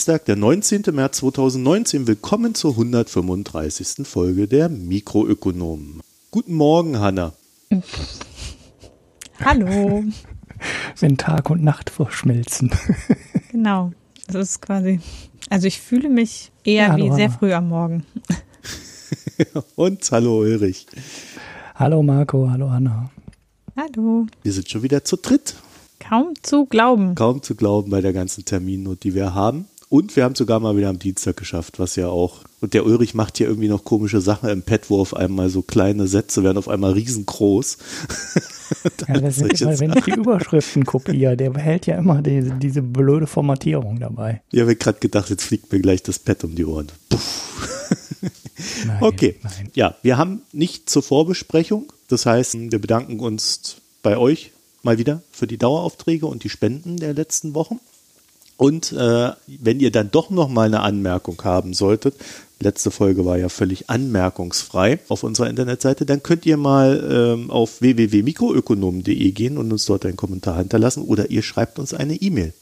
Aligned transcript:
Dienstag, 0.00 0.24
der 0.24 0.36
19. 0.36 0.84
März 0.92 1.18
2019. 1.18 2.06
Willkommen 2.06 2.54
zur 2.54 2.70
135. 2.70 4.06
Folge 4.08 4.48
der 4.48 4.70
Mikroökonomen. 4.70 6.00
Guten 6.30 6.54
Morgen, 6.54 6.98
Hanna. 6.98 7.34
Hallo. 9.44 10.04
Wenn 10.98 11.18
Tag 11.18 11.50
und 11.50 11.62
Nacht 11.62 11.90
verschmelzen. 11.90 12.70
genau. 13.52 13.92
Das 14.26 14.36
ist 14.36 14.62
quasi. 14.62 15.00
Also 15.50 15.66
ich 15.66 15.78
fühle 15.78 16.08
mich 16.08 16.50
eher 16.64 16.86
ja, 16.86 16.96
wie 16.96 17.12
sehr 17.12 17.30
früh 17.30 17.52
am 17.52 17.68
Morgen. 17.68 18.06
und 19.76 20.10
hallo 20.10 20.38
Ulrich. 20.38 20.86
Hallo 21.74 22.02
Marco, 22.02 22.48
hallo 22.50 22.70
Hanna. 22.70 23.10
Hallo. 23.76 24.26
Wir 24.42 24.52
sind 24.54 24.70
schon 24.70 24.82
wieder 24.82 25.04
zu 25.04 25.18
dritt. 25.18 25.56
Kaum 25.98 26.32
zu 26.40 26.64
glauben. 26.64 27.14
Kaum 27.16 27.42
zu 27.42 27.54
glauben 27.54 27.90
bei 27.90 28.00
der 28.00 28.14
ganzen 28.14 28.46
Terminnot, 28.46 29.04
die 29.04 29.14
wir 29.14 29.34
haben. 29.34 29.66
Und 29.90 30.14
wir 30.14 30.22
haben 30.22 30.36
sogar 30.36 30.60
mal 30.60 30.76
wieder 30.76 30.88
am 30.88 31.00
Dienstag 31.00 31.36
geschafft, 31.36 31.80
was 31.80 31.96
ja 31.96 32.06
auch. 32.06 32.44
Und 32.60 32.74
der 32.74 32.86
Ulrich 32.86 33.12
macht 33.14 33.38
hier 33.38 33.48
irgendwie 33.48 33.66
noch 33.66 33.82
komische 33.82 34.20
Sachen 34.20 34.48
im 34.48 34.62
Pad, 34.62 34.88
wo 34.88 35.00
auf 35.00 35.16
einmal 35.16 35.50
so 35.50 35.62
kleine 35.62 36.06
Sätze 36.06 36.44
werden 36.44 36.58
auf 36.58 36.68
einmal 36.68 36.92
riesengroß. 36.92 37.76
ja, 39.08 39.20
das 39.20 39.38
ist 39.38 39.60
immer, 39.60 39.80
wenn 39.80 39.92
ich 39.92 40.04
die 40.04 40.12
Überschriften 40.12 40.86
kopiere, 40.86 41.36
der 41.36 41.50
behält 41.50 41.86
ja 41.86 41.98
immer 41.98 42.22
diese, 42.22 42.52
diese 42.52 42.82
blöde 42.82 43.26
Formatierung 43.26 43.98
dabei. 43.98 44.42
Ich 44.52 44.60
habe 44.60 44.76
gerade 44.76 45.00
gedacht, 45.00 45.28
jetzt 45.28 45.42
fliegt 45.42 45.72
mir 45.72 45.80
gleich 45.80 46.04
das 46.04 46.20
Pad 46.20 46.44
um 46.44 46.54
die 46.54 46.64
Ohren. 46.64 46.86
Nein, 48.86 48.98
okay. 49.00 49.40
Nein. 49.42 49.70
Ja, 49.74 49.96
wir 50.02 50.16
haben 50.16 50.42
nicht 50.52 50.88
zur 50.88 51.02
Vorbesprechung. 51.02 51.92
Das 52.06 52.26
heißt, 52.26 52.54
wir 52.56 52.78
bedanken 52.78 53.18
uns 53.18 53.78
bei 54.04 54.16
euch 54.16 54.52
mal 54.84 54.98
wieder 54.98 55.20
für 55.32 55.48
die 55.48 55.58
Daueraufträge 55.58 56.26
und 56.26 56.44
die 56.44 56.48
Spenden 56.48 56.96
der 56.96 57.12
letzten 57.12 57.54
Wochen. 57.56 57.80
Und 58.60 58.92
äh, 58.92 59.32
wenn 59.46 59.80
ihr 59.80 59.90
dann 59.90 60.10
doch 60.10 60.28
noch 60.28 60.50
mal 60.50 60.66
eine 60.66 60.80
Anmerkung 60.80 61.42
haben 61.44 61.72
solltet, 61.72 62.14
letzte 62.58 62.90
Folge 62.90 63.24
war 63.24 63.38
ja 63.38 63.48
völlig 63.48 63.88
anmerkungsfrei 63.88 64.98
auf 65.08 65.22
unserer 65.22 65.48
Internetseite, 65.48 66.04
dann 66.04 66.22
könnt 66.22 66.44
ihr 66.44 66.58
mal 66.58 67.02
ähm, 67.10 67.50
auf 67.50 67.80
www.mikroökonomen.de 67.80 69.30
gehen 69.30 69.56
und 69.56 69.72
uns 69.72 69.86
dort 69.86 70.04
einen 70.04 70.18
Kommentar 70.18 70.58
hinterlassen 70.58 71.04
oder 71.04 71.30
ihr 71.30 71.40
schreibt 71.40 71.78
uns 71.78 71.94
eine 71.94 72.16
E-Mail. 72.16 72.52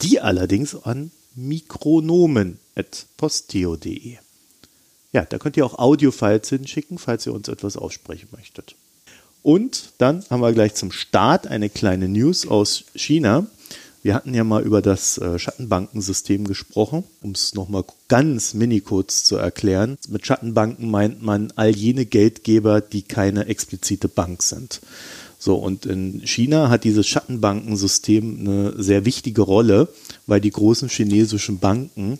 Die 0.00 0.18
allerdings 0.18 0.82
an 0.82 1.10
mikronomen.posteo.de. 1.34 4.16
Ja, 5.12 5.26
da 5.26 5.36
könnt 5.36 5.58
ihr 5.58 5.66
auch 5.66 5.78
Audiofiles 5.78 6.48
hinschicken, 6.48 6.96
falls 6.96 7.26
ihr 7.26 7.34
uns 7.34 7.48
etwas 7.48 7.76
aussprechen 7.76 8.28
möchtet. 8.34 8.76
Und 9.42 9.92
dann 9.98 10.24
haben 10.30 10.40
wir 10.40 10.54
gleich 10.54 10.74
zum 10.74 10.90
Start 10.90 11.46
eine 11.46 11.68
kleine 11.68 12.08
News 12.08 12.46
aus 12.46 12.84
China. 12.94 13.46
Wir 14.08 14.14
hatten 14.14 14.32
ja 14.32 14.42
mal 14.42 14.62
über 14.62 14.80
das 14.80 15.18
äh, 15.18 15.38
Schattenbankensystem 15.38 16.46
gesprochen, 16.46 17.04
um 17.20 17.32
es 17.32 17.52
nochmal 17.52 17.84
ganz 18.08 18.54
mini 18.54 18.80
kurz 18.80 19.22
zu 19.22 19.36
erklären. 19.36 19.98
Mit 20.08 20.26
Schattenbanken 20.26 20.90
meint 20.90 21.22
man 21.22 21.52
all 21.56 21.76
jene 21.76 22.06
Geldgeber, 22.06 22.80
die 22.80 23.02
keine 23.02 23.48
explizite 23.48 24.08
Bank 24.08 24.42
sind. 24.42 24.80
So, 25.38 25.56
und 25.56 25.84
in 25.84 26.22
China 26.24 26.70
hat 26.70 26.84
dieses 26.84 27.06
Schattenbankensystem 27.06 28.40
eine 28.40 28.82
sehr 28.82 29.04
wichtige 29.04 29.42
Rolle, 29.42 29.88
weil 30.26 30.40
die 30.40 30.52
großen 30.52 30.88
chinesischen 30.88 31.58
Banken 31.58 32.18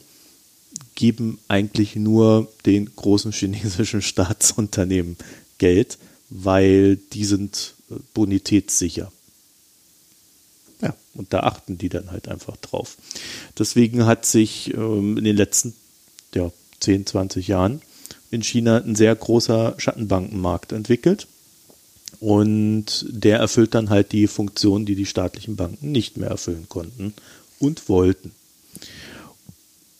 geben 0.94 1.38
eigentlich 1.48 1.96
nur 1.96 2.52
den 2.66 2.94
großen 2.96 3.32
chinesischen 3.32 4.02
Staatsunternehmen 4.12 5.16
Geld, 5.56 5.96
weil 6.28 6.96
die 7.14 7.24
sind 7.24 7.76
äh, 7.90 7.94
bonitätssicher. 8.12 9.10
Und 11.18 11.32
da 11.32 11.40
achten 11.40 11.76
die 11.76 11.88
dann 11.88 12.10
halt 12.10 12.28
einfach 12.28 12.56
drauf. 12.56 12.96
Deswegen 13.58 14.06
hat 14.06 14.24
sich 14.24 14.72
ähm, 14.74 15.18
in 15.18 15.24
den 15.24 15.36
letzten 15.36 15.74
ja, 16.34 16.50
10, 16.80 17.06
20 17.06 17.48
Jahren 17.48 17.82
in 18.30 18.42
China 18.42 18.78
ein 18.78 18.94
sehr 18.94 19.14
großer 19.14 19.74
Schattenbankenmarkt 19.78 20.72
entwickelt. 20.72 21.26
Und 22.20 23.04
der 23.08 23.38
erfüllt 23.38 23.74
dann 23.74 23.90
halt 23.90 24.12
die 24.12 24.26
Funktion, 24.26 24.86
die 24.86 24.94
die 24.94 25.06
staatlichen 25.06 25.56
Banken 25.56 25.92
nicht 25.92 26.16
mehr 26.16 26.30
erfüllen 26.30 26.66
konnten 26.68 27.14
und 27.58 27.88
wollten. 27.88 28.32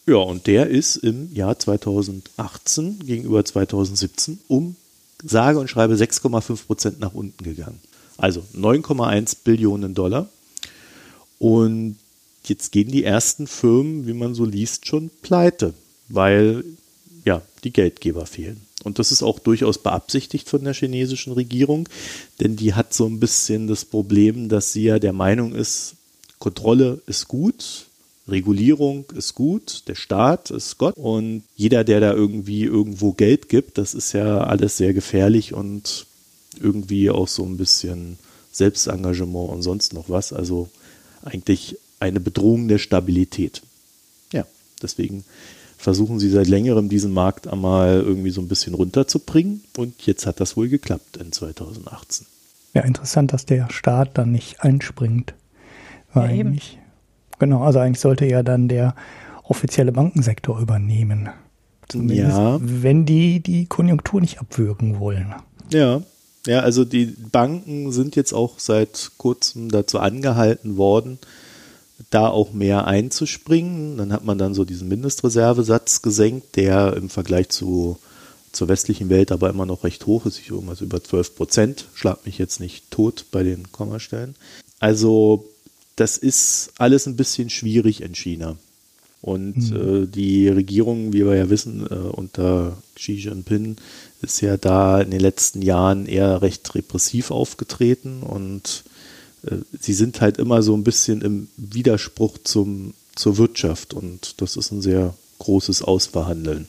Ja, 0.06 0.16
und 0.16 0.46
der 0.46 0.68
ist 0.68 0.96
im 0.96 1.34
Jahr 1.34 1.58
2018 1.58 3.00
gegenüber 3.00 3.44
2017 3.44 4.40
um 4.48 4.76
sage 5.22 5.58
und 5.58 5.68
schreibe 5.68 5.94
6,5 5.94 6.66
Prozent 6.66 7.00
nach 7.00 7.12
unten 7.12 7.44
gegangen. 7.44 7.80
Also 8.16 8.42
9,1 8.56 9.38
Billionen 9.44 9.94
Dollar. 9.94 10.28
Und 11.38 11.96
jetzt 12.44 12.72
gehen 12.72 12.90
die 12.90 13.04
ersten 13.04 13.46
Firmen, 13.46 14.06
wie 14.06 14.14
man 14.14 14.34
so 14.34 14.44
liest, 14.44 14.86
schon 14.86 15.10
pleite, 15.22 15.74
weil 16.08 16.64
ja, 17.24 17.42
die 17.64 17.72
Geldgeber 17.72 18.26
fehlen. 18.26 18.60
Und 18.84 18.98
das 18.98 19.12
ist 19.12 19.22
auch 19.22 19.38
durchaus 19.38 19.78
beabsichtigt 19.78 20.48
von 20.48 20.62
der 20.62 20.72
chinesischen 20.72 21.32
Regierung, 21.32 21.88
denn 22.40 22.56
die 22.56 22.74
hat 22.74 22.94
so 22.94 23.06
ein 23.06 23.18
bisschen 23.18 23.66
das 23.66 23.84
Problem, 23.84 24.48
dass 24.48 24.72
sie 24.72 24.84
ja 24.84 24.98
der 24.98 25.12
Meinung 25.12 25.54
ist, 25.54 25.96
Kontrolle 26.38 27.02
ist 27.06 27.26
gut, 27.26 27.86
Regulierung 28.28 29.06
ist 29.16 29.34
gut, 29.34 29.88
der 29.88 29.94
Staat 29.94 30.50
ist 30.50 30.78
Gott 30.78 30.96
und 30.96 31.42
jeder, 31.56 31.82
der 31.82 32.00
da 32.00 32.12
irgendwie 32.12 32.62
irgendwo 32.62 33.12
Geld 33.12 33.48
gibt, 33.48 33.78
das 33.78 33.94
ist 33.94 34.12
ja 34.12 34.38
alles 34.40 34.76
sehr 34.76 34.92
gefährlich 34.92 35.54
und 35.54 36.06
irgendwie 36.60 37.10
auch 37.10 37.26
so 37.26 37.44
ein 37.44 37.56
bisschen 37.56 38.18
Selbstengagement 38.52 39.50
und 39.50 39.62
sonst 39.62 39.92
noch 39.92 40.08
was. 40.08 40.32
Also 40.32 40.68
eigentlich 41.22 41.76
eine 42.00 42.20
Bedrohung 42.20 42.68
der 42.68 42.78
Stabilität. 42.78 43.62
Ja, 44.32 44.44
deswegen 44.82 45.24
versuchen 45.76 46.18
sie 46.18 46.30
seit 46.30 46.48
längerem 46.48 46.88
diesen 46.88 47.12
Markt 47.12 47.46
einmal 47.46 48.00
irgendwie 48.00 48.30
so 48.30 48.40
ein 48.40 48.48
bisschen 48.48 48.74
runterzubringen 48.74 49.62
und 49.76 50.06
jetzt 50.06 50.26
hat 50.26 50.40
das 50.40 50.56
wohl 50.56 50.68
geklappt 50.68 51.16
in 51.18 51.32
2018. 51.32 52.26
Ja, 52.74 52.82
interessant, 52.82 53.32
dass 53.32 53.46
der 53.46 53.70
Staat 53.70 54.18
dann 54.18 54.32
nicht 54.32 54.62
einspringt. 54.62 55.34
War 56.12 56.24
ja, 56.24 56.30
eigentlich 56.30 56.78
Genau, 57.38 57.62
also 57.62 57.78
eigentlich 57.78 58.00
sollte 58.00 58.26
ja 58.26 58.42
dann 58.42 58.68
der 58.68 58.94
offizielle 59.44 59.92
Bankensektor 59.92 60.60
übernehmen. 60.60 61.28
Zumindest 61.88 62.36
ja. 62.36 62.58
wenn 62.60 63.06
die 63.06 63.40
die 63.40 63.66
Konjunktur 63.66 64.20
nicht 64.20 64.40
abwürgen 64.40 64.98
wollen. 64.98 65.34
Ja, 65.72 66.02
ja, 66.46 66.60
also 66.60 66.84
die 66.84 67.06
Banken 67.06 67.92
sind 67.92 68.16
jetzt 68.16 68.32
auch 68.32 68.58
seit 68.58 69.12
kurzem 69.18 69.70
dazu 69.70 69.98
angehalten 69.98 70.76
worden, 70.76 71.18
da 72.10 72.28
auch 72.28 72.52
mehr 72.52 72.86
einzuspringen. 72.86 73.98
Dann 73.98 74.12
hat 74.12 74.24
man 74.24 74.38
dann 74.38 74.54
so 74.54 74.64
diesen 74.64 74.88
Mindestreservesatz 74.88 76.02
gesenkt, 76.02 76.56
der 76.56 76.96
im 76.96 77.10
Vergleich 77.10 77.48
zu, 77.48 77.98
zur 78.52 78.68
westlichen 78.68 79.08
Welt 79.08 79.32
aber 79.32 79.50
immer 79.50 79.66
noch 79.66 79.84
recht 79.84 80.06
hoch 80.06 80.26
ist. 80.26 80.38
Ich 80.38 80.50
irgendwas 80.50 80.80
über 80.80 81.02
12 81.02 81.36
Prozent. 81.36 81.84
Schlag 81.94 82.24
mich 82.24 82.38
jetzt 82.38 82.60
nicht 82.60 82.90
tot 82.90 83.26
bei 83.30 83.42
den 83.42 83.70
Kommastellen. 83.72 84.34
Also 84.78 85.44
das 85.96 86.16
ist 86.16 86.70
alles 86.78 87.06
ein 87.06 87.16
bisschen 87.16 87.50
schwierig 87.50 88.00
in 88.00 88.14
China. 88.14 88.56
Und 89.20 89.70
mhm. 89.70 90.04
äh, 90.04 90.06
die 90.06 90.48
Regierung, 90.48 91.12
wie 91.12 91.26
wir 91.26 91.34
ja 91.34 91.50
wissen, 91.50 91.86
äh, 91.90 91.94
unter 91.94 92.76
Xi 92.94 93.14
Jinping 93.14 93.76
ist 94.22 94.40
ja 94.40 94.56
da 94.56 95.00
in 95.00 95.10
den 95.10 95.20
letzten 95.20 95.62
Jahren 95.62 96.06
eher 96.06 96.42
recht 96.42 96.74
repressiv 96.74 97.30
aufgetreten 97.30 98.22
und 98.22 98.84
äh, 99.44 99.56
sie 99.78 99.94
sind 99.94 100.20
halt 100.20 100.38
immer 100.38 100.62
so 100.62 100.74
ein 100.76 100.84
bisschen 100.84 101.22
im 101.22 101.48
Widerspruch 101.56 102.38
zum, 102.44 102.94
zur 103.14 103.38
Wirtschaft 103.38 103.94
und 103.94 104.40
das 104.40 104.56
ist 104.56 104.72
ein 104.72 104.82
sehr 104.82 105.14
großes 105.38 105.82
Ausverhandeln. 105.82 106.68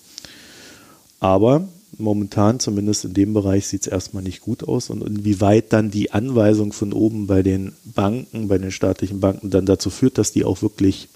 Aber 1.19 1.68
momentan, 1.98 2.60
zumindest 2.60 3.06
in 3.06 3.13
dem 3.13 3.34
Bereich, 3.34 3.68
sieht 3.68 3.81
es 3.81 3.88
erstmal 3.88 4.24
nicht 4.24 4.42
gut 4.42 4.63
aus. 4.63 4.90
Und 4.90 5.04
inwieweit 5.04 5.74
dann 5.74 5.92
die 5.92 6.12
Anweisung 6.12 6.72
von 6.72 6.94
oben 6.94 7.28
bei 7.28 7.44
den 7.44 7.74
Banken, 7.84 8.48
bei 8.48 8.57
den 8.57 8.72
staatlichen 8.72 9.19
Banken 9.19 9.50
dann 9.50 9.66
dazu 9.66 9.90
führt, 9.90 10.18
dass 10.18 10.31
die 10.31 10.46
auch 10.46 10.62
wirklich 10.62 11.10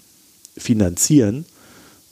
finanzieren, 0.56 1.46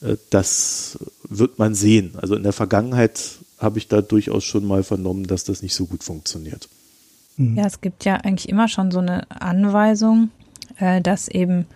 äh, 0.01 0.17
das 0.31 0.99
wird 1.29 1.59
man 1.59 1.75
sehen. 1.75 2.13
Also 2.17 2.35
in 2.35 2.43
der 2.43 2.53
Vergangenheit 2.53 3.21
habe 3.63 3.79
ich 3.79 3.89
da 3.89 4.03
durchaus 4.03 4.45
schon 4.45 4.65
mal 4.65 4.83
vernommen, 4.83 5.27
dass 5.27 5.45
das 5.45 5.63
nicht 5.63 5.75
so 5.75 5.87
gut 5.87 6.03
funktioniert. 6.03 6.69
Mhm. 7.37 7.57
Ja, 7.57 7.67
es 7.67 7.81
gibt 7.81 8.05
ja 8.05 8.17
eigentlich 8.17 8.49
immer 8.49 8.69
schon 8.69 8.91
so 8.91 8.99
eine 8.99 9.31
Anweisung, 9.31 10.31
äh, 10.79 11.01
dass 11.01 11.29
eben 11.29 11.67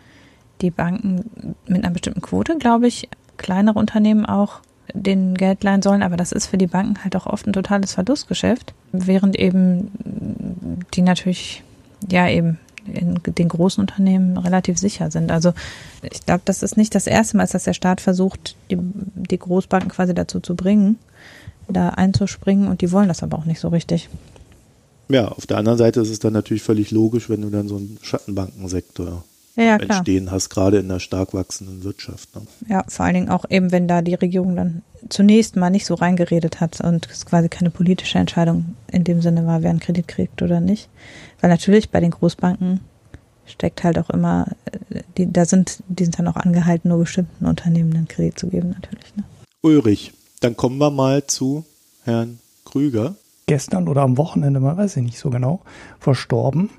die 0.61 0.71
Banken 0.71 1.55
mit 1.67 1.85
einer 1.85 1.93
bestimmten 1.93 2.23
Quote, 2.23 2.57
glaube 2.59 2.87
ich, 2.87 3.09
kleinere 3.37 3.79
Unternehmen 3.79 4.25
auch 4.25 4.61
den 4.95 5.35
Geld 5.35 5.63
leihen 5.65 5.83
sollen, 5.83 6.03
aber 6.03 6.17
das 6.17 6.33
ist 6.33 6.47
für 6.47 6.59
die 6.59 6.67
Banken 6.67 7.03
halt 7.03 7.17
auch 7.17 7.27
oft 7.27 7.47
ein 7.47 7.53
totales 7.53 7.93
Verlustgeschäft, 7.93 8.73
während 8.93 9.39
eben 9.39 9.91
die 10.95 11.03
natürlich 11.03 11.63
ja 12.11 12.29
eben 12.29 12.59
in 12.87 13.19
den 13.27 13.49
großen 13.49 13.81
Unternehmen 13.81 14.37
relativ 14.39 14.79
sicher 14.79 15.11
sind. 15.11 15.33
Also 15.33 15.53
ich 16.03 16.25
glaube, 16.25 16.43
das 16.45 16.63
ist 16.63 16.77
nicht 16.77 16.95
das 16.95 17.07
erste 17.07 17.37
Mal, 17.37 17.47
dass 17.47 17.65
der 17.65 17.73
Staat 17.73 18.01
versucht, 18.01 18.57
die, 18.71 18.79
die 18.81 19.39
Großbanken 19.39 19.91
quasi 19.91 20.15
dazu 20.15 20.41
zu 20.41 20.55
bringen, 20.55 20.99
da 21.69 21.91
einzuspringen 21.91 22.69
und 22.69 22.81
die 22.81 22.93
wollen 22.93 23.09
das 23.09 23.23
aber 23.23 23.39
auch 23.39 23.45
nicht 23.45 23.61
so 23.61 23.69
richtig. 23.69 24.09
Ja, 25.09 25.29
auf 25.29 25.47
der 25.47 25.59
anderen 25.59 25.79
Seite 25.79 26.01
ist 26.01 26.11
es 26.11 26.19
dann 26.19 26.33
natürlich 26.33 26.63
völlig 26.63 26.91
logisch, 26.91 27.29
wenn 27.31 27.43
du 27.43 27.51
dann 27.51 27.69
so 27.69 27.77
einen 27.77 27.99
Schattenbankensektor 28.03 29.25
ja, 29.57 29.77
entstehen 29.77 30.31
hast, 30.31 30.51
gerade 30.51 30.79
in 30.79 30.91
einer 30.91 31.01
stark 31.01 31.33
wachsenden 31.33 31.85
Wirtschaft. 31.85 32.35
Ne? 32.35 32.43
Ja, 32.69 32.85
vor 32.89 33.05
allen 33.07 33.15
Dingen 33.15 33.29
auch 33.31 33.45
eben, 33.49 33.73
wenn 33.73 33.89
da 33.89 34.03
die 34.03 34.15
Regierung 34.15 34.57
dann 34.57 34.83
zunächst 35.09 35.57
mal 35.57 35.71
nicht 35.71 35.87
so 35.87 35.95
reingeredet 35.95 36.61
hat 36.61 36.81
und 36.81 37.09
es 37.11 37.25
quasi 37.25 37.49
keine 37.49 37.71
politische 37.71 38.19
Entscheidung 38.19 38.75
in 38.91 39.05
dem 39.05 39.23
Sinne 39.23 39.47
war, 39.47 39.63
wer 39.63 39.71
einen 39.71 39.81
Kredit 39.81 40.09
kriegt 40.09 40.43
oder 40.43 40.61
nicht. 40.61 40.89
Weil 41.41 41.51
natürlich 41.51 41.91
bei 41.91 42.01
den 42.01 42.11
Großbanken 42.11 42.81
steckt 43.47 43.85
halt 43.85 43.99
auch 43.99 44.11
immer, 44.11 44.49
äh, 44.91 45.03
die, 45.17 45.33
da 45.33 45.45
sind, 45.45 45.83
die 45.89 46.05
sind 46.05 46.19
dann 46.19 46.29
auch 46.29 46.37
angehalten, 46.37 46.89
nur 46.89 46.99
bestimmten 46.99 47.47
Unternehmen 47.47 47.95
einen 47.95 48.09
Kredit 48.09 48.39
zu 48.39 48.49
geben, 48.49 48.71
natürlich. 48.71 49.15
Ne? 49.17 49.25
Ulrich, 49.63 50.13
dann 50.41 50.57
kommen 50.57 50.79
wir 50.79 50.91
mal 50.91 51.27
zu 51.27 51.65
Herrn 52.05 52.39
Krüger. 52.65 53.17
Gestern 53.47 53.89
oder 53.89 54.03
am 54.03 54.19
Wochenende, 54.19 54.61
man 54.61 54.77
weiß 54.77 54.97
ich 54.97 55.03
nicht 55.03 55.19
so 55.19 55.31
genau, 55.31 55.61
verstorben. 55.99 56.71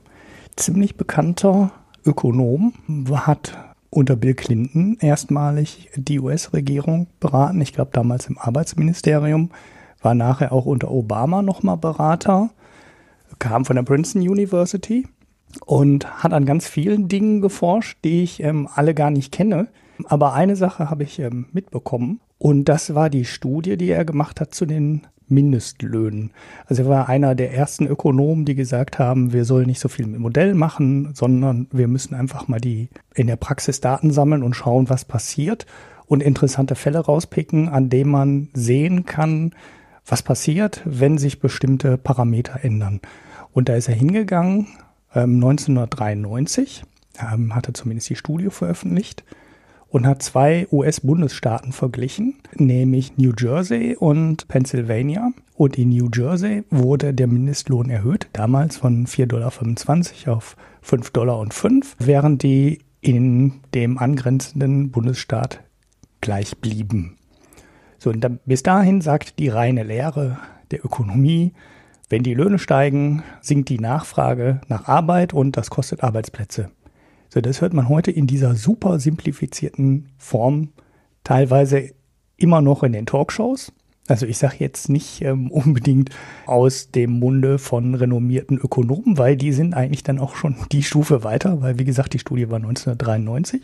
Ziemlich 0.56 0.96
bekannter 0.96 1.72
Ökonom, 2.06 2.74
hat 3.12 3.58
unter 3.90 4.16
Bill 4.16 4.34
Clinton 4.34 4.98
erstmalig 5.00 5.90
die 5.96 6.20
US-Regierung 6.20 7.08
beraten. 7.20 7.62
Ich 7.62 7.74
glaube 7.74 7.92
damals 7.94 8.28
im 8.28 8.38
Arbeitsministerium, 8.38 9.52
war 10.02 10.14
nachher 10.14 10.52
auch 10.52 10.66
unter 10.66 10.92
Obama 10.92 11.42
nochmal 11.42 11.78
Berater, 11.78 12.50
kam 13.40 13.66
von 13.66 13.76
der 13.76 13.84
Princeton 13.84 14.22
University 14.22 15.08
und 15.66 16.24
hat 16.24 16.34
an 16.34 16.46
ganz 16.46 16.68
vielen 16.68 17.08
Dingen 17.08 17.42
geforscht, 17.42 17.98
die 18.04 18.24
ich 18.24 18.44
ähm, 18.44 18.68
alle 18.74 18.94
gar 18.94 19.10
nicht 19.10 19.32
kenne. 19.32 19.68
Aber 20.06 20.34
eine 20.34 20.56
Sache 20.56 20.90
habe 20.90 21.04
ich 21.04 21.20
ähm, 21.20 21.48
mitbekommen 21.52 22.20
und 22.38 22.66
das 22.66 22.94
war 22.94 23.10
die 23.10 23.26
Studie, 23.26 23.78
die 23.78 23.90
er 23.90 24.06
gemacht 24.06 24.40
hat 24.40 24.54
zu 24.54 24.66
den 24.66 25.08
Mindestlöhnen. 25.30 26.32
Also 26.66 26.84
er 26.84 26.90
war 26.90 27.10
einer 27.10 27.36
der 27.36 27.54
ersten 27.54 27.88
Ökonomen, 27.88 28.46
die 28.46 28.56
gesagt 28.56 29.00
haben, 29.00 29.34
wir 29.34 29.44
sollen 29.44 29.66
nicht 29.66 29.80
so 29.80 29.90
viel 29.90 30.08
mit 30.08 30.20
Modell 30.20 30.54
machen, 30.54 31.14
sondern 31.14 31.68
wir 31.72 31.88
müssen 31.88 32.16
einfach 32.16 32.48
mal 32.48 32.62
die 32.62 32.90
in 33.14 33.28
der 33.28 33.36
Praxis 33.36 33.82
Daten 33.82 34.12
sammeln 34.12 34.44
und 34.44 34.56
schauen, 34.56 34.90
was 34.90 35.06
passiert 35.06 35.66
und 36.06 36.24
interessante 36.24 36.76
Fälle 36.76 37.00
rauspicken, 37.00 37.68
an 37.68 37.90
denen 37.90 38.12
man 38.12 38.50
sehen 38.54 39.06
kann, 39.06 39.54
was 40.06 40.24
passiert, 40.24 40.82
wenn 40.86 41.18
sich 41.18 41.42
bestimmte 41.42 41.98
Parameter 41.98 42.64
ändern. 42.64 43.02
Und 43.52 43.68
da 43.68 43.76
ist 43.76 43.90
er 43.90 43.96
hingegangen, 43.96 44.68
ähm, 45.14 45.36
1993, 45.36 46.84
ähm, 47.20 47.54
hatte 47.54 47.74
zumindest 47.74 48.10
die 48.10 48.16
Studie 48.16 48.50
veröffentlicht 48.50 49.26
und 49.90 50.06
hat 50.06 50.22
zwei 50.22 50.68
US-Bundesstaaten 50.72 51.72
verglichen, 51.72 52.36
nämlich 52.56 53.18
New 53.18 53.34
Jersey 53.38 53.96
und 53.96 54.48
Pennsylvania. 54.48 55.32
Und 55.56 55.78
in 55.78 55.90
New 55.90 56.10
Jersey 56.14 56.64
wurde 56.70 57.14
der 57.14 57.28
Mindestlohn 57.28 57.90
erhöht, 57.90 58.28
damals 58.34 58.78
von 58.78 59.08
4,25 59.08 59.26
Dollar 59.28 60.38
auf 60.38 60.56
5,05 60.86 61.12
Dollar, 61.14 61.48
während 62.00 62.44
die 62.44 62.80
in 63.02 63.62
dem 63.74 63.98
angrenzenden 63.98 64.92
Bundesstaat 64.92 65.62
gleich 66.22 66.58
blieben. 66.58 67.18
So, 68.00 68.10
und 68.10 68.22
dann, 68.22 68.40
bis 68.46 68.64
dahin 68.64 69.02
sagt 69.02 69.40
die 69.40 69.50
reine 69.50 69.84
Lehre 69.84 70.38
der 70.72 70.84
Ökonomie, 70.86 71.54
wenn 72.10 72.24
die 72.24 72.34
Löhne 72.34 72.60
steigen, 72.60 73.24
sinkt 73.42 73.70
die 73.70 73.80
Nachfrage 73.80 74.62
nach 74.68 74.88
Arbeit 74.88 75.34
und 75.34 75.58
das 75.58 75.70
kostet 75.70 76.04
Arbeitsplätze. 76.04 76.72
So, 77.30 77.42
das 77.42 77.62
hört 77.62 77.74
man 77.74 77.90
heute 77.90 78.12
in 78.12 78.28
dieser 78.28 78.56
super 78.56 79.00
simplifizierten 79.00 80.10
Form 80.18 80.70
teilweise 81.24 81.92
immer 82.38 82.62
noch 82.62 82.84
in 82.84 82.94
den 82.94 83.06
Talkshows. 83.06 83.74
Also 84.08 84.26
ich 84.26 84.38
sage 84.38 84.56
jetzt 84.60 84.90
nicht 84.90 85.22
ähm, 85.22 85.52
unbedingt 85.52 86.10
aus 86.46 86.92
dem 86.92 87.20
Munde 87.20 87.60
von 87.60 87.96
renommierten 87.96 88.58
Ökonomen, 88.58 89.18
weil 89.18 89.36
die 89.36 89.52
sind 89.52 89.74
eigentlich 89.74 90.04
dann 90.04 90.20
auch 90.20 90.36
schon 90.36 90.56
die 90.72 90.84
Stufe 90.84 91.24
weiter, 91.24 91.62
weil 91.62 91.78
wie 91.80 91.86
gesagt, 91.86 92.14
die 92.14 92.20
Studie 92.20 92.50
war 92.50 92.58
1993. 92.58 93.64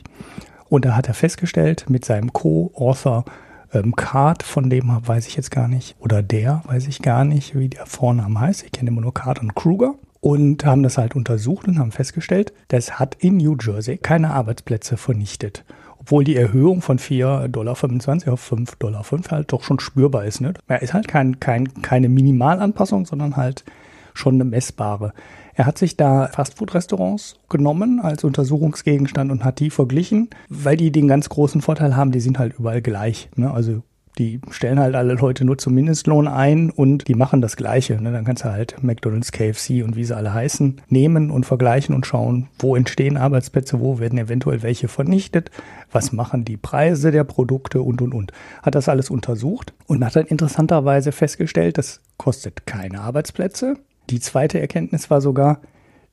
Und 0.70 0.86
da 0.86 0.96
hat 0.96 1.08
er 1.08 1.14
festgestellt 1.14 1.86
mit 1.88 2.04
seinem 2.04 2.34
Co-Author 2.34 3.26
ähm, 3.74 3.96
Card, 3.96 4.44
von 4.44 4.70
dem 4.70 4.90
weiß 5.06 5.28
ich 5.28 5.36
jetzt 5.36 5.52
gar 5.52 5.68
nicht, 5.68 5.96
oder 6.00 6.22
der 6.22 6.64
weiß 6.66 6.88
ich 6.88 7.02
gar 7.02 7.26
nicht, 7.26 7.58
wie 7.58 7.70
der 7.70 7.86
Vorname 7.86 8.40
heißt. 8.40 8.64
Ich 8.64 8.72
kenne 8.72 8.90
immer 8.90 9.02
nur 9.02 9.14
Card 9.14 9.40
und 9.40 9.56
Kruger 9.56 9.96
und 10.24 10.64
haben 10.64 10.84
das 10.84 10.98
halt 10.98 11.18
untersucht 11.18 11.68
und 11.68 11.80
haben 11.80 11.92
festgestellt, 11.92 12.54
das 12.70 12.98
hat 12.98 13.16
in 13.20 13.38
New 13.38 13.58
Jersey 13.62 13.98
keine 13.98 14.32
Arbeitsplätze 14.32 14.96
vernichtet. 14.96 15.66
Obwohl 16.00 16.24
die 16.24 16.38
Erhöhung 16.38 16.82
von 16.82 16.98
4,25 16.98 17.48
Dollar 17.50 17.74
auf 17.74 17.84
5,05 17.84 18.78
Dollar 18.80 19.04
halt 19.30 19.52
doch 19.52 19.64
schon 19.64 19.82
spürbar 19.82 20.24
ist. 20.24 20.40
Ne? 20.40 20.54
Ja, 20.70 20.78
ist 20.78 20.94
halt 20.94 21.10
kein, 21.10 21.42
kein, 21.42 21.82
keine 21.82 22.08
Minimalanpassung, 22.08 23.06
sondern 23.06 23.36
halt 23.36 23.66
schon 24.14 24.36
eine 24.36 24.46
messbare. 24.46 25.12
Er 25.56 25.66
hat 25.66 25.78
sich 25.78 25.98
da 25.98 26.30
Fastfood-Restaurants 26.30 27.36
genommen 27.50 28.00
als 28.00 28.24
Untersuchungsgegenstand 28.24 29.30
und 29.30 29.44
hat 29.44 29.60
die 29.60 29.72
verglichen, 29.72 30.30
weil 30.48 30.78
die 30.78 30.94
den 30.94 31.10
ganz 31.10 31.28
großen 31.28 31.60
Vorteil 31.60 31.98
haben, 31.98 32.14
die 32.14 32.22
sind 32.22 32.40
halt 32.40 32.58
überall 32.58 32.82
gleich. 32.82 33.30
Ne? 33.36 33.52
Also 33.52 33.84
die 34.18 34.40
stellen 34.52 34.80
halt 34.80 34.96
alle 34.96 35.16
Leute 35.16 35.44
nur 35.44 35.58
zum 35.58 35.74
Mindestlohn 35.74 36.28
ein 36.28 36.70
und 36.70 37.08
die 37.08 37.16
machen 37.16 37.42
das 37.42 37.56
Gleiche. 37.56 38.00
Ne? 38.02 38.12
Dann 38.12 38.26
kannst 38.26 38.44
du 38.44 38.52
halt 38.52 38.84
McDonalds, 38.84 39.32
KFC 39.32 39.84
und 39.84 39.96
wie 39.96 40.04
sie 40.04 40.16
alle 40.16 40.34
heißen, 40.34 40.82
nehmen 40.88 41.32
und 41.32 41.46
vergleichen 41.46 41.96
und 41.96 42.06
schauen, 42.06 42.48
wo 42.60 42.76
entstehen 42.76 43.18
Arbeitsplätze, 43.18 43.80
wo 43.80 44.00
werden 44.00 44.20
eventuell 44.20 44.62
welche 44.62 44.88
vernichtet, 44.88 45.50
was 45.92 46.12
machen 46.12 46.46
die 46.46 46.58
Preise 46.58 47.12
der 47.12 47.24
Produkte 47.24 47.82
und, 47.82 48.02
und, 48.02 48.14
und. 48.14 48.32
Hat 48.62 48.76
das 48.76 48.90
alles 48.90 49.10
untersucht 49.10 49.74
und 49.88 50.06
hat 50.06 50.16
dann 50.16 50.26
interessanterweise 50.26 51.12
festgestellt, 51.12 51.78
das 51.78 52.02
kostet 52.18 52.66
keine 52.68 53.02
Arbeitsplätze. 53.02 53.78
Die 54.10 54.20
zweite 54.20 54.60
Erkenntnis 54.60 55.10
war 55.10 55.22
sogar, 55.22 55.62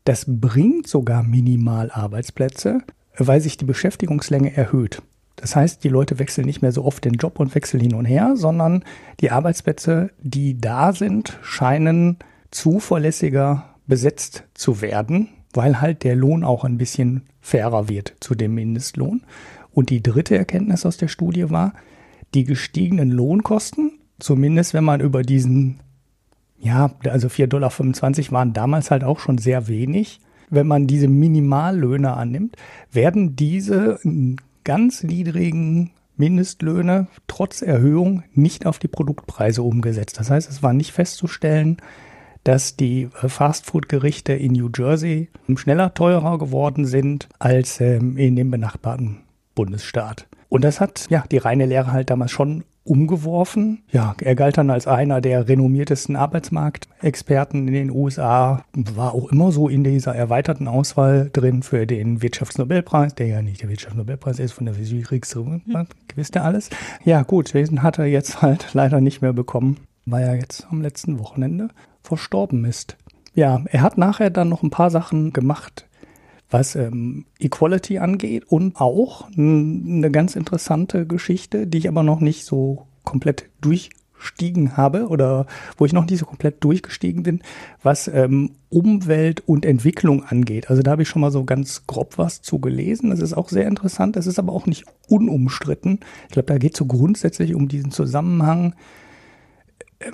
das 0.05 0.25
bringt 0.27 0.89
sogar 0.89 1.23
minimal 1.23 1.91
Arbeitsplätze, 1.91 2.81
weil 3.17 3.41
sich 3.41 3.59
die 3.59 3.67
Beschäftigungslänge 3.67 4.57
erhöht. 4.57 5.03
Das 5.41 5.57
heißt, 5.57 5.83
die 5.85 5.89
Leute 5.89 6.19
wechseln 6.19 6.47
nicht 6.47 6.61
mehr 6.61 6.73
so 6.73 6.85
oft 6.85 7.05
den 7.05 7.15
Job 7.15 7.41
und 7.41 7.55
wechseln 7.55 7.81
hin 7.81 7.95
und 7.95 8.05
her, 8.05 8.33
sondern 8.37 8.85
die 9.21 9.31
Arbeitsplätze, 9.31 10.11
die 10.21 10.61
da 10.61 10.93
sind, 10.93 11.39
scheinen 11.43 12.19
zuverlässiger 12.51 13.75
besetzt 13.87 14.45
zu 14.55 14.83
werden, 14.83 15.29
weil 15.55 15.81
halt 15.81 16.05
der 16.05 16.15
Lohn 16.15 16.45
auch 16.45 16.65
ein 16.65 16.79
bisschen 16.79 17.23
fairer 17.41 17.89
wird 17.89 18.15
zu 18.21 18.35
dem 18.35 18.55
Mindestlohn. 18.55 19.23
Und 19.73 19.91
die 19.91 20.03
dritte 20.03 20.37
Erkenntnis 20.37 20.85
aus 20.85 20.97
der 20.97 21.09
Studie 21.09 21.51
war, 21.51 21.73
die 22.35 22.45
gestiegenen 22.45 23.11
Lohnkosten, 23.11 23.99
zumindest 24.19 24.75
wenn 24.75 24.85
man 24.85 25.01
über 25.01 25.23
diesen, 25.23 25.81
ja, 26.59 26.93
also 27.09 27.29
4,25 27.29 27.47
Dollar 27.49 27.73
waren 28.33 28.53
damals 28.53 28.91
halt 28.91 29.05
auch 29.05 29.19
schon 29.19 29.39
sehr 29.39 29.69
wenig. 29.69 30.21
Wenn 30.51 30.67
man 30.67 30.87
diese 30.87 31.09
Minimallöhne 31.09 32.13
annimmt, 32.13 32.57
werden 32.93 33.37
diese 33.37 34.01
ganz 34.65 35.03
niedrigen 35.03 35.91
Mindestlöhne 36.17 37.09
trotz 37.27 37.63
Erhöhung 37.63 38.23
nicht 38.35 38.67
auf 38.67 38.79
die 38.79 38.89
Produktpreise 38.89 39.63
umgesetzt. 39.63 40.19
Das 40.19 40.31
heißt, 40.31 40.49
es 40.49 40.63
war 40.63 40.73
nicht 40.73 40.93
festzustellen, 40.93 41.79
dass 42.45 42.77
die 42.77 43.09
äh, 43.23 43.29
Fastfood-Gerichte 43.29 44.33
in 44.33 44.53
New 44.53 44.71
Jersey 44.75 45.29
schneller 45.57 45.95
teurer 45.95 46.39
geworden 46.39 46.87
sind 46.87 47.29
als 47.39 47.81
ähm, 47.81 48.17
in 48.17 48.37
dem 48.37 48.51
benachbarten 48.51 49.19
Bundesstaat. 49.55 50.27
Und 50.49 50.65
das 50.65 50.81
hat 50.81 51.07
ja 51.11 51.25
die 51.31 51.39
reine 51.39 51.67
Lehre 51.67 51.93
halt 51.93 52.11
damals 52.11 52.31
schon 52.31 52.65
umgeworfen. 52.91 53.83
Ja, 53.93 54.15
er 54.21 54.35
galt 54.35 54.59
dann 54.59 54.69
als 54.69 54.89
einer 54.89 55.21
der 55.21 55.49
renommiertesten 55.49 56.17
Arbeitsmarktexperten 56.17 57.69
in 57.69 57.75
den 57.75 57.91
USA, 57.91 58.65
war 58.75 59.15
auch 59.15 59.31
immer 59.31 59.53
so 59.53 59.69
in 59.69 59.85
dieser 59.85 60.15
erweiterten 60.15 60.67
Auswahl 60.67 61.31
drin 61.33 61.63
für 61.63 61.87
den 61.87 62.21
Wirtschaftsnobelpreis, 62.21 63.15
der 63.15 63.29
ja 63.29 63.43
nicht 63.43 63.63
der 63.63 63.69
Wirtschaftsnobelpreis 63.69 64.41
ist 64.41 64.53
von 64.53 64.67
der 64.67 64.75
Physikrepublik, 64.75 65.63
hm. 65.67 65.87
wisst 66.17 66.35
ihr 66.37 66.45
alles? 66.45 66.69
Ja, 67.05 67.23
gut, 67.23 67.55
den 67.55 67.83
hat 67.83 67.99
er 67.99 68.07
jetzt 68.07 68.43
halt 68.43 68.75
leider 68.75 69.01
nicht 69.01 69.23
mehr 69.23 69.33
bekommen, 69.33 69.77
weil 70.05 70.25
er 70.25 70.35
jetzt 70.35 70.67
am 70.71 70.83
letzten 70.83 71.21
Wochenende 71.21 71.69
verstorben 72.03 72.65
ist. 72.65 72.97
Ja, 73.35 73.63
er 73.67 73.83
hat 73.83 73.99
nachher 73.99 74.31
dann 74.31 74.49
noch 74.49 74.65
ein 74.65 74.71
paar 74.71 74.91
Sachen 74.91 75.33
gemacht, 75.33 75.87
was 76.51 76.75
ähm, 76.75 77.25
Equality 77.39 77.99
angeht 77.99 78.45
und 78.49 78.81
auch 78.81 79.29
eine 79.37 80.11
ganz 80.11 80.37
interessante 80.37 81.07
Geschichte, 81.07 81.67
die 81.67 81.79
ich 81.79 81.89
aber 81.89 82.03
noch 82.03 82.21
nicht 82.21 82.45
so 82.45 82.87
komplett 83.05 83.49
durchstiegen 83.61 84.77
habe 84.77 85.09
oder 85.09 85.47
wo 85.79 85.87
ich 85.87 85.93
noch 85.93 86.07
nicht 86.07 86.19
so 86.19 86.27
komplett 86.27 86.63
durchgestiegen 86.63 87.23
bin, 87.23 87.41
was 87.83 88.09
ähm, 88.09 88.53
Umwelt 88.69 89.43
und 89.47 89.65
Entwicklung 89.65 90.25
angeht. 90.25 90.71
Also 90.71 90.83
da 90.83 90.93
habe 90.93 91.03
ich 91.03 91.09
schon 91.09 91.23
mal 91.23 91.31
so 91.31 91.45
ganz 91.45 91.87
grob 91.87 92.19
was 92.19 92.43
zu 92.43 92.59
gelesen. 92.59 93.11
Das 93.11 93.21
ist 93.21 93.35
auch 93.35 93.49
sehr 93.49 93.67
interessant. 93.67 94.17
Das 94.17 94.27
ist 94.27 94.39
aber 94.39 94.53
auch 94.53 94.67
nicht 94.67 94.85
unumstritten. 95.09 96.01
Ich 96.27 96.33
glaube, 96.33 96.47
da 96.47 96.59
geht 96.59 96.75
es 96.75 96.79
so 96.79 96.87
grundsätzlich 96.87 97.55
um 97.55 97.69
diesen 97.69 97.91
Zusammenhang 97.91 98.75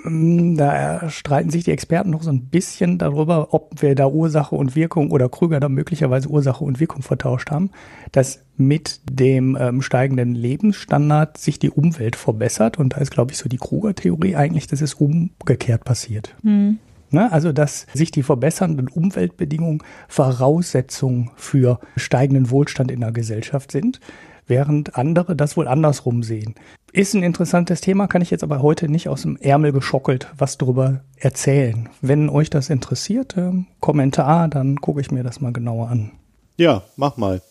da 0.03 1.09
streiten 1.09 1.49
sich 1.49 1.63
die 1.63 1.71
Experten 1.71 2.09
noch 2.09 2.21
so 2.21 2.29
ein 2.29 2.47
bisschen 2.47 2.97
darüber, 2.97 3.53
ob 3.53 3.81
wir 3.81 3.95
da 3.95 4.07
Ursache 4.07 4.53
und 4.53 4.75
Wirkung 4.75 5.11
oder 5.11 5.29
Krüger 5.29 5.61
da 5.61 5.69
möglicherweise 5.69 6.27
Ursache 6.27 6.65
und 6.65 6.81
Wirkung 6.81 7.03
vertauscht 7.03 7.51
haben, 7.51 7.71
dass 8.11 8.43
mit 8.57 8.99
dem 9.09 9.57
ähm, 9.59 9.81
steigenden 9.81 10.35
Lebensstandard 10.35 11.37
sich 11.37 11.57
die 11.57 11.69
Umwelt 11.69 12.17
verbessert. 12.17 12.77
Und 12.77 12.93
da 12.93 12.97
ist, 12.97 13.11
glaube 13.11 13.31
ich, 13.31 13.37
so 13.37 13.47
die 13.47 13.57
Kruger-Theorie 13.57 14.35
eigentlich, 14.35 14.67
dass 14.67 14.81
es 14.81 14.93
umgekehrt 14.93 15.85
passiert. 15.85 16.35
Hm. 16.43 16.79
Ne? 17.09 17.31
Also, 17.31 17.53
dass 17.53 17.87
sich 17.93 18.11
die 18.11 18.23
verbessernden 18.23 18.89
Umweltbedingungen 18.89 19.83
Voraussetzungen 20.09 21.31
für 21.37 21.79
steigenden 21.95 22.49
Wohlstand 22.49 22.91
in 22.91 22.99
der 22.99 23.13
Gesellschaft 23.13 23.71
sind, 23.71 24.01
während 24.47 24.97
andere 24.97 25.37
das 25.37 25.55
wohl 25.55 25.69
andersrum 25.69 26.23
sehen. 26.23 26.55
Ist 26.97 27.13
ein 27.13 27.21
interessantes 27.21 27.79
Thema, 27.79 28.07
kann 28.07 28.23
ich 28.23 28.31
jetzt 28.31 28.43
aber 28.43 28.63
heute 28.63 28.89
nicht 28.89 29.07
aus 29.07 29.21
dem 29.21 29.37
Ärmel 29.37 29.71
geschockelt 29.71 30.33
was 30.35 30.57
darüber 30.57 31.01
erzählen. 31.15 31.89
Wenn 32.01 32.27
euch 32.27 32.49
das 32.49 32.71
interessiert, 32.71 33.37
äh, 33.37 33.51
Kommentar, 33.79 34.47
dann 34.47 34.77
gucke 34.77 34.99
ich 34.99 35.11
mir 35.11 35.21
das 35.21 35.39
mal 35.39 35.53
genauer 35.53 35.89
an. 35.89 36.13
Ja, 36.57 36.81
mach 36.95 37.15
mal. 37.15 37.43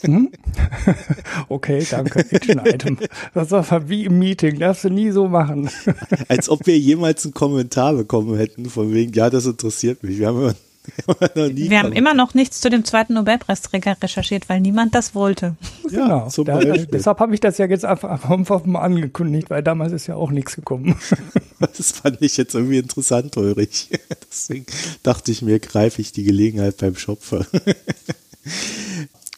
Hm? 0.00 0.30
Okay, 1.50 1.86
danke. 1.90 2.20
Action 2.30 2.62
Item. 2.64 2.98
Das 3.34 3.50
war 3.50 3.90
wie 3.90 4.06
im 4.06 4.18
Meeting. 4.18 4.58
Darfst 4.58 4.84
du 4.84 4.88
nie 4.88 5.10
so 5.10 5.28
machen. 5.28 5.68
Als 6.28 6.48
ob 6.48 6.66
wir 6.66 6.78
jemals 6.78 7.24
einen 7.24 7.34
Kommentar 7.34 7.92
bekommen 7.92 8.38
hätten, 8.38 8.66
von 8.66 8.94
wegen, 8.94 9.12
ja, 9.12 9.28
das 9.28 9.44
interessiert 9.44 10.02
mich. 10.02 10.18
Wir 10.18 10.28
haben 10.28 10.38
immer 10.38 10.54
Wir 11.34 11.78
haben 11.78 11.92
immer 11.92 12.14
noch 12.14 12.34
nichts 12.34 12.60
zu 12.60 12.70
dem 12.70 12.84
zweiten 12.84 13.14
Nobelpreisträger 13.14 13.96
recherchiert, 14.02 14.48
weil 14.48 14.60
niemand 14.60 14.94
das 14.94 15.14
wollte. 15.14 15.56
Ja, 15.88 16.28
genau. 16.28 16.44
Da, 16.44 16.58
deshalb 16.58 17.20
habe 17.20 17.32
ich 17.34 17.40
das 17.40 17.58
ja 17.58 17.66
jetzt 17.66 17.84
einfach, 17.84 18.28
einfach 18.28 18.64
mal 18.64 18.80
angekündigt, 18.80 19.50
weil 19.50 19.62
damals 19.62 19.92
ist 19.92 20.08
ja 20.08 20.16
auch 20.16 20.32
nichts 20.32 20.56
gekommen. 20.56 20.96
Das 21.58 21.92
fand 21.92 22.20
ich 22.20 22.36
jetzt 22.36 22.54
irgendwie 22.54 22.78
interessant, 22.78 23.36
Ulrich. 23.36 23.88
Deswegen 24.30 24.66
dachte 25.02 25.30
ich 25.30 25.40
mir, 25.40 25.58
greife 25.58 26.02
ich 26.02 26.12
die 26.12 26.24
Gelegenheit 26.24 26.76
beim 26.76 26.96
Schopfer. 26.96 27.46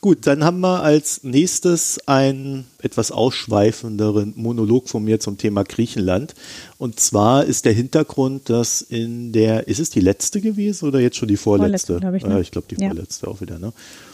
Gut, 0.00 0.28
dann 0.28 0.44
haben 0.44 0.60
wir 0.60 0.82
als 0.84 1.24
nächstes 1.24 1.98
einen 2.06 2.66
etwas 2.80 3.10
ausschweifenderen 3.10 4.32
Monolog 4.36 4.88
von 4.88 5.02
mir 5.02 5.18
zum 5.18 5.38
Thema 5.38 5.64
Griechenland. 5.64 6.36
Und 6.78 7.00
zwar 7.00 7.44
ist 7.44 7.64
der 7.64 7.72
Hintergrund, 7.72 8.48
dass 8.48 8.80
in 8.80 9.32
der, 9.32 9.66
ist 9.66 9.80
es 9.80 9.90
die 9.90 9.98
letzte 9.98 10.40
gewesen 10.40 10.86
oder 10.86 11.00
jetzt 11.00 11.16
schon 11.16 11.26
die 11.26 11.36
vorletzte? 11.36 11.98
vorletzte 11.98 12.16
ich, 12.16 12.32
ne? 12.32 12.40
ich 12.40 12.50
glaube, 12.52 12.68
die 12.70 12.80
ja. 12.80 12.90
vorletzte 12.90 13.26
auch 13.26 13.40
wieder. 13.40 13.58
Ne? 13.58 13.72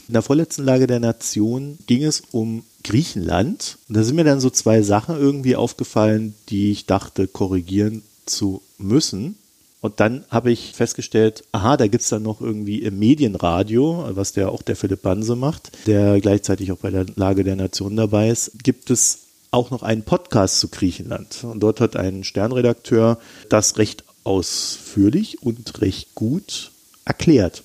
In 0.09 0.14
der 0.14 0.23
vorletzten 0.23 0.64
Lage 0.64 0.87
der 0.87 1.00
Nation 1.00 1.76
ging 1.87 2.03
es 2.03 2.23
um 2.31 2.64
Griechenland. 2.83 3.76
Und 3.88 3.97
da 3.99 4.05
sind 4.05 4.17
mir 4.17 4.25
dann 4.25 4.41
so 4.41 4.49
zwei 4.49 4.81
Sachen 4.81 5.19
irgendwie 5.19 5.55
aufgefallen, 5.55 6.35
die 6.49 6.71
ich 6.71 6.87
dachte, 6.87 7.29
korrigieren 7.29 8.03
zu 8.25 8.62
müssen. 8.79 9.37
Und 9.85 10.00
dann 10.00 10.25
habe 10.31 10.50
ich 10.50 10.73
festgestellt, 10.73 11.45
aha, 11.53 11.76
da 11.76 11.87
gibt 11.88 12.05
es 12.05 12.09
dann 12.09 12.23
noch 12.23 12.41
irgendwie 12.41 12.79
im 12.79 12.99
Medienradio, 12.99 14.07
was 14.12 14.33
der 14.33 14.50
auch 14.50 14.62
der 14.62 14.76
Philipp 14.76 15.03
Banse 15.03 15.37
macht, 15.37 15.73
der 15.87 16.23
gleichzeitig 16.23 16.73
auch 16.73 16.79
bei 16.79 16.88
der 16.88 17.05
Lage 17.17 17.45
der 17.45 17.55
Nation 17.55 17.95
dabei 17.95 18.31
ist, 18.31 18.53
gibt 18.62 18.91
es 18.91 19.26
auch 19.50 19.71
noch 19.71 19.83
einen 19.83 20.03
Podcast 20.03 20.59
zu 20.59 20.69
Griechenland. 20.69 21.45
Und 21.45 21.61
dort 21.61 21.83
hat 21.83 21.97
ein 21.97 22.25
Sternredakteur 22.25 23.19
das 23.50 23.76
recht 23.76 24.05
ausführlich 24.25 25.43
und 25.43 25.83
recht 25.83 26.14
gut 26.14 26.71
erklärt. 27.05 27.62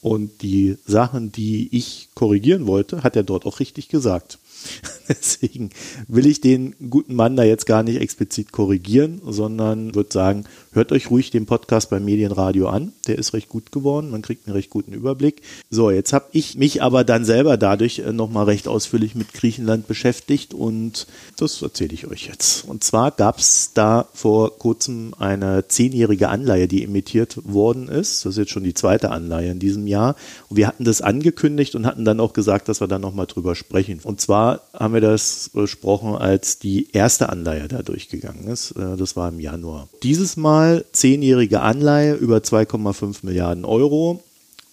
Und 0.00 0.40
die 0.40 0.78
Sachen, 0.86 1.30
die 1.30 1.68
ich 1.76 2.08
korrigieren 2.14 2.66
wollte, 2.66 3.02
hat 3.02 3.16
er 3.16 3.22
dort 3.22 3.44
auch 3.44 3.60
richtig 3.60 3.88
gesagt. 3.88 4.38
Deswegen 5.08 5.70
will 6.08 6.26
ich 6.26 6.40
den 6.40 6.74
guten 6.88 7.14
Mann 7.14 7.36
da 7.36 7.42
jetzt 7.42 7.66
gar 7.66 7.82
nicht 7.82 8.00
explizit 8.00 8.52
korrigieren, 8.52 9.20
sondern 9.26 9.94
würde 9.94 10.12
sagen, 10.12 10.44
hört 10.72 10.92
euch 10.92 11.10
ruhig 11.10 11.30
den 11.30 11.46
Podcast 11.46 11.90
beim 11.90 12.04
Medienradio 12.04 12.68
an. 12.68 12.92
Der 13.06 13.18
ist 13.18 13.32
recht 13.34 13.48
gut 13.48 13.72
geworden. 13.72 14.10
Man 14.10 14.22
kriegt 14.22 14.46
einen 14.46 14.54
recht 14.54 14.70
guten 14.70 14.92
Überblick. 14.92 15.42
So, 15.68 15.90
jetzt 15.90 16.12
habe 16.12 16.26
ich 16.32 16.56
mich 16.56 16.82
aber 16.82 17.02
dann 17.04 17.24
selber 17.24 17.56
dadurch 17.56 17.98
äh, 18.00 18.12
nochmal 18.12 18.44
recht 18.44 18.68
ausführlich 18.68 19.14
mit 19.14 19.32
Griechenland 19.32 19.88
beschäftigt 19.88 20.54
und 20.54 21.06
das 21.36 21.60
erzähle 21.60 21.94
ich 21.94 22.06
euch 22.06 22.26
jetzt. 22.26 22.64
Und 22.66 22.84
zwar 22.84 23.10
gab 23.10 23.38
es 23.38 23.72
da 23.74 24.06
vor 24.14 24.58
kurzem 24.58 25.14
eine 25.18 25.66
zehnjährige 25.66 26.28
Anleihe, 26.28 26.68
die 26.68 26.84
emittiert 26.84 27.38
worden 27.44 27.88
ist. 27.88 28.24
Das 28.24 28.34
ist 28.34 28.38
jetzt 28.38 28.52
schon 28.52 28.64
die 28.64 28.74
zweite 28.74 29.10
Anleihe 29.10 29.50
in 29.50 29.58
diesem 29.58 29.86
Jahr. 29.86 30.14
Und 30.48 30.56
wir 30.56 30.68
hatten 30.68 30.84
das 30.84 31.02
angekündigt 31.02 31.74
und 31.74 31.86
hatten 31.86 32.04
dann 32.04 32.20
auch 32.20 32.32
gesagt, 32.32 32.68
dass 32.68 32.80
wir 32.80 32.88
da 32.88 32.98
nochmal 32.98 33.26
drüber 33.26 33.56
sprechen. 33.56 34.00
Und 34.02 34.20
zwar 34.20 34.49
haben 34.72 34.94
wir 34.94 35.00
das 35.00 35.50
besprochen, 35.52 36.14
als 36.14 36.58
die 36.58 36.88
erste 36.92 37.28
Anleihe 37.28 37.68
da 37.68 37.82
durchgegangen 37.82 38.48
ist. 38.48 38.72
Äh, 38.72 38.96
das 38.96 39.16
war 39.16 39.28
im 39.28 39.40
Januar. 39.40 39.88
Dieses 40.02 40.36
Mal 40.36 40.84
zehnjährige 40.92 41.60
Anleihe 41.60 42.14
über 42.14 42.38
2,5 42.38 43.18
Milliarden 43.22 43.64
Euro 43.64 44.22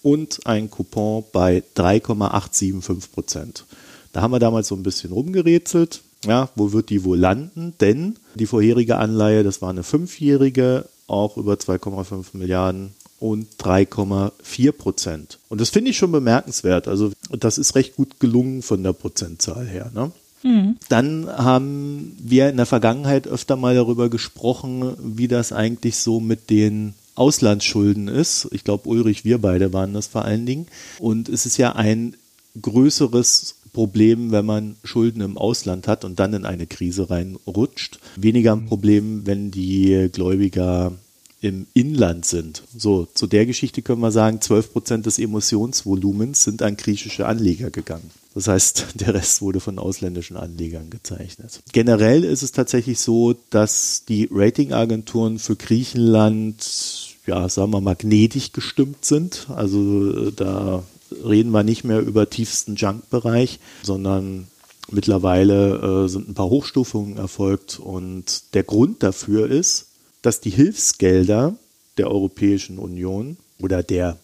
und 0.02 0.46
ein 0.46 0.70
Coupon 0.70 1.24
bei 1.32 1.62
3,875 1.74 3.12
Prozent. 3.12 3.64
Da 4.12 4.22
haben 4.22 4.32
wir 4.32 4.38
damals 4.38 4.68
so 4.68 4.74
ein 4.74 4.82
bisschen 4.82 5.12
rumgerätselt. 5.12 6.02
Ja, 6.24 6.48
wo 6.56 6.72
wird 6.72 6.90
die 6.90 7.04
wohl 7.04 7.18
landen? 7.18 7.74
Denn 7.80 8.16
die 8.34 8.46
vorherige 8.46 8.96
Anleihe, 8.96 9.44
das 9.44 9.62
war 9.62 9.70
eine 9.70 9.84
fünfjährige, 9.84 10.86
auch 11.06 11.36
über 11.36 11.54
2,5 11.54 12.26
Milliarden 12.32 12.94
und 13.20 13.48
3,4 13.58 14.72
Prozent. 14.72 15.38
Und 15.48 15.60
das 15.60 15.70
finde 15.70 15.90
ich 15.90 15.98
schon 15.98 16.12
bemerkenswert. 16.12 16.88
Also 16.88 17.12
das 17.30 17.58
ist 17.58 17.74
recht 17.74 17.96
gut 17.96 18.20
gelungen 18.20 18.62
von 18.62 18.82
der 18.82 18.92
Prozentzahl 18.92 19.66
her. 19.66 19.90
Ne? 19.94 20.12
Mhm. 20.42 20.76
Dann 20.88 21.26
haben 21.26 22.16
wir 22.20 22.48
in 22.48 22.56
der 22.56 22.66
Vergangenheit 22.66 23.26
öfter 23.26 23.56
mal 23.56 23.74
darüber 23.74 24.08
gesprochen, 24.08 24.94
wie 25.02 25.28
das 25.28 25.52
eigentlich 25.52 25.96
so 25.96 26.20
mit 26.20 26.50
den 26.50 26.94
Auslandsschulden 27.16 28.06
ist. 28.06 28.48
Ich 28.52 28.62
glaube, 28.62 28.88
Ulrich, 28.88 29.24
wir 29.24 29.38
beide 29.38 29.72
waren 29.72 29.94
das 29.94 30.06
vor 30.06 30.24
allen 30.24 30.46
Dingen. 30.46 30.66
Und 31.00 31.28
es 31.28 31.46
ist 31.46 31.56
ja 31.56 31.74
ein 31.74 32.14
größeres 32.60 33.56
Problem, 33.72 34.30
wenn 34.30 34.46
man 34.46 34.76
Schulden 34.84 35.20
im 35.20 35.36
Ausland 35.36 35.88
hat 35.88 36.04
und 36.04 36.18
dann 36.18 36.32
in 36.32 36.44
eine 36.44 36.66
Krise 36.66 37.10
reinrutscht. 37.10 37.98
Weniger 38.16 38.52
ein 38.52 38.66
Problem, 38.66 39.26
wenn 39.26 39.50
die 39.50 40.08
Gläubiger 40.12 40.92
im 41.40 41.66
Inland 41.72 42.24
sind. 42.24 42.62
So, 42.76 43.06
zu 43.14 43.26
der 43.26 43.46
Geschichte 43.46 43.82
können 43.82 44.00
wir 44.00 44.10
sagen, 44.10 44.40
12 44.40 44.72
Prozent 44.72 45.06
des 45.06 45.18
Emissionsvolumens 45.18 46.42
sind 46.42 46.62
an 46.62 46.76
griechische 46.76 47.26
Anleger 47.26 47.70
gegangen. 47.70 48.10
Das 48.34 48.48
heißt, 48.48 48.86
der 48.94 49.14
Rest 49.14 49.40
wurde 49.42 49.60
von 49.60 49.78
ausländischen 49.78 50.36
Anlegern 50.36 50.90
gezeichnet. 50.90 51.60
Generell 51.72 52.24
ist 52.24 52.42
es 52.42 52.52
tatsächlich 52.52 53.00
so, 53.00 53.34
dass 53.50 54.04
die 54.08 54.28
Ratingagenturen 54.30 55.38
für 55.38 55.56
Griechenland, 55.56 57.16
ja, 57.26 57.48
sagen 57.48 57.72
wir 57.72 57.80
mal, 57.80 57.96
gnädig 57.96 58.52
gestimmt 58.52 59.04
sind. 59.04 59.46
Also 59.54 60.30
da 60.30 60.82
reden 61.24 61.50
wir 61.50 61.62
nicht 61.62 61.84
mehr 61.84 62.00
über 62.00 62.28
tiefsten 62.28 62.74
Junk-Bereich, 62.76 63.60
sondern 63.82 64.48
mittlerweile 64.90 66.04
äh, 66.04 66.08
sind 66.08 66.28
ein 66.28 66.34
paar 66.34 66.50
Hochstufungen 66.50 67.16
erfolgt 67.16 67.78
und 67.78 68.54
der 68.54 68.62
Grund 68.62 69.02
dafür 69.02 69.50
ist, 69.50 69.87
dass 70.22 70.40
die 70.40 70.50
Hilfsgelder 70.50 71.56
der 71.96 72.10
Europäischen 72.10 72.78
Union 72.78 73.36
oder 73.60 73.82
der 73.82 74.18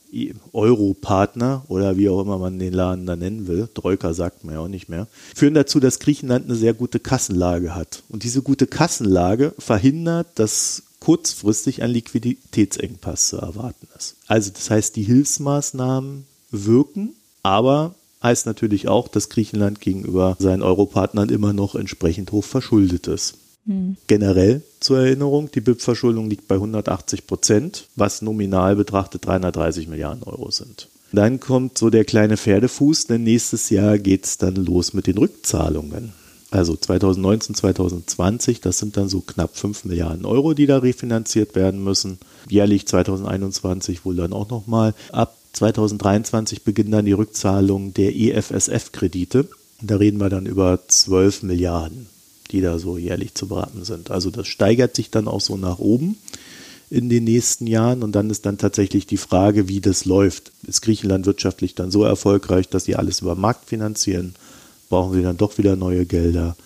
Euro-Partner 0.52 1.64
oder 1.68 1.96
wie 1.96 2.08
auch 2.08 2.20
immer 2.20 2.38
man 2.38 2.58
den 2.58 2.72
Laden 2.72 3.06
da 3.06 3.16
nennen 3.16 3.48
will, 3.48 3.68
Troika 3.74 4.14
sagt 4.14 4.44
man 4.44 4.54
ja 4.54 4.60
auch 4.60 4.68
nicht 4.68 4.88
mehr, 4.88 5.08
führen 5.34 5.54
dazu, 5.54 5.80
dass 5.80 5.98
Griechenland 5.98 6.44
eine 6.44 6.54
sehr 6.54 6.72
gute 6.72 7.00
Kassenlage 7.00 7.74
hat. 7.74 8.02
Und 8.08 8.22
diese 8.22 8.42
gute 8.42 8.66
Kassenlage 8.66 9.54
verhindert, 9.58 10.28
dass 10.36 10.84
kurzfristig 11.00 11.82
ein 11.82 11.90
Liquiditätsengpass 11.90 13.28
zu 13.28 13.38
erwarten 13.38 13.88
ist. 13.98 14.16
Also 14.26 14.52
das 14.54 14.70
heißt, 14.70 14.96
die 14.96 15.02
Hilfsmaßnahmen 15.02 16.26
wirken, 16.50 17.14
aber 17.42 17.94
heißt 18.22 18.46
natürlich 18.46 18.88
auch, 18.88 19.08
dass 19.08 19.28
Griechenland 19.28 19.80
gegenüber 19.80 20.36
seinen 20.38 20.62
Europartnern 20.62 21.28
immer 21.28 21.52
noch 21.52 21.74
entsprechend 21.74 22.32
hoch 22.32 22.44
verschuldet 22.44 23.06
ist. 23.06 23.34
Hm. 23.66 23.97
Generell 24.06 24.62
zur 24.80 24.99
Erinnerung, 24.99 25.50
die 25.50 25.61
BIP-Verschuldung 25.61 26.28
liegt 26.28 26.49
bei 26.49 26.56
180 26.56 27.26
Prozent, 27.26 27.88
was 27.97 28.23
nominal 28.23 28.76
betrachtet 28.76 29.26
330 29.26 29.88
Milliarden 29.88 30.23
Euro 30.25 30.50
sind. 30.50 30.88
Dann 31.12 31.38
kommt 31.38 31.78
so 31.78 31.90
der 31.90 32.04
kleine 32.04 32.37
Pferdefuß, 32.37 33.06
denn 33.06 33.23
nächstes 33.23 33.71
Jahr 33.71 33.99
geht 33.99 34.25
es 34.25 34.38
dann 34.38 34.56
los 34.56 34.94
mit 34.94 35.06
den 35.06 35.18
Rückzahlungen. 35.18 36.12
Also 36.50 36.76
2019, 36.76 37.54
2020, 37.54 38.61
das 38.61 38.78
sind 38.78 38.97
dann 38.97 39.09
so 39.09 39.21
knapp 39.21 39.56
5 39.56 39.85
Milliarden 39.87 40.25
Euro, 40.25 40.54
die 40.54 40.66
da 40.66 40.78
refinanziert 40.78 41.54
werden 41.54 41.83
müssen. 41.83 42.18
Jährlich 42.49 42.87
2021 42.87 44.04
wohl 44.04 44.16
dann 44.16 44.33
auch 44.33 44.50
nochmal. 44.50 44.94
Ab 45.11 45.37
2023 45.52 46.62
beginnen 46.62 46.92
dann 46.92 47.06
die 47.06 47.12
Rückzahlungen 47.12 47.94
der 47.94 48.14
EFSF-Kredite. 48.14 49.49
Da 49.83 49.97
reden 49.97 50.18
wir 50.18 50.30
dann 50.30 50.47
über 50.47 50.80
12 50.87 51.42
Milliarden 51.42 52.06
die 52.54 52.61
da 52.61 52.78
so 52.78 52.96
jährlich 52.96 53.34
zu 53.34 53.49
beraten 53.49 53.84
sind. 53.84 54.12
Also 54.12 54.30
das 54.30 54.46
steigert 54.46 54.94
sich 54.94 55.11
dann 55.11 55.26
auch 55.26 55.40
so 55.40 55.56
nach 55.56 55.80
oben 55.80 56.16
in 56.88 57.08
den 57.08 57.25
nächsten 57.25 57.66
Jahren 57.66 58.04
und 58.04 58.12
dann 58.12 58.30
ist 58.30 58.46
dann 58.46 58.58
tatsächlich 58.58 59.08
die 59.08 59.16
Frage, 59.16 59.68
wie 59.68 59.80
das 59.80 60.04
läuft. 60.04 60.52
Ist 60.64 60.80
Griechenland 60.80 61.26
wirtschaftlich 61.26 61.75
dann 61.75 61.90
so 61.90 62.04
erfolgreich, 62.04 62.68
dass 62.68 62.84
sie 62.84 62.94
alles 62.94 63.23
über 63.23 63.34
Markt 63.34 63.68
finanzieren? 63.68 64.37
Brauchen 64.88 65.14
sie 65.14 65.23
dann 65.23 65.37
doch 65.37 65.58
wieder 65.58 65.75
neue 65.75 66.06
Gelder? 66.06 66.56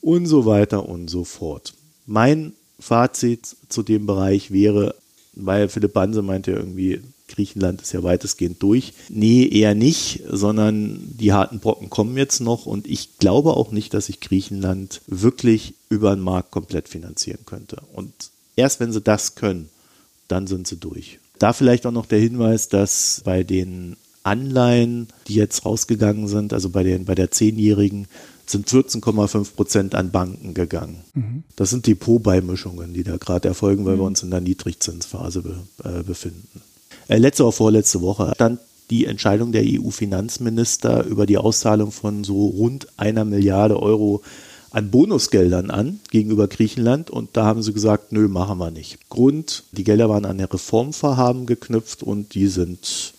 Und 0.00 0.26
so 0.26 0.46
weiter 0.46 0.88
und 0.88 1.08
so 1.08 1.22
fort. 1.22 1.74
Mein 2.06 2.54
Fazit 2.80 3.54
zu 3.68 3.84
dem 3.84 4.06
Bereich 4.06 4.50
wäre, 4.50 4.96
weil 5.34 5.68
Philipp 5.68 5.92
Banse 5.92 6.22
meinte 6.22 6.50
irgendwie, 6.50 7.00
Griechenland 7.28 7.82
ist 7.82 7.92
ja 7.92 8.02
weitestgehend 8.02 8.62
durch. 8.62 8.92
Nee, 9.08 9.46
eher 9.46 9.74
nicht, 9.74 10.22
sondern 10.28 11.00
die 11.18 11.32
harten 11.32 11.58
Brocken 11.58 11.90
kommen 11.90 12.16
jetzt 12.16 12.40
noch 12.40 12.66
und 12.66 12.86
ich 12.86 13.18
glaube 13.18 13.54
auch 13.54 13.72
nicht, 13.72 13.94
dass 13.94 14.06
sich 14.06 14.20
Griechenland 14.20 15.00
wirklich 15.06 15.74
über 15.88 16.14
den 16.14 16.22
Markt 16.22 16.50
komplett 16.50 16.88
finanzieren 16.88 17.40
könnte. 17.46 17.82
Und 17.94 18.12
erst 18.56 18.80
wenn 18.80 18.92
sie 18.92 19.00
das 19.00 19.34
können, 19.34 19.70
dann 20.28 20.46
sind 20.46 20.66
sie 20.66 20.76
durch. 20.76 21.18
Da 21.38 21.52
vielleicht 21.52 21.86
auch 21.86 21.92
noch 21.92 22.06
der 22.06 22.20
Hinweis, 22.20 22.68
dass 22.68 23.22
bei 23.24 23.42
den 23.42 23.96
Anleihen, 24.22 25.08
die 25.28 25.34
jetzt 25.34 25.64
rausgegangen 25.64 26.28
sind, 26.28 26.52
also 26.52 26.70
bei, 26.70 26.82
den, 26.82 27.04
bei 27.04 27.14
der 27.14 27.30
Zehnjährigen, 27.30 28.06
sind 28.46 28.68
14,5 28.68 29.54
Prozent 29.54 29.94
an 29.94 30.10
Banken 30.10 30.54
gegangen. 30.54 31.02
Mhm. 31.14 31.44
Das 31.56 31.70
sind 31.70 31.86
Depotbeimischungen, 31.86 32.92
die 32.92 33.04
da 33.04 33.16
gerade 33.16 33.48
erfolgen, 33.48 33.84
weil 33.86 33.94
mhm. 33.96 34.00
wir 34.00 34.04
uns 34.04 34.22
in 34.22 34.30
der 34.30 34.40
Niedrigzinsphase 34.40 35.42
be, 35.42 35.56
äh, 35.82 36.02
befinden. 36.02 36.62
Äh, 37.08 37.18
letzte 37.18 37.44
oder 37.44 37.52
vorletzte 37.52 38.00
Woche 38.00 38.32
stand 38.34 38.60
die 38.90 39.06
Entscheidung 39.06 39.52
der 39.52 39.64
EU-Finanzminister 39.64 41.04
über 41.04 41.26
die 41.26 41.38
Auszahlung 41.38 41.90
von 41.90 42.24
so 42.24 42.46
rund 42.46 42.88
einer 42.98 43.24
Milliarde 43.24 43.80
Euro 43.80 44.22
an 44.70 44.90
Bonusgeldern 44.90 45.70
an 45.70 46.00
gegenüber 46.10 46.48
Griechenland 46.48 47.08
und 47.08 47.30
da 47.34 47.44
haben 47.44 47.62
sie 47.62 47.72
gesagt, 47.72 48.12
nö, 48.12 48.28
machen 48.28 48.58
wir 48.58 48.70
nicht. 48.70 49.08
Grund, 49.08 49.64
die 49.72 49.84
Gelder 49.84 50.08
waren 50.08 50.24
an 50.24 50.38
der 50.38 50.52
Reformvorhaben 50.52 51.46
geknüpft 51.46 52.02
und 52.02 52.34
die 52.34 52.48
sind 52.48 53.14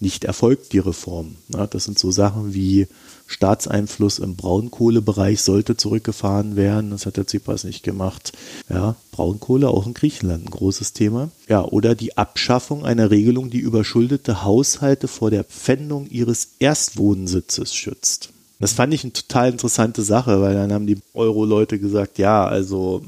nicht 0.00 0.24
erfolgt, 0.24 0.72
die 0.72 0.80
Reform. 0.80 1.36
Ja, 1.48 1.66
das 1.66 1.84
sind 1.84 1.98
so 1.98 2.10
Sachen 2.10 2.52
wie 2.54 2.88
Staatseinfluss 3.32 4.18
im 4.18 4.36
Braunkohlebereich 4.36 5.40
sollte 5.40 5.76
zurückgefahren 5.76 6.54
werden. 6.54 6.90
Das 6.90 7.06
hat 7.06 7.16
der 7.16 7.26
Tsipras 7.26 7.64
nicht 7.64 7.82
gemacht. 7.82 8.32
Ja, 8.68 8.94
Braunkohle 9.10 9.68
auch 9.68 9.86
in 9.86 9.94
Griechenland 9.94 10.44
ein 10.44 10.50
großes 10.50 10.92
Thema. 10.92 11.30
Ja, 11.48 11.64
oder 11.64 11.94
die 11.94 12.16
Abschaffung 12.18 12.84
einer 12.84 13.10
Regelung, 13.10 13.50
die 13.50 13.58
überschuldete 13.58 14.44
Haushalte 14.44 15.08
vor 15.08 15.30
der 15.30 15.44
Pfändung 15.44 16.08
ihres 16.08 16.50
Erstwohnsitzes 16.58 17.74
schützt. 17.74 18.30
Das 18.60 18.72
fand 18.72 18.94
ich 18.94 19.02
eine 19.02 19.12
total 19.12 19.50
interessante 19.50 20.02
Sache, 20.02 20.40
weil 20.40 20.54
dann 20.54 20.72
haben 20.72 20.86
die 20.86 20.98
Euro-Leute 21.14 21.78
gesagt, 21.78 22.18
ja, 22.18 22.44
also 22.44 23.02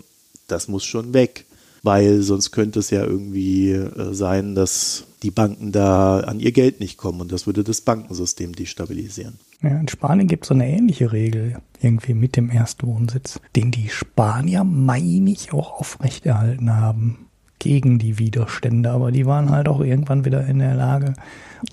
das 0.49 0.69
muss 0.69 0.85
schon 0.85 1.15
weg, 1.15 1.45
weil 1.83 2.23
sonst 2.23 2.51
könnte 2.51 2.81
es 2.81 2.91
ja 2.91 3.05
irgendwie 3.05 3.73
äh, 3.73 4.15
sein, 4.15 4.55
dass 4.55 5.05
die 5.25 5.31
Banken 5.31 5.73
da 5.73 6.21
an 6.21 6.39
ihr 6.39 6.53
Geld 6.53 6.81
nicht 6.81 6.99
kommen 6.99 7.21
und 7.23 7.33
das 7.33 7.47
würde 7.47 7.65
das 7.65 7.81
Bankensystem 7.81 8.55
destabilisieren. 8.55 9.39
Ja, 9.63 9.79
in 9.79 9.89
Spanien 9.89 10.29
gibt 10.29 10.45
es 10.45 10.49
so 10.49 10.55
eine 10.55 10.69
ähnliche 10.69 11.13
Regel, 11.13 11.57
irgendwie 11.81 12.15
mit 12.15 12.37
dem 12.37 12.51
Erstwohnsitz, 12.51 13.41
den 13.57 13.71
die 13.71 13.89
Spanier, 13.89 14.65
meine 14.65 15.31
ich, 15.31 15.53
auch 15.53 15.81
aufrechterhalten 15.81 16.77
haben 16.77 17.27
gegen 17.59 17.99
die 17.99 18.19
Widerstände, 18.19 18.91
aber 18.91 19.11
die 19.11 19.25
waren 19.25 19.49
halt 19.49 19.69
auch 19.69 19.81
irgendwann 19.81 20.27
wieder 20.27 20.47
in 20.47 20.59
der 20.59 20.75
Lage, 20.75 21.15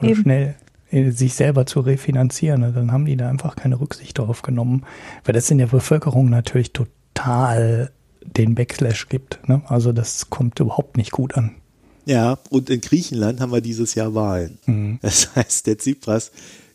schnell 0.02 0.56
äh, 0.90 1.12
sich 1.12 1.34
selber 1.34 1.66
zu 1.66 1.82
refinanzieren. 1.82 2.64
Und 2.64 2.76
dann 2.76 2.92
haben 2.94 3.06
die 3.06 3.18
da 3.18 3.30
einfach 3.30 3.58
keine 3.58 3.80
Rücksicht 3.80 4.18
darauf 4.18 4.42
genommen, 4.42 4.86
weil 5.26 5.34
das 5.34 5.52
in 5.52 5.58
der 5.58 5.68
Bevölkerung 5.68 6.30
natürlich 6.30 6.72
total 6.72 7.92
den 8.22 8.56
Backslash 8.56 9.10
gibt. 9.10 9.40
Ne? 9.50 9.62
Also 9.68 9.92
das 9.92 10.30
kommt 10.30 10.60
überhaupt 10.60 10.96
nicht 10.96 11.12
gut 11.12 11.36
an. 11.36 11.56
Ja, 12.12 12.40
und 12.50 12.70
in 12.70 12.82
Griechenland 12.82 13.40
haben 13.40 13.54
wir 13.54 13.62
dieses 13.62 13.96
Jahr 13.96 14.14
Wahlen. 14.14 14.60
Mhm. 14.66 15.00
Das 15.02 15.34
heißt, 15.34 15.66
der 15.66 15.78
Tsipras 15.78 16.32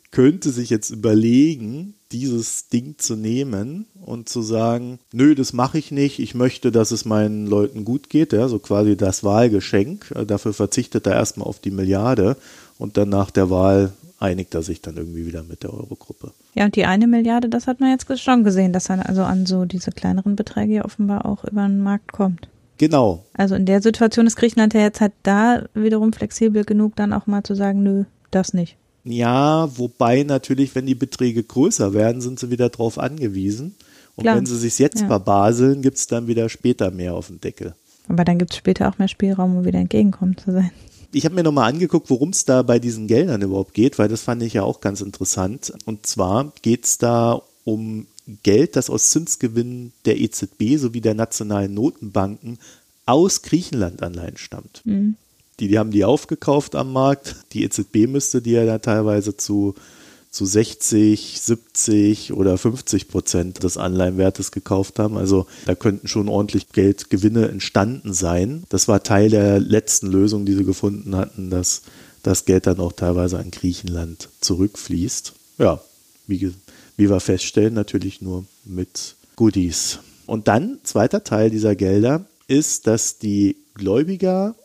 könnte 0.09 0.49
sich 0.49 0.71
jetzt 0.71 0.89
überlegen, 0.89 1.93
dieses 2.11 2.69
Ding 2.69 2.95
zu 2.97 3.15
nehmen 3.15 3.85
und 4.03 4.29
zu 4.29 4.41
sagen, 4.41 4.97
nö, 5.13 5.35
das 5.35 5.53
mache 5.53 5.77
ich 5.77 5.91
nicht, 5.91 6.17
ich 6.17 6.33
möchte, 6.33 6.71
dass 6.71 6.89
es 6.89 7.05
meinen 7.05 7.45
Leuten 7.45 7.85
gut 7.85 8.09
geht, 8.09 8.33
ja, 8.33 8.47
so 8.47 8.57
quasi 8.57 8.97
das 8.97 9.23
Wahlgeschenk. 9.23 10.11
Dafür 10.25 10.53
verzichtet 10.53 11.05
er 11.05 11.13
erstmal 11.13 11.47
auf 11.47 11.59
die 11.59 11.69
Milliarde 11.69 12.35
und 12.79 12.97
dann 12.97 13.09
nach 13.09 13.29
der 13.29 13.51
Wahl 13.51 13.93
einigt 14.17 14.55
er 14.55 14.63
sich 14.63 14.81
dann 14.81 14.97
irgendwie 14.97 15.27
wieder 15.27 15.43
mit 15.43 15.61
der 15.61 15.71
Eurogruppe. 15.71 16.31
Ja, 16.55 16.65
und 16.65 16.75
die 16.75 16.85
eine 16.85 17.05
Milliarde, 17.05 17.47
das 17.47 17.67
hat 17.67 17.79
man 17.79 17.91
jetzt 17.91 18.19
schon 18.19 18.43
gesehen, 18.43 18.73
dass 18.73 18.89
er 18.89 19.07
also 19.07 19.21
an 19.21 19.45
so 19.45 19.65
diese 19.65 19.91
kleineren 19.91 20.35
Beträge 20.35 20.83
offenbar 20.83 21.27
auch 21.27 21.43
über 21.43 21.67
den 21.67 21.83
Markt 21.83 22.11
kommt. 22.11 22.49
Genau. 22.77 23.25
Also 23.33 23.55
in 23.55 23.65
der 23.65 23.81
Situation 23.81 24.27
ist 24.27 24.35
Griechenland 24.35 24.73
ja 24.73 24.81
jetzt 24.81 25.01
halt 25.01 25.13
da 25.23 25.63
wiederum 25.73 26.13
flexibel 26.13 26.63
genug, 26.63 26.95
dann 26.95 27.13
auch 27.13 27.27
mal 27.27 27.43
zu 27.43 27.55
sagen, 27.55 27.83
nö, 27.83 28.03
das 28.31 28.53
nicht. 28.53 28.77
Ja, 29.03 29.69
wobei 29.77 30.23
natürlich, 30.23 30.75
wenn 30.75 30.85
die 30.85 30.95
Beträge 30.95 31.41
größer 31.43 31.93
werden, 31.93 32.21
sind 32.21 32.39
sie 32.39 32.51
wieder 32.51 32.69
drauf 32.69 32.99
angewiesen. 32.99 33.75
Und 34.15 34.23
Klar. 34.23 34.35
wenn 34.35 34.45
sie 34.45 34.57
sich 34.57 34.79
jetzt 34.79 35.01
ja. 35.01 35.07
verbaseln, 35.07 35.81
gibt 35.81 35.97
es 35.97 36.07
dann 36.07 36.27
wieder 36.27 36.49
später 36.49 36.91
mehr 36.91 37.13
auf 37.13 37.27
dem 37.27 37.39
Deckel. 37.39 37.73
Aber 38.09 38.25
dann 38.25 38.37
gibt 38.37 38.51
es 38.51 38.57
später 38.57 38.89
auch 38.89 38.97
mehr 38.97 39.07
Spielraum, 39.07 39.57
um 39.57 39.65
wieder 39.65 39.79
entgegenkommen 39.79 40.37
zu 40.37 40.51
sein. 40.51 40.71
Ich 41.13 41.23
habe 41.23 41.35
mir 41.35 41.43
nochmal 41.43 41.71
angeguckt, 41.71 42.09
worum 42.09 42.29
es 42.29 42.43
da 42.45 42.63
bei 42.63 42.79
diesen 42.79 43.07
Geldern 43.07 43.41
überhaupt 43.41 43.73
geht, 43.73 43.97
weil 43.97 44.09
das 44.09 44.21
fand 44.21 44.43
ich 44.43 44.53
ja 44.53 44.63
auch 44.63 44.81
ganz 44.81 45.01
interessant. 45.01 45.73
Und 45.85 46.05
zwar 46.05 46.51
geht 46.61 46.85
es 46.85 46.97
da 46.97 47.41
um 47.63 48.07
Geld, 48.43 48.75
das 48.75 48.89
aus 48.89 49.09
Zinsgewinnen 49.09 49.93
der 50.05 50.19
EZB 50.19 50.77
sowie 50.77 51.01
der 51.01 51.13
nationalen 51.13 51.73
Notenbanken 51.73 52.59
aus 53.05 53.41
Griechenland-Anleihen 53.41 54.37
stammt. 54.37 54.81
Mhm. 54.83 55.15
Die, 55.59 55.67
die 55.67 55.79
haben 55.79 55.91
die 55.91 56.05
aufgekauft 56.05 56.75
am 56.75 56.93
Markt. 56.93 57.35
Die 57.53 57.63
EZB 57.63 58.07
müsste 58.07 58.41
die 58.41 58.51
ja 58.51 58.65
da 58.65 58.77
teilweise 58.77 59.37
zu, 59.37 59.73
zu 60.29 60.45
60, 60.45 61.39
70 61.41 62.33
oder 62.33 62.57
50 62.57 63.07
Prozent 63.07 63.63
des 63.63 63.77
Anleihenwertes 63.77 64.51
gekauft 64.51 64.99
haben. 64.99 65.17
Also 65.17 65.47
da 65.65 65.73
könnten 65.73 66.07
schon 66.07 66.27
ordentlich 66.27 66.69
Geldgewinne 66.69 67.47
entstanden 67.47 68.13
sein. 68.13 68.63
Das 68.69 68.87
war 68.87 69.01
Teil 69.01 69.29
der 69.29 69.59
letzten 69.59 70.07
Lösung, 70.07 70.45
die 70.45 70.53
sie 70.53 70.65
gefunden 70.65 71.15
hatten, 71.15 71.49
dass 71.49 71.81
das 72.21 72.45
Geld 72.45 72.67
dann 72.67 72.79
auch 72.79 72.91
teilweise 72.91 73.39
an 73.39 73.49
Griechenland 73.49 74.29
zurückfließt. 74.41 75.33
Ja, 75.57 75.81
wie 76.27 76.39
gesagt 76.39 76.66
wie 76.97 77.09
wir 77.09 77.19
feststellen, 77.19 77.73
natürlich 77.73 78.21
nur 78.21 78.45
mit 78.65 79.15
Goodies. 79.35 79.99
Und 80.25 80.47
dann, 80.47 80.79
zweiter 80.83 81.23
Teil 81.23 81.49
dieser 81.49 81.75
Gelder, 81.75 82.25
ist, 82.47 82.87
dass 82.87 83.19
die 83.19 83.55
Gläubiger 83.75 84.55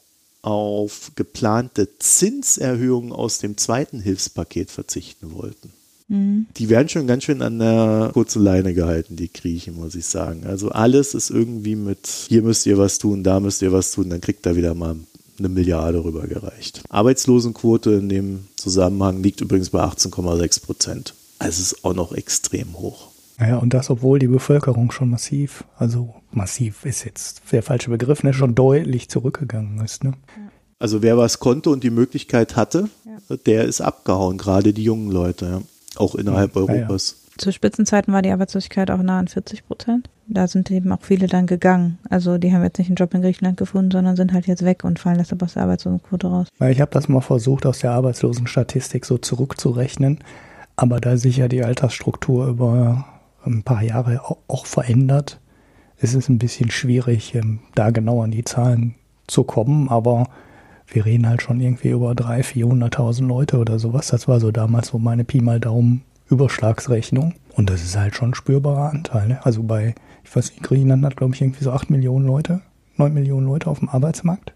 auf 0.40 1.12
geplante 1.14 1.88
Zinserhöhungen 1.98 3.12
aus 3.12 3.38
dem 3.38 3.56
zweiten 3.56 4.00
Hilfspaket 4.00 4.70
verzichten 4.70 5.34
wollten. 5.34 5.72
Mhm. 6.08 6.46
Die 6.56 6.68
werden 6.68 6.88
schon 6.88 7.06
ganz 7.06 7.24
schön 7.24 7.42
an 7.42 7.60
der 7.60 8.10
kurzen 8.12 8.42
Leine 8.42 8.74
gehalten, 8.74 9.14
die 9.14 9.32
Griechen, 9.32 9.76
muss 9.76 9.94
ich 9.94 10.06
sagen. 10.06 10.44
Also 10.44 10.70
alles 10.70 11.14
ist 11.14 11.30
irgendwie 11.30 11.76
mit, 11.76 12.08
hier 12.28 12.42
müsst 12.42 12.66
ihr 12.66 12.76
was 12.76 12.98
tun, 12.98 13.22
da 13.22 13.38
müsst 13.38 13.62
ihr 13.62 13.72
was 13.72 13.92
tun, 13.92 14.10
dann 14.10 14.20
kriegt 14.20 14.44
er 14.46 14.56
wieder 14.56 14.74
mal 14.74 14.96
eine 15.38 15.48
Milliarde 15.48 16.04
rübergereicht. 16.04 16.82
Arbeitslosenquote 16.88 17.92
in 17.92 18.08
dem 18.08 18.44
Zusammenhang 18.56 19.22
liegt 19.22 19.40
übrigens 19.40 19.70
bei 19.70 19.80
18,6 19.82 20.62
Prozent. 20.62 21.14
Also 21.42 21.60
es 21.60 21.72
ist 21.72 21.84
auch 21.84 21.94
noch 21.94 22.12
extrem 22.12 22.78
hoch. 22.78 23.08
Ja, 23.40 23.58
und 23.58 23.74
das, 23.74 23.90
obwohl 23.90 24.18
die 24.18 24.28
Bevölkerung 24.28 24.92
schon 24.92 25.10
massiv, 25.10 25.64
also 25.76 26.14
massiv 26.30 26.84
ist 26.84 27.04
jetzt 27.04 27.42
der 27.50 27.62
falsche 27.62 27.90
Begriff, 27.90 28.22
ne, 28.22 28.32
schon 28.32 28.54
deutlich 28.54 29.08
zurückgegangen 29.08 29.84
ist. 29.84 30.04
Ne? 30.04 30.12
Also 30.78 31.02
wer 31.02 31.18
was 31.18 31.40
konnte 31.40 31.70
und 31.70 31.82
die 31.82 31.90
Möglichkeit 31.90 32.54
hatte, 32.56 32.88
ja. 33.04 33.36
der 33.46 33.64
ist 33.64 33.80
abgehauen, 33.80 34.38
gerade 34.38 34.72
die 34.72 34.84
jungen 34.84 35.10
Leute, 35.10 35.46
ja. 35.46 35.62
auch 35.96 36.14
innerhalb 36.14 36.54
ja, 36.54 36.62
Europas. 36.62 37.16
Zu 37.38 37.50
Spitzenzeiten 37.50 38.12
war 38.12 38.22
die 38.22 38.30
Arbeitslosigkeit 38.30 38.90
auch 38.90 39.02
nah 39.02 39.18
an 39.18 39.26
40 39.26 39.66
Prozent. 39.66 40.10
Da 40.28 40.46
sind 40.46 40.70
eben 40.70 40.92
auch 40.92 41.02
viele 41.02 41.26
dann 41.26 41.46
gegangen. 41.46 41.98
Also 42.08 42.38
die 42.38 42.52
haben 42.52 42.62
jetzt 42.62 42.78
nicht 42.78 42.88
einen 42.88 42.96
Job 42.96 43.14
in 43.14 43.22
Griechenland 43.22 43.56
gefunden, 43.56 43.90
sondern 43.90 44.14
sind 44.14 44.32
halt 44.32 44.46
jetzt 44.46 44.64
weg 44.64 44.84
und 44.84 45.00
fallen 45.00 45.18
deshalb 45.18 45.42
aus 45.42 45.54
der 45.54 45.64
Arbeitslosenquote 45.64 46.26
raus. 46.26 46.48
Ich 46.68 46.80
habe 46.80 46.90
das 46.92 47.08
mal 47.08 47.22
versucht, 47.22 47.66
aus 47.66 47.80
der 47.80 47.92
Arbeitslosenstatistik 47.92 49.04
so 49.04 49.18
zurückzurechnen. 49.18 50.20
Aber 50.76 51.00
da 51.00 51.16
sich 51.16 51.36
ja 51.36 51.48
die 51.48 51.64
Altersstruktur 51.64 52.46
über 52.46 53.04
ein 53.44 53.62
paar 53.62 53.82
Jahre 53.82 54.20
auch 54.48 54.66
verändert, 54.66 55.40
ist 55.98 56.14
es 56.14 56.28
ein 56.28 56.38
bisschen 56.38 56.70
schwierig, 56.70 57.34
ähm, 57.34 57.60
da 57.74 57.90
genau 57.90 58.22
an 58.22 58.30
die 58.30 58.44
Zahlen 58.44 58.94
zu 59.26 59.44
kommen. 59.44 59.88
Aber 59.88 60.28
wir 60.86 61.04
reden 61.04 61.28
halt 61.28 61.42
schon 61.42 61.60
irgendwie 61.60 61.90
über 61.90 62.12
300.000, 62.12 62.92
400.000 62.92 63.26
Leute 63.26 63.58
oder 63.58 63.78
sowas. 63.78 64.08
Das 64.08 64.28
war 64.28 64.40
so 64.40 64.50
damals 64.50 64.88
so 64.88 64.98
meine 64.98 65.24
Pi 65.24 65.40
mal 65.40 65.60
Daumen 65.60 66.02
Überschlagsrechnung. 66.28 67.34
Und 67.54 67.70
das 67.70 67.82
ist 67.82 67.96
halt 67.96 68.14
schon 68.14 68.30
ein 68.30 68.34
spürbarer 68.34 68.90
Anteil. 68.90 69.28
Ne? 69.28 69.44
Also 69.44 69.62
bei, 69.62 69.94
ich 70.24 70.34
weiß 70.34 70.50
nicht, 70.50 70.62
Griechenland 70.62 71.04
hat, 71.04 71.16
glaube 71.16 71.34
ich, 71.34 71.42
irgendwie 71.42 71.64
so 71.64 71.72
8 71.72 71.90
Millionen 71.90 72.26
Leute, 72.26 72.62
9 72.96 73.12
Millionen 73.12 73.46
Leute 73.46 73.68
auf 73.68 73.78
dem 73.78 73.88
Arbeitsmarkt. 73.88 74.54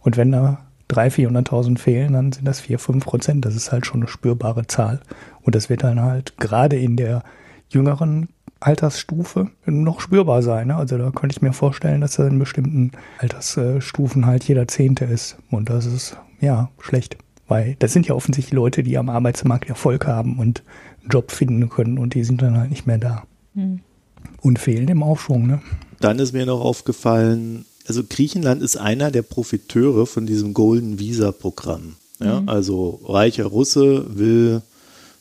Und 0.00 0.16
wenn 0.16 0.32
da 0.32 0.64
300.000, 0.92 1.48
400.000 1.48 1.78
fehlen, 1.78 2.12
dann 2.12 2.32
sind 2.32 2.46
das 2.46 2.60
4, 2.60 2.78
5 2.78 3.04
Prozent. 3.04 3.44
Das 3.44 3.54
ist 3.54 3.72
halt 3.72 3.86
schon 3.86 4.02
eine 4.02 4.08
spürbare 4.08 4.66
Zahl. 4.66 5.00
Und 5.42 5.54
das 5.54 5.68
wird 5.68 5.82
dann 5.82 6.00
halt 6.00 6.36
gerade 6.38 6.76
in 6.76 6.96
der 6.96 7.22
jüngeren 7.68 8.28
Altersstufe 8.60 9.50
noch 9.66 10.00
spürbar 10.00 10.42
sein. 10.42 10.68
Ne? 10.68 10.76
Also 10.76 10.98
da 10.98 11.10
könnte 11.10 11.34
ich 11.34 11.42
mir 11.42 11.52
vorstellen, 11.52 12.00
dass 12.00 12.18
er 12.18 12.28
in 12.28 12.38
bestimmten 12.38 12.92
Altersstufen 13.18 14.26
halt 14.26 14.44
jeder 14.44 14.68
Zehnte 14.68 15.04
ist. 15.04 15.36
Und 15.50 15.68
das 15.68 15.86
ist 15.86 16.16
ja 16.40 16.70
schlecht. 16.80 17.16
Weil 17.48 17.76
das 17.80 17.92
sind 17.92 18.06
ja 18.06 18.14
offensichtlich 18.14 18.54
Leute, 18.54 18.82
die 18.82 18.96
am 18.96 19.08
Arbeitsmarkt 19.08 19.68
Erfolg 19.68 20.06
haben 20.06 20.38
und 20.38 20.62
einen 21.00 21.10
Job 21.10 21.32
finden 21.32 21.68
können 21.68 21.98
und 21.98 22.14
die 22.14 22.24
sind 22.24 22.40
dann 22.40 22.56
halt 22.56 22.70
nicht 22.70 22.86
mehr 22.86 22.98
da. 22.98 23.24
Hm. 23.54 23.80
Und 24.40 24.58
fehlen 24.58 24.88
im 24.88 25.02
Aufschwung. 25.02 25.46
Ne? 25.46 25.60
Dann 26.00 26.18
ist 26.18 26.32
mir 26.32 26.46
noch 26.46 26.60
aufgefallen, 26.60 27.64
also 27.86 28.02
Griechenland 28.08 28.62
ist 28.62 28.76
einer 28.76 29.10
der 29.10 29.22
Profiteure 29.22 30.06
von 30.06 30.26
diesem 30.26 30.54
Golden 30.54 30.98
Visa 30.98 31.32
Programm. 31.32 31.96
Ja, 32.20 32.40
mhm. 32.40 32.48
Also 32.48 33.00
reicher 33.04 33.46
Russe 33.46 34.06
will 34.16 34.62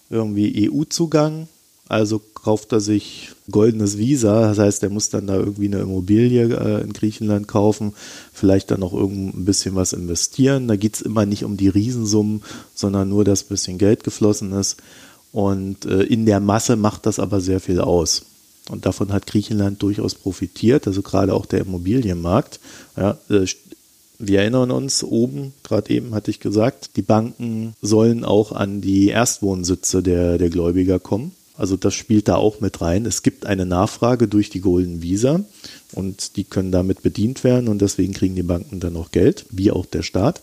irgendwie 0.09 0.69
EU-Zugang, 0.69 1.47
Also 1.87 2.21
kauft 2.33 2.71
er 2.71 2.79
sich 2.79 3.29
goldenes 3.49 3.97
Visa, 3.97 4.49
das 4.49 4.57
heißt, 4.59 4.83
er 4.83 4.89
muss 4.89 5.09
dann 5.09 5.27
da 5.27 5.35
irgendwie 5.35 5.67
eine 5.67 5.79
Immobilie 5.79 6.43
äh, 6.43 6.81
in 6.81 6.93
Griechenland 6.93 7.47
kaufen, 7.47 7.93
vielleicht 8.33 8.71
dann 8.71 8.79
noch 8.79 8.93
ein 8.93 9.45
bisschen 9.45 9.75
was 9.75 9.93
investieren. 9.93 10.67
Da 10.67 10.75
geht 10.75 10.95
es 10.95 11.01
immer 11.01 11.25
nicht 11.25 11.43
um 11.43 11.57
die 11.57 11.69
Riesensummen, 11.69 12.43
sondern 12.75 13.09
nur, 13.09 13.25
dass 13.25 13.43
ein 13.43 13.49
bisschen 13.49 13.77
Geld 13.77 14.03
geflossen 14.03 14.53
ist. 14.53 14.77
Und 15.31 15.85
äh, 15.85 16.03
in 16.03 16.25
der 16.25 16.39
Masse 16.39 16.75
macht 16.75 17.05
das 17.05 17.19
aber 17.19 17.41
sehr 17.41 17.59
viel 17.59 17.79
aus. 17.79 18.23
Und 18.69 18.85
davon 18.85 19.11
hat 19.11 19.27
Griechenland 19.27 19.81
durchaus 19.81 20.15
profitiert, 20.15 20.87
also 20.87 21.01
gerade 21.01 21.33
auch 21.33 21.45
der 21.45 21.61
Immobilienmarkt. 21.61 22.59
Ja, 22.95 23.17
äh, 23.29 23.45
wir 24.19 24.41
erinnern 24.41 24.69
uns, 24.69 25.03
oben, 25.03 25.53
gerade 25.63 25.91
eben 25.91 26.13
hatte 26.13 26.29
ich 26.29 26.39
gesagt, 26.39 26.91
die 26.95 27.01
Banken 27.01 27.73
sollen 27.81 28.23
auch 28.23 28.51
an 28.51 28.79
die 28.79 29.07
Erstwohnsitze 29.07 30.03
der, 30.03 30.37
der 30.37 30.51
Gläubiger 30.51 30.99
kommen. 30.99 31.31
Also 31.57 31.75
das 31.75 31.93
spielt 31.93 32.27
da 32.27 32.35
auch 32.35 32.59
mit 32.59 32.81
rein. 32.81 33.05
Es 33.05 33.23
gibt 33.23 33.45
eine 33.45 33.65
Nachfrage 33.65 34.27
durch 34.27 34.49
die 34.49 34.61
Golden 34.61 35.01
Visa 35.01 35.41
und 35.91 36.35
die 36.35 36.43
können 36.43 36.71
damit 36.71 37.01
bedient 37.03 37.43
werden 37.43 37.67
und 37.67 37.81
deswegen 37.81 38.13
kriegen 38.13 38.35
die 38.35 38.43
Banken 38.43 38.79
dann 38.79 38.95
auch 38.95 39.11
Geld, 39.11 39.45
wie 39.49 39.71
auch 39.71 39.85
der 39.85 40.03
Staat. 40.03 40.41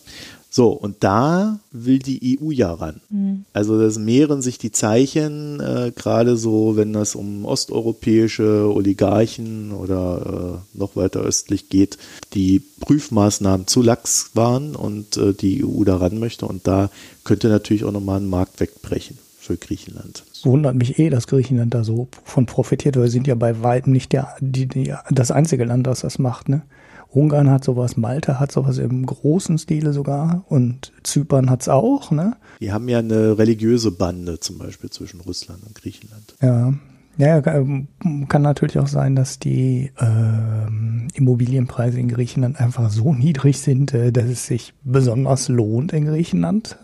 So, 0.59 0.71
und 0.71 1.05
da 1.05 1.61
will 1.71 2.01
die 2.01 2.37
EU 2.43 2.51
ja 2.51 2.73
ran. 2.73 3.01
Mhm. 3.11 3.45
Also 3.53 3.81
das 3.81 3.97
mehren 3.97 4.43
sich 4.43 4.59
die 4.59 4.73
Zeichen, 4.73 5.61
äh, 5.61 5.93
gerade 5.95 6.37
so, 6.37 6.75
wenn 6.75 6.93
das 6.93 7.15
um 7.15 7.45
osteuropäische 7.45 8.69
Oligarchen 8.75 9.71
oder 9.71 10.65
äh, 10.75 10.77
noch 10.77 10.97
weiter 10.97 11.21
östlich 11.21 11.69
geht, 11.69 11.97
die 12.35 12.61
Prüfmaßnahmen 12.81 13.69
zu 13.69 13.83
lax 13.83 14.33
waren 14.35 14.75
und 14.75 15.17
äh, 15.17 15.33
die 15.33 15.65
EU 15.65 15.85
da 15.85 15.99
ran 15.99 16.19
möchte. 16.19 16.47
Und 16.47 16.67
da 16.67 16.91
könnte 17.23 17.51
natürlich 17.51 17.85
auch 17.85 17.93
nochmal 17.93 18.19
ein 18.19 18.29
Markt 18.29 18.59
wegbrechen 18.59 19.17
für 19.39 19.57
Griechenland. 19.57 20.25
Wundert 20.43 20.75
mich 20.75 20.99
eh, 20.99 21.09
dass 21.09 21.29
Griechenland 21.29 21.73
da 21.73 21.85
so 21.85 22.09
von 22.25 22.47
profitiert, 22.47 22.97
weil 22.97 23.05
wir 23.05 23.11
sind 23.13 23.29
ja 23.29 23.37
bei 23.37 23.63
weitem 23.63 23.93
nicht 23.93 24.13
der, 24.13 24.35
die, 24.41 24.67
die, 24.67 24.93
das 25.09 25.31
einzige 25.31 25.65
Land, 25.65 25.87
das 25.87 26.01
das 26.01 26.19
macht. 26.19 26.49
Ne? 26.49 26.63
Ungarn 27.11 27.51
hat 27.51 27.65
sowas, 27.65 27.97
Malta 27.97 28.39
hat 28.39 28.53
sowas 28.53 28.79
im 28.79 29.07
großen 29.07 29.59
Stile 29.59 29.93
sogar 29.93 30.45
und 30.49 30.93
Zypern 31.03 31.49
hat 31.51 31.63
es 31.63 31.69
auch. 31.69 32.11
Ne? 32.11 32.37
Die 32.61 32.73
haben 32.73 32.89
ja 32.89 32.99
eine 32.99 33.39
religiöse 33.39 33.91
Bande 33.91 34.41
zum 34.41 34.59
Beispiel 34.59 34.91
zwischen 34.91 35.21
Russland 35.21 35.63
und 35.67 35.75
Griechenland. 35.75 36.35
Ja. 36.43 36.75
Ja, 37.17 37.45
ähm, 37.49 37.89
kann 38.29 38.43
natürlich 38.43 38.79
auch 38.79 38.87
sein, 38.87 39.17
dass 39.17 39.41
die 39.41 39.91
äh, 39.99 41.17
Immobilienpreise 41.17 41.99
in 41.99 42.07
Griechenland 42.07 42.61
einfach 42.61 42.91
so 42.91 43.13
niedrig 43.13 43.59
sind, 43.59 43.93
äh, 43.93 44.13
dass 44.13 44.27
es 44.27 44.47
sich 44.47 44.73
besonders 44.85 45.49
lohnt, 45.49 45.93
in 45.93 46.05
Griechenland 46.05 46.79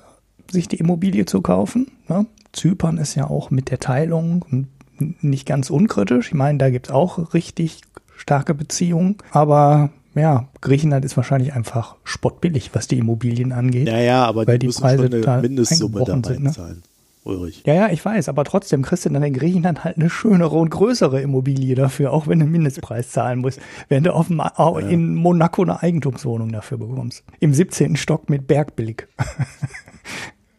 sich 0.51 0.67
die 0.67 0.79
Immobilie 0.79 1.25
zu 1.25 1.41
kaufen. 1.41 1.87
Ne? 2.09 2.27
Zypern 2.53 2.99
ist 2.99 3.15
ja 3.15 3.31
auch 3.31 3.53
mit 3.53 3.71
der 3.71 3.79
Teilung 3.79 4.67
nicht 4.99 5.47
ganz 5.47 5.71
unkritisch. 5.71 6.29
Ich 6.29 6.35
meine, 6.35 6.59
da 6.59 6.71
gibt 6.71 6.89
es 6.89 6.93
auch 6.93 7.33
richtig 7.33 7.83
starke 8.17 8.55
Beziehungen. 8.55 9.17
Aber 9.31 9.91
ja, 10.15 10.49
Griechenland 10.61 11.05
ist 11.05 11.17
wahrscheinlich 11.17 11.53
einfach 11.53 11.97
spottbillig, 12.05 12.71
was 12.73 12.89
die 12.89 12.99
Immobilien 12.99 13.53
angeht. 13.53 13.89
Ja, 13.89 13.99
ja, 13.99 14.25
aber 14.25 14.47
weil 14.47 14.59
die, 14.59 14.69
die 14.69 14.73
Preise 14.73 15.11
schon 15.11 15.25
eine 15.25 15.43
Mindestsumme 15.43 16.05
dabei 16.05 16.35
sind, 16.35 16.45
ne? 16.45 16.53
zahlen. 16.53 16.83
Ulrich. 17.25 17.63
Ja, 17.65 17.75
ja, 17.75 17.89
ich 17.89 18.05
weiß, 18.05 18.29
aber 18.29 18.45
trotzdem 18.45 18.83
kriegst 18.83 19.07
du 19.07 19.09
dann 19.09 19.23
in 19.23 19.33
Griechenland 19.33 19.83
halt 19.83 19.97
eine 19.97 20.11
schönere 20.11 20.57
und 20.57 20.69
größere 20.69 21.23
Immobilie 21.23 21.75
dafür, 21.75 22.13
auch 22.13 22.27
wenn 22.27 22.39
du 22.39 22.45
einen 22.45 22.53
Mindestpreis 22.53 23.11
zahlen 23.11 23.39
musst, 23.39 23.61
wenn 23.89 24.05
du 24.05 24.15
auf 24.15 24.29
dem, 24.29 24.39
ja. 24.39 24.79
in 24.81 25.15
Monaco 25.15 25.63
eine 25.63 25.83
Eigentumswohnung 25.83 26.53
dafür 26.53 26.79
bekommst. 26.79 27.25
Im 27.41 27.55
17. 27.55 27.97
Stock 27.97 28.29
mit 28.29 28.47
Bergbillig. 28.47 29.09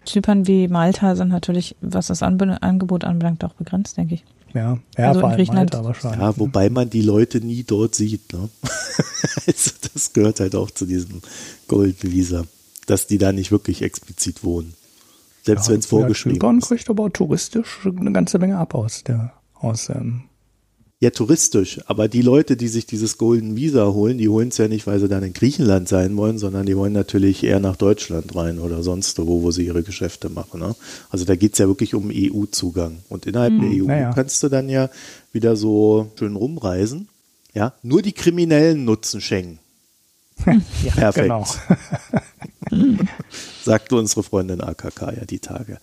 Zypern 0.05 0.47
wie 0.47 0.67
Malta 0.67 1.15
sind 1.15 1.29
natürlich, 1.29 1.75
was 1.81 2.07
das 2.07 2.23
Angebot 2.23 3.03
anbelangt, 3.03 3.43
auch 3.43 3.53
begrenzt, 3.53 3.97
denke 3.97 4.15
ich. 4.15 4.25
Ja, 4.55 4.79
ja 4.97 5.09
also 5.09 5.19
vor 5.19 5.29
allem 5.29 5.37
Griechenland. 5.37 5.73
Malta 5.73 5.87
wahrscheinlich. 5.87 6.21
Ja, 6.21 6.37
wobei 6.37 6.69
man 6.69 6.89
die 6.89 7.01
Leute 7.01 7.41
nie 7.41 7.63
dort 7.63 7.93
sieht. 7.93 8.33
Ne? 8.33 8.49
also 9.47 9.71
das 9.93 10.13
gehört 10.13 10.39
halt 10.39 10.55
auch 10.55 10.71
zu 10.71 10.85
diesem 10.85 11.21
Goldvisa, 11.67 12.45
dass 12.87 13.05
die 13.05 13.17
da 13.17 13.31
nicht 13.31 13.51
wirklich 13.51 13.81
explizit 13.81 14.43
wohnen. 14.43 14.73
Selbst 15.43 15.67
ja, 15.67 15.73
wenn 15.73 15.79
es 15.79 15.85
vorgeschrieben 15.85 16.59
ist. 16.59 16.67
kriegt 16.69 16.89
aber 16.89 17.11
touristisch 17.11 17.85
eine 17.85 18.11
ganze 18.11 18.39
Menge 18.39 18.57
ab 18.57 18.73
aus 18.73 19.03
der 19.03 19.33
aus 19.53 19.89
ähm, 19.89 20.23
ja 20.99 21.10
touristisch, 21.10 21.79
aber 21.88 22.08
die 22.08 22.21
Leute, 22.21 22.55
die 22.55 22.67
sich 22.67 22.86
dieses 22.86 23.17
Golden 23.17 23.55
Visa 23.55 23.88
holen, 23.88 24.17
die 24.17 24.29
holen 24.29 24.49
es 24.49 24.58
ja 24.58 24.67
nicht, 24.67 24.88
weil 24.88 24.99
sie 24.99 25.10
dann 25.10 25.23
in 25.23 25.34
Griechenland 25.34 25.89
sein 25.89 26.15
wollen, 26.15 26.38
sondern 26.38 26.65
die 26.65 26.77
wollen 26.77 26.93
natürlich 26.93 27.43
eher 27.43 27.60
nach 27.60 27.75
Deutschland 27.75 28.34
rein 28.36 28.60
oder 28.60 28.81
sonst 28.81 29.19
wo, 29.19 29.41
wo 29.41 29.51
sie 29.51 29.65
ihre 29.65 29.84
Geschäfte 29.84 30.29
machen. 30.29 30.62
Ne? 30.62 30.75
Also 31.10 31.25
da 31.25 31.36
geht 31.36 31.53
es 31.53 31.60
ja 31.60 31.67
wirklich 31.67 31.93
um 31.95 32.12
EU-Zugang. 32.13 32.99
Und 33.10 33.25
innerhalb 33.25 33.53
hm, 33.53 33.62
der 33.62 33.84
EU 33.84 33.89
ja. 33.89 34.13
kannst 34.13 34.41
du 34.41 34.49
dann 34.49 34.69
ja 34.69 34.89
wieder 35.34 35.55
so 35.55 36.12
schön 36.17 36.36
rumreisen. 36.36 37.10
Ja, 37.53 37.73
nur 37.84 38.01
die 38.01 38.13
Kriminellen 38.13 38.86
nutzen 38.86 39.21
Schengen. 39.21 39.60
ja, 40.45 40.91
Perfekt. 40.95 41.27
Genau. 41.27 41.45
Sagte 43.63 43.95
unsere 43.95 44.23
Freundin 44.23 44.62
AKK 44.62 45.01
ja 45.17 45.25
die 45.25 45.39
Tage. 45.39 45.79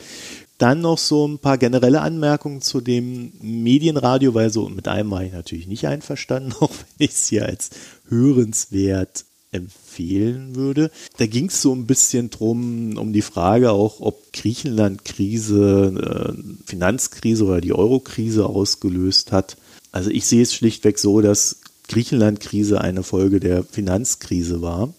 Dann 0.63 0.81
noch 0.81 0.99
so 0.99 1.27
ein 1.27 1.41
paar 1.41 1.59
generelle 1.59 2.03
Anmerkungen 2.03 2.61
zu 2.61 2.81
dem 2.81 3.33
Medienradio, 3.41 4.33
weil 4.33 4.53
so 4.53 4.69
mit 4.69 4.87
einem 4.87 5.11
war 5.11 5.25
ich 5.25 5.33
natürlich 5.33 5.67
nicht 5.67 5.89
einverstanden, 5.89 6.53
auch 6.61 6.71
wenn 6.71 7.05
ich 7.05 7.11
es 7.11 7.27
hier 7.27 7.47
als 7.47 7.71
hörenswert 8.07 9.25
empfehlen 9.51 10.55
würde. 10.55 10.93
Da 11.17 11.27
ging 11.27 11.47
es 11.47 11.63
so 11.63 11.75
ein 11.75 11.89
bisschen 11.89 12.31
drum, 12.31 12.97
um 12.97 13.13
die 13.13 13.23
Frage 13.23 13.73
auch, 13.73 13.99
ob 13.99 14.33
Griechenland-Krise, 14.33 16.37
äh, 16.39 16.65
Finanzkrise 16.65 17.45
oder 17.45 17.61
die 17.61 17.73
Euro-Krise 17.73 18.47
ausgelöst 18.47 19.33
hat. 19.33 19.57
Also 19.91 20.11
ich 20.11 20.27
sehe 20.27 20.45
es 20.45 20.55
schlichtweg 20.55 21.01
so, 21.01 21.21
dass 21.21 21.57
Griechenland-Krise 21.89 22.81
eine 22.81 23.03
Folge 23.03 23.41
der 23.41 23.65
Finanzkrise 23.65 24.63
war, 24.63 24.95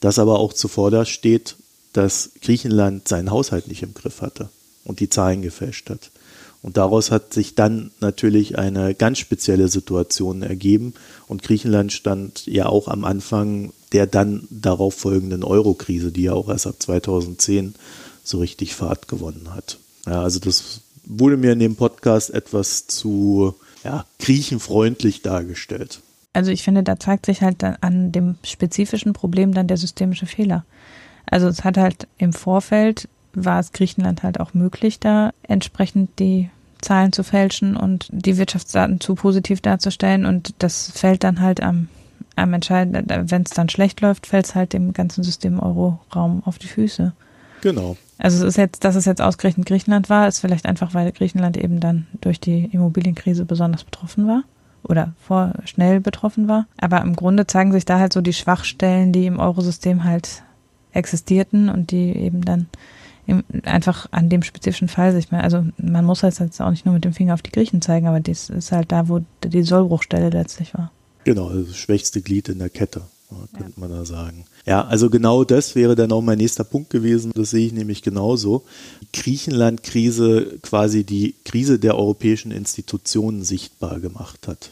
dass 0.00 0.18
aber 0.18 0.38
auch 0.38 0.52
zuvor 0.52 1.06
steht, 1.06 1.56
dass 1.94 2.32
Griechenland 2.42 3.08
seinen 3.08 3.30
Haushalt 3.30 3.68
nicht 3.68 3.82
im 3.82 3.94
Griff 3.94 4.20
hatte 4.20 4.50
und 4.88 4.98
die 4.98 5.08
Zahlen 5.08 5.42
gefälscht 5.42 5.90
hat. 5.90 6.10
Und 6.60 6.76
daraus 6.76 7.12
hat 7.12 7.32
sich 7.32 7.54
dann 7.54 7.92
natürlich 8.00 8.58
eine 8.58 8.94
ganz 8.94 9.18
spezielle 9.18 9.68
Situation 9.68 10.42
ergeben. 10.42 10.94
Und 11.28 11.44
Griechenland 11.44 11.92
stand 11.92 12.46
ja 12.46 12.66
auch 12.66 12.88
am 12.88 13.04
Anfang 13.04 13.72
der 13.92 14.06
dann 14.06 14.46
darauf 14.50 14.94
folgenden 14.94 15.44
Euro-Krise, 15.44 16.12
die 16.12 16.24
ja 16.24 16.32
auch 16.32 16.48
erst 16.48 16.66
ab 16.66 16.74
2010 16.78 17.74
so 18.22 18.38
richtig 18.38 18.74
Fahrt 18.74 19.08
gewonnen 19.08 19.54
hat. 19.54 19.78
Ja, 20.06 20.22
also 20.22 20.40
das 20.40 20.82
wurde 21.04 21.36
mir 21.36 21.52
in 21.52 21.58
dem 21.58 21.76
Podcast 21.76 22.30
etwas 22.30 22.86
zu 22.86 23.54
ja, 23.84 24.04
griechenfreundlich 24.18 25.22
dargestellt. 25.22 26.00
Also 26.34 26.50
ich 26.50 26.62
finde, 26.62 26.82
da 26.82 27.00
zeigt 27.00 27.26
sich 27.26 27.40
halt 27.40 27.64
an 27.64 28.12
dem 28.12 28.36
spezifischen 28.44 29.12
Problem 29.12 29.54
dann 29.54 29.68
der 29.68 29.78
systemische 29.78 30.26
Fehler. 30.26 30.64
Also 31.26 31.48
es 31.48 31.64
hat 31.64 31.78
halt 31.78 32.06
im 32.18 32.32
Vorfeld 32.32 33.08
war 33.44 33.60
es 33.60 33.72
Griechenland 33.72 34.22
halt 34.22 34.40
auch 34.40 34.54
möglich, 34.54 35.00
da 35.00 35.32
entsprechend 35.42 36.18
die 36.18 36.50
Zahlen 36.80 37.12
zu 37.12 37.24
fälschen 37.24 37.76
und 37.76 38.08
die 38.10 38.36
Wirtschaftsdaten 38.38 39.00
zu 39.00 39.14
positiv 39.14 39.60
darzustellen. 39.60 40.26
Und 40.26 40.54
das 40.58 40.90
fällt 40.92 41.24
dann 41.24 41.40
halt 41.40 41.62
am, 41.62 41.88
am 42.36 42.54
entscheidenden, 42.54 43.30
wenn 43.30 43.42
es 43.42 43.50
dann 43.50 43.68
schlecht 43.68 44.00
läuft, 44.00 44.26
fällt 44.26 44.46
es 44.46 44.54
halt 44.54 44.72
dem 44.72 44.92
ganzen 44.92 45.24
System 45.24 45.58
Euro-Raum 45.60 46.42
auf 46.44 46.58
die 46.58 46.68
Füße. 46.68 47.12
Genau. 47.60 47.96
Also 48.18 48.38
es 48.38 48.54
ist 48.54 48.56
jetzt, 48.56 48.84
dass 48.84 48.96
es 48.96 49.04
jetzt 49.04 49.22
ausgerechnet 49.22 49.66
Griechenland 49.66 50.10
war, 50.10 50.28
ist 50.28 50.40
vielleicht 50.40 50.66
einfach, 50.66 50.94
weil 50.94 51.10
Griechenland 51.12 51.56
eben 51.56 51.80
dann 51.80 52.06
durch 52.20 52.40
die 52.40 52.64
Immobilienkrise 52.72 53.44
besonders 53.44 53.84
betroffen 53.84 54.26
war 54.26 54.42
oder 54.82 55.12
vor 55.20 55.52
schnell 55.64 56.00
betroffen 56.00 56.48
war. 56.48 56.66
Aber 56.80 57.00
im 57.00 57.14
Grunde 57.14 57.46
zeigen 57.46 57.72
sich 57.72 57.84
da 57.84 57.98
halt 57.98 58.12
so 58.12 58.20
die 58.20 58.32
Schwachstellen, 58.32 59.12
die 59.12 59.26
im 59.26 59.38
Eurosystem 59.38 60.04
halt 60.04 60.42
existierten 60.92 61.68
und 61.68 61.90
die 61.90 62.16
eben 62.16 62.44
dann 62.44 62.66
einfach 63.64 64.08
an 64.10 64.28
dem 64.28 64.42
spezifischen 64.42 64.88
Fall 64.88 65.12
sich 65.12 65.30
mal, 65.30 65.40
also 65.40 65.64
man 65.76 66.04
muss 66.04 66.22
halt 66.22 66.38
jetzt 66.38 66.60
auch 66.60 66.70
nicht 66.70 66.86
nur 66.86 66.94
mit 66.94 67.04
dem 67.04 67.12
Finger 67.12 67.34
auf 67.34 67.42
die 67.42 67.52
Griechen 67.52 67.82
zeigen, 67.82 68.06
aber 68.06 68.20
das 68.20 68.50
ist 68.50 68.72
halt 68.72 68.92
da, 68.92 69.08
wo 69.08 69.20
die 69.44 69.62
Sollbruchstelle 69.62 70.30
letztlich 70.30 70.74
war. 70.74 70.90
Genau, 71.24 71.50
das 71.50 71.76
schwächste 71.76 72.22
Glied 72.22 72.48
in 72.48 72.58
der 72.58 72.70
Kette, 72.70 73.02
könnte 73.54 73.72
ja. 73.76 73.80
man 73.80 73.90
da 73.90 74.04
sagen. 74.04 74.44
Ja, 74.64 74.84
also 74.86 75.10
genau 75.10 75.44
das 75.44 75.74
wäre 75.74 75.94
dann 75.94 76.12
auch 76.12 76.22
mein 76.22 76.38
nächster 76.38 76.64
Punkt 76.64 76.90
gewesen. 76.90 77.32
Das 77.34 77.50
sehe 77.50 77.66
ich 77.66 77.72
nämlich 77.72 78.02
genauso. 78.02 78.64
Griechenland-Krise 79.12 80.58
quasi 80.62 81.04
die 81.04 81.34
Krise 81.44 81.78
der 81.78 81.96
europäischen 81.96 82.52
Institutionen 82.52 83.42
sichtbar 83.44 84.00
gemacht 84.00 84.48
hat. 84.48 84.70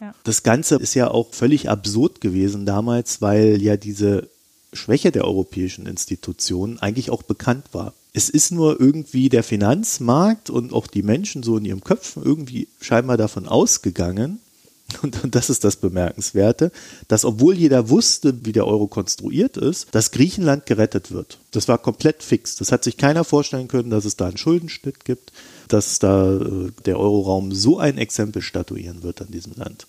Ja. 0.00 0.14
Das 0.24 0.42
Ganze 0.42 0.76
ist 0.76 0.94
ja 0.94 1.10
auch 1.10 1.32
völlig 1.32 1.70
absurd 1.70 2.20
gewesen 2.20 2.66
damals, 2.66 3.22
weil 3.22 3.62
ja 3.62 3.76
diese 3.76 4.28
Schwäche 4.76 5.12
der 5.12 5.24
europäischen 5.24 5.86
Institutionen 5.86 6.78
eigentlich 6.78 7.10
auch 7.10 7.22
bekannt 7.22 7.66
war. 7.72 7.94
Es 8.12 8.28
ist 8.30 8.50
nur 8.52 8.80
irgendwie 8.80 9.28
der 9.28 9.42
Finanzmarkt 9.42 10.48
und 10.48 10.72
auch 10.72 10.86
die 10.86 11.02
Menschen 11.02 11.42
so 11.42 11.58
in 11.58 11.64
ihrem 11.64 11.84
Köpfen 11.84 12.22
irgendwie 12.24 12.68
scheinbar 12.80 13.16
davon 13.16 13.46
ausgegangen, 13.46 14.40
und, 15.02 15.22
und 15.24 15.34
das 15.34 15.50
ist 15.50 15.64
das 15.64 15.76
Bemerkenswerte, 15.76 16.70
dass 17.08 17.24
obwohl 17.24 17.54
jeder 17.54 17.88
wusste, 17.88 18.44
wie 18.44 18.52
der 18.52 18.66
Euro 18.66 18.86
konstruiert 18.86 19.56
ist, 19.56 19.88
dass 19.92 20.10
Griechenland 20.10 20.66
gerettet 20.66 21.10
wird. 21.10 21.38
Das 21.50 21.68
war 21.68 21.78
komplett 21.78 22.22
fix. 22.22 22.56
Das 22.56 22.72
hat 22.72 22.84
sich 22.84 22.96
keiner 22.96 23.24
vorstellen 23.24 23.68
können, 23.68 23.90
dass 23.90 24.04
es 24.04 24.16
da 24.16 24.26
einen 24.26 24.36
Schuldenschnitt 24.36 25.04
gibt, 25.04 25.32
dass 25.68 25.98
da 25.98 26.36
äh, 26.36 26.70
der 26.84 26.98
Euroraum 26.98 27.52
so 27.52 27.78
ein 27.78 27.98
Exempel 27.98 28.42
statuieren 28.42 29.02
wird 29.02 29.20
an 29.20 29.30
diesem 29.30 29.54
Land 29.56 29.86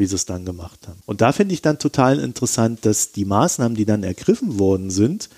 wie 0.00 0.06
sie 0.06 0.16
es 0.16 0.26
dann 0.26 0.44
gemacht 0.44 0.88
haben. 0.88 0.98
Und 1.06 1.20
da 1.20 1.30
finde 1.30 1.54
ich 1.54 1.62
dann 1.62 1.78
total 1.78 2.18
interessant, 2.18 2.84
dass 2.84 3.12
die 3.12 3.24
Maßnahmen, 3.24 3.76
die 3.76 3.84
dann 3.84 4.02
ergriffen 4.02 4.58
worden 4.58 4.90
sind, 4.90 5.28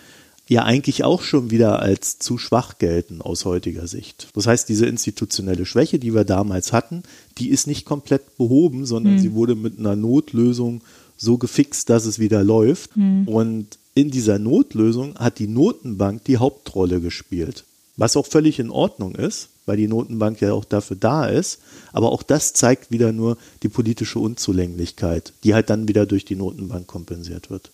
ja 0.49 0.65
eigentlich 0.65 1.05
auch 1.05 1.23
schon 1.23 1.51
wieder 1.51 1.81
als 1.81 2.19
zu 2.19 2.39
schwach 2.39 2.79
gelten 2.79 3.21
aus 3.21 3.45
heutiger 3.45 3.87
Sicht. 3.87 4.29
Das 4.35 4.47
heißt, 4.47 4.69
diese 4.69 4.87
institutionelle 4.87 5.67
Schwäche, 5.67 5.99
die 5.99 6.15
wir 6.15 6.25
damals 6.25 6.73
hatten, 6.73 7.03
die 7.39 7.51
ist 7.51 7.67
nicht 7.67 7.85
komplett 7.85 8.37
behoben, 8.37 8.87
sondern 8.87 9.15
mhm. 9.15 9.19
sie 9.19 9.35
wurde 9.35 9.55
mit 9.55 9.79
einer 9.79 9.97
Notlösung 9.97 10.83
so 11.17 11.39
gefixt, 11.39 11.91
dass 11.91 12.07
es 12.07 12.19
wieder 12.19 12.43
läuft. 12.43 12.97
Mhm. 12.97 13.29
Und 13.29 13.79
in 13.95 14.11
dieser 14.11 14.39
Notlösung 14.39 15.17
hat 15.17 15.39
die 15.39 15.49
Notenbank 15.49 16.25
die 16.25 16.39
Hauptrolle 16.39 17.01
gespielt. 17.01 17.65
Was 17.97 18.17
auch 18.17 18.27
völlig 18.27 18.59
in 18.59 18.71
Ordnung 18.71 19.15
ist, 19.15 19.49
weil 19.67 19.77
die 19.77 19.89
Notenbank 19.89 20.41
ja 20.41 20.53
auch 20.53 20.65
dafür 20.65 20.97
da 20.99 21.27
ist. 21.27 21.61
Aber 21.93 22.13
auch 22.13 22.23
das 22.23 22.53
zeigt 22.53 22.91
wieder 22.91 23.13
nur 23.13 23.37
die 23.63 23.69
politische 23.69 24.19
Unzulänglichkeit, 24.19 25.33
die 25.45 25.55
halt 25.55 25.71
dann 25.71 25.89
wieder 25.89 26.07
durch 26.07 26.25
die 26.25 26.37
Notenbank 26.37 26.87
kompensiert 26.87 27.51
wird. 27.51 27.71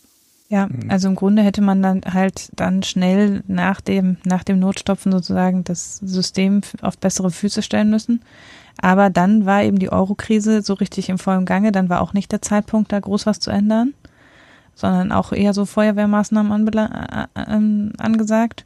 Ja, 0.48 0.66
mhm. 0.66 0.90
also 0.90 1.09
im 1.09 1.14
Grunde 1.14 1.42
hätte 1.42 1.61
man 1.61 1.83
dann 1.83 2.01
halt 2.07 2.51
dann 2.57 2.83
schnell 2.83 3.42
nach 3.46 3.81
dem, 3.81 4.16
nach 4.24 4.44
dem 4.44 4.59
Notstopfen 4.59 5.12
sozusagen 5.12 5.64
das 5.64 5.96
System 5.96 6.62
auf 6.81 6.98
bessere 6.98 7.31
Füße 7.31 7.62
stellen 7.62 7.90
müssen. 7.90 8.22
Aber 8.81 9.11
dann 9.11 9.44
war 9.44 9.62
eben 9.62 9.79
die 9.79 9.90
Euro-Krise 9.90 10.62
so 10.62 10.74
richtig 10.74 11.09
im 11.09 11.18
vollen 11.18 11.44
Gange. 11.44 11.72
Dann 11.72 11.88
war 11.88 12.01
auch 12.01 12.14
nicht 12.14 12.33
der 12.33 12.42
Zeitpunkt, 12.42 12.92
da 12.92 13.01
groß 13.01 13.27
was 13.27 13.40
zu 13.40 13.51
ändern, 13.51 13.92
sondern 14.74 15.12
auch 15.12 15.33
eher 15.33 15.53
so 15.53 15.66
Feuerwehrmaßnahmen 15.66 16.68
äh, 16.68 17.27
äh, 17.35 17.90
angesagt. 17.98 18.64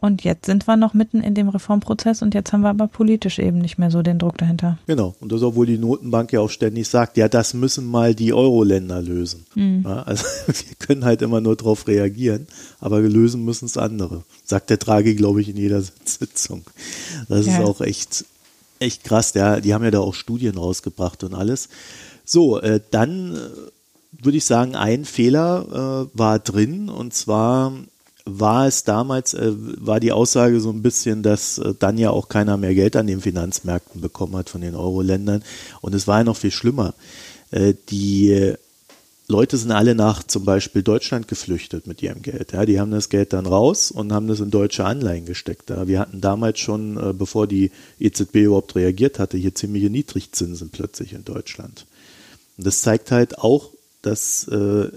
Und 0.00 0.24
jetzt 0.24 0.46
sind 0.46 0.66
wir 0.66 0.76
noch 0.76 0.94
mitten 0.94 1.22
in 1.22 1.34
dem 1.34 1.48
Reformprozess 1.48 2.22
und 2.22 2.34
jetzt 2.34 2.52
haben 2.52 2.62
wir 2.62 2.70
aber 2.70 2.86
politisch 2.86 3.38
eben 3.38 3.58
nicht 3.58 3.78
mehr 3.78 3.90
so 3.90 4.00
den 4.00 4.18
Druck 4.18 4.38
dahinter. 4.38 4.78
Genau. 4.86 5.14
Und 5.20 5.30
das, 5.30 5.42
obwohl 5.42 5.66
die 5.66 5.76
Notenbank 5.76 6.32
ja 6.32 6.40
auch 6.40 6.48
ständig 6.48 6.88
sagt, 6.88 7.18
ja, 7.18 7.28
das 7.28 7.52
müssen 7.52 7.84
mal 7.84 8.14
die 8.14 8.32
Euro-Länder 8.32 9.02
lösen. 9.02 9.44
Mhm. 9.54 9.82
Ja, 9.84 10.02
also 10.02 10.24
wir 10.46 10.76
können 10.78 11.04
halt 11.04 11.20
immer 11.20 11.42
nur 11.42 11.54
darauf 11.54 11.86
reagieren, 11.86 12.46
aber 12.80 13.00
lösen 13.00 13.44
müssen 13.44 13.66
es 13.66 13.76
andere. 13.76 14.24
Sagt 14.44 14.70
der 14.70 14.78
Draghi, 14.78 15.14
glaube 15.14 15.42
ich, 15.42 15.50
in 15.50 15.56
jeder 15.58 15.82
Sitzung. 16.04 16.64
Das 17.28 17.46
ja. 17.46 17.58
ist 17.58 17.64
auch 17.64 17.82
echt, 17.82 18.24
echt 18.78 19.04
krass. 19.04 19.34
Ja, 19.34 19.60
die 19.60 19.74
haben 19.74 19.84
ja 19.84 19.90
da 19.90 20.00
auch 20.00 20.14
Studien 20.14 20.56
rausgebracht 20.56 21.24
und 21.24 21.34
alles. 21.34 21.68
So, 22.24 22.58
äh, 22.60 22.80
dann 22.90 23.34
äh, 23.34 23.38
würde 24.24 24.38
ich 24.38 24.44
sagen, 24.44 24.76
ein 24.76 25.04
Fehler 25.04 26.08
äh, 26.14 26.18
war 26.18 26.38
drin 26.38 26.88
und 26.88 27.12
zwar 27.12 27.72
war 28.38 28.66
es 28.66 28.84
damals, 28.84 29.34
äh, 29.34 29.52
war 29.56 30.00
die 30.00 30.12
Aussage 30.12 30.60
so 30.60 30.70
ein 30.70 30.82
bisschen, 30.82 31.22
dass 31.22 31.58
äh, 31.58 31.74
dann 31.78 31.98
ja 31.98 32.10
auch 32.10 32.28
keiner 32.28 32.56
mehr 32.56 32.74
Geld 32.74 32.96
an 32.96 33.06
den 33.06 33.20
Finanzmärkten 33.20 34.00
bekommen 34.00 34.36
hat 34.36 34.50
von 34.50 34.60
den 34.60 34.74
Euro-Ländern. 34.74 35.42
Und 35.80 35.94
es 35.94 36.06
war 36.06 36.18
ja 36.18 36.24
noch 36.24 36.36
viel 36.36 36.50
schlimmer. 36.50 36.94
Äh, 37.50 37.74
die 37.88 38.54
Leute 39.30 39.56
sind 39.56 39.70
alle 39.70 39.94
nach 39.94 40.24
zum 40.24 40.44
Beispiel 40.44 40.82
Deutschland 40.82 41.28
geflüchtet 41.28 41.86
mit 41.86 42.02
ihrem 42.02 42.20
Geld. 42.20 42.52
Ja, 42.52 42.66
die 42.66 42.80
haben 42.80 42.90
das 42.90 43.08
Geld 43.08 43.32
dann 43.32 43.46
raus 43.46 43.92
und 43.92 44.12
haben 44.12 44.26
das 44.26 44.40
in 44.40 44.50
deutsche 44.50 44.84
Anleihen 44.84 45.24
gesteckt. 45.24 45.70
Ja, 45.70 45.86
wir 45.86 46.00
hatten 46.00 46.20
damals 46.20 46.58
schon, 46.58 46.96
äh, 46.96 47.12
bevor 47.12 47.46
die 47.46 47.70
EZB 48.00 48.36
überhaupt 48.46 48.74
reagiert 48.74 49.20
hatte, 49.20 49.38
hier 49.38 49.54
ziemliche 49.54 49.88
Niedrigzinsen 49.88 50.70
plötzlich 50.70 51.12
in 51.12 51.24
Deutschland. 51.24 51.86
Und 52.58 52.66
das 52.66 52.80
zeigt 52.80 53.12
halt 53.12 53.38
auch, 53.38 53.70
dass 54.02 54.48
äh, 54.48 54.88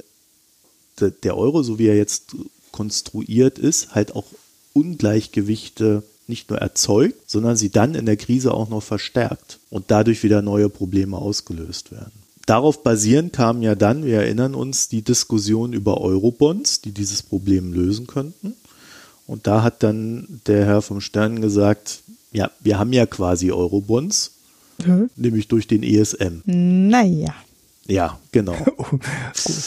der 0.99 1.37
Euro, 1.37 1.61
so 1.61 1.77
wie 1.77 1.87
er 1.87 1.95
jetzt 1.95 2.35
konstruiert 2.73 3.57
ist, 3.57 3.95
halt 3.95 4.13
auch 4.13 4.25
Ungleichgewichte 4.73 6.03
nicht 6.27 6.49
nur 6.49 6.59
erzeugt, 6.59 7.29
sondern 7.29 7.55
sie 7.55 7.69
dann 7.69 7.95
in 7.95 8.05
der 8.05 8.17
Krise 8.17 8.53
auch 8.53 8.69
noch 8.69 8.83
verstärkt 8.83 9.59
und 9.69 9.85
dadurch 9.87 10.23
wieder 10.23 10.41
neue 10.41 10.67
Probleme 10.67 11.17
ausgelöst 11.17 11.91
werden. 11.91 12.11
Darauf 12.45 12.83
basierend 12.83 13.31
kam 13.31 13.61
ja 13.61 13.75
dann, 13.75 14.03
wir 14.03 14.17
erinnern 14.17 14.53
uns, 14.53 14.89
die 14.89 15.01
Diskussion 15.01 15.71
über 15.71 16.01
Eurobonds, 16.01 16.81
die 16.81 16.91
dieses 16.91 17.23
Problem 17.23 17.71
lösen 17.71 18.05
könnten. 18.07 18.53
Und 19.27 19.47
da 19.47 19.63
hat 19.63 19.83
dann 19.83 20.41
der 20.47 20.65
Herr 20.65 20.81
vom 20.81 20.99
Stern 20.99 21.41
gesagt, 21.41 22.01
ja, 22.33 22.51
wir 22.59 22.79
haben 22.79 22.91
ja 22.91 23.05
quasi 23.05 23.51
Eurobonds, 23.51 24.31
mhm. 24.85 25.09
nämlich 25.15 25.47
durch 25.47 25.67
den 25.67 25.83
ESM. 25.83 26.41
Naja. 26.45 27.33
Ja, 27.85 28.19
genau. 28.31 28.57
Oh, 28.77 28.83
gut, 28.83 29.01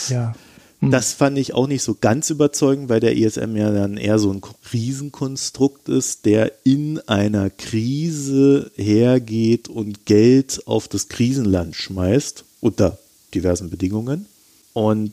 ja. 0.09 0.35
Hm. 0.79 0.91
Das 0.91 1.13
fand 1.13 1.37
ich 1.37 1.53
auch 1.53 1.67
nicht 1.67 1.83
so 1.83 1.95
ganz 1.99 2.29
überzeugend, 2.29 2.89
weil 2.89 2.99
der 2.99 3.17
ESM 3.17 3.55
ja 3.55 3.71
dann 3.71 3.97
eher 3.97 4.19
so 4.19 4.31
ein 4.31 4.41
Riesenkonstrukt 4.71 5.89
ist, 5.89 6.25
der 6.25 6.51
in 6.63 6.99
einer 7.07 7.49
Krise 7.49 8.71
hergeht 8.75 9.69
und 9.69 10.05
Geld 10.05 10.61
auf 10.65 10.87
das 10.87 11.09
Krisenland 11.09 11.75
schmeißt, 11.75 12.43
unter 12.61 12.97
diversen 13.33 13.69
Bedingungen. 13.69 14.27
Und 14.73 15.11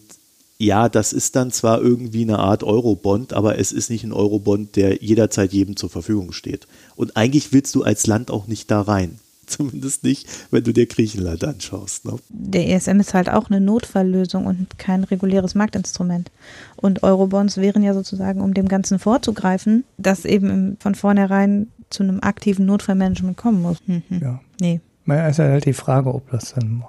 ja, 0.58 0.88
das 0.88 1.12
ist 1.12 1.34
dann 1.34 1.50
zwar 1.50 1.80
irgendwie 1.80 2.22
eine 2.22 2.38
Art 2.38 2.62
Eurobond, 2.62 3.32
aber 3.32 3.58
es 3.58 3.72
ist 3.72 3.90
nicht 3.90 4.04
ein 4.04 4.12
Eurobond, 4.12 4.76
der 4.76 5.02
jederzeit 5.02 5.52
jedem 5.52 5.76
zur 5.76 5.90
Verfügung 5.90 6.32
steht. 6.32 6.66
Und 6.94 7.16
eigentlich 7.16 7.52
willst 7.52 7.74
du 7.74 7.82
als 7.82 8.06
Land 8.06 8.30
auch 8.30 8.46
nicht 8.46 8.70
da 8.70 8.80
rein. 8.82 9.18
Zumindest 9.46 10.04
nicht, 10.04 10.28
wenn 10.50 10.64
du 10.64 10.72
dir 10.72 10.86
Griechenland 10.86 11.44
anschaust. 11.44 12.04
Ne? 12.04 12.16
Der 12.28 12.70
ESM 12.70 13.00
ist 13.00 13.14
halt 13.14 13.28
auch 13.28 13.50
eine 13.50 13.60
Notfalllösung 13.60 14.46
und 14.46 14.78
kein 14.78 15.04
reguläres 15.04 15.54
Marktinstrument. 15.54 16.30
Und 16.76 17.02
Eurobonds 17.02 17.56
wären 17.56 17.82
ja 17.82 17.94
sozusagen, 17.94 18.40
um 18.40 18.54
dem 18.54 18.68
Ganzen 18.68 18.98
vorzugreifen, 18.98 19.84
dass 19.98 20.24
eben 20.24 20.76
von 20.80 20.94
vornherein 20.94 21.68
zu 21.90 22.02
einem 22.02 22.20
aktiven 22.20 22.66
Notfallmanagement 22.66 23.36
kommen 23.36 23.62
muss. 23.62 23.78
Mhm. 23.86 24.02
Ja. 24.20 24.40
Nee. 24.60 24.80
Naja, 25.06 25.28
ist 25.28 25.38
halt 25.38 25.66
die 25.66 25.74
Frage, 25.74 26.14
ob 26.14 26.30
das 26.30 26.54
dann 26.54 26.84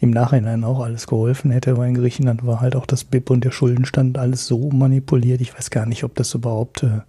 im 0.00 0.10
Nachhinein 0.10 0.64
auch 0.64 0.80
alles 0.80 1.06
geholfen 1.06 1.50
hätte, 1.50 1.76
weil 1.78 1.88
in 1.88 1.94
Griechenland 1.94 2.46
war 2.46 2.60
halt 2.60 2.76
auch 2.76 2.86
das 2.86 3.04
BIP 3.04 3.30
und 3.30 3.44
der 3.44 3.50
Schuldenstand 3.50 4.18
alles 4.18 4.46
so 4.46 4.70
manipuliert. 4.70 5.40
Ich 5.40 5.56
weiß 5.56 5.70
gar 5.70 5.86
nicht, 5.86 6.04
ob 6.04 6.14
das 6.14 6.34
überhaupt 6.34 6.82
äh, 6.82 7.00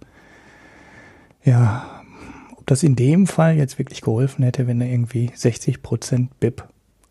ja 1.44 1.95
das 2.66 2.82
in 2.82 2.96
dem 2.96 3.26
Fall 3.26 3.56
jetzt 3.56 3.78
wirklich 3.78 4.02
geholfen 4.02 4.44
hätte, 4.44 4.66
wenn 4.66 4.80
er 4.80 4.88
irgendwie 4.88 5.30
60 5.34 5.82
Prozent 5.82 6.38
BIP 6.40 6.64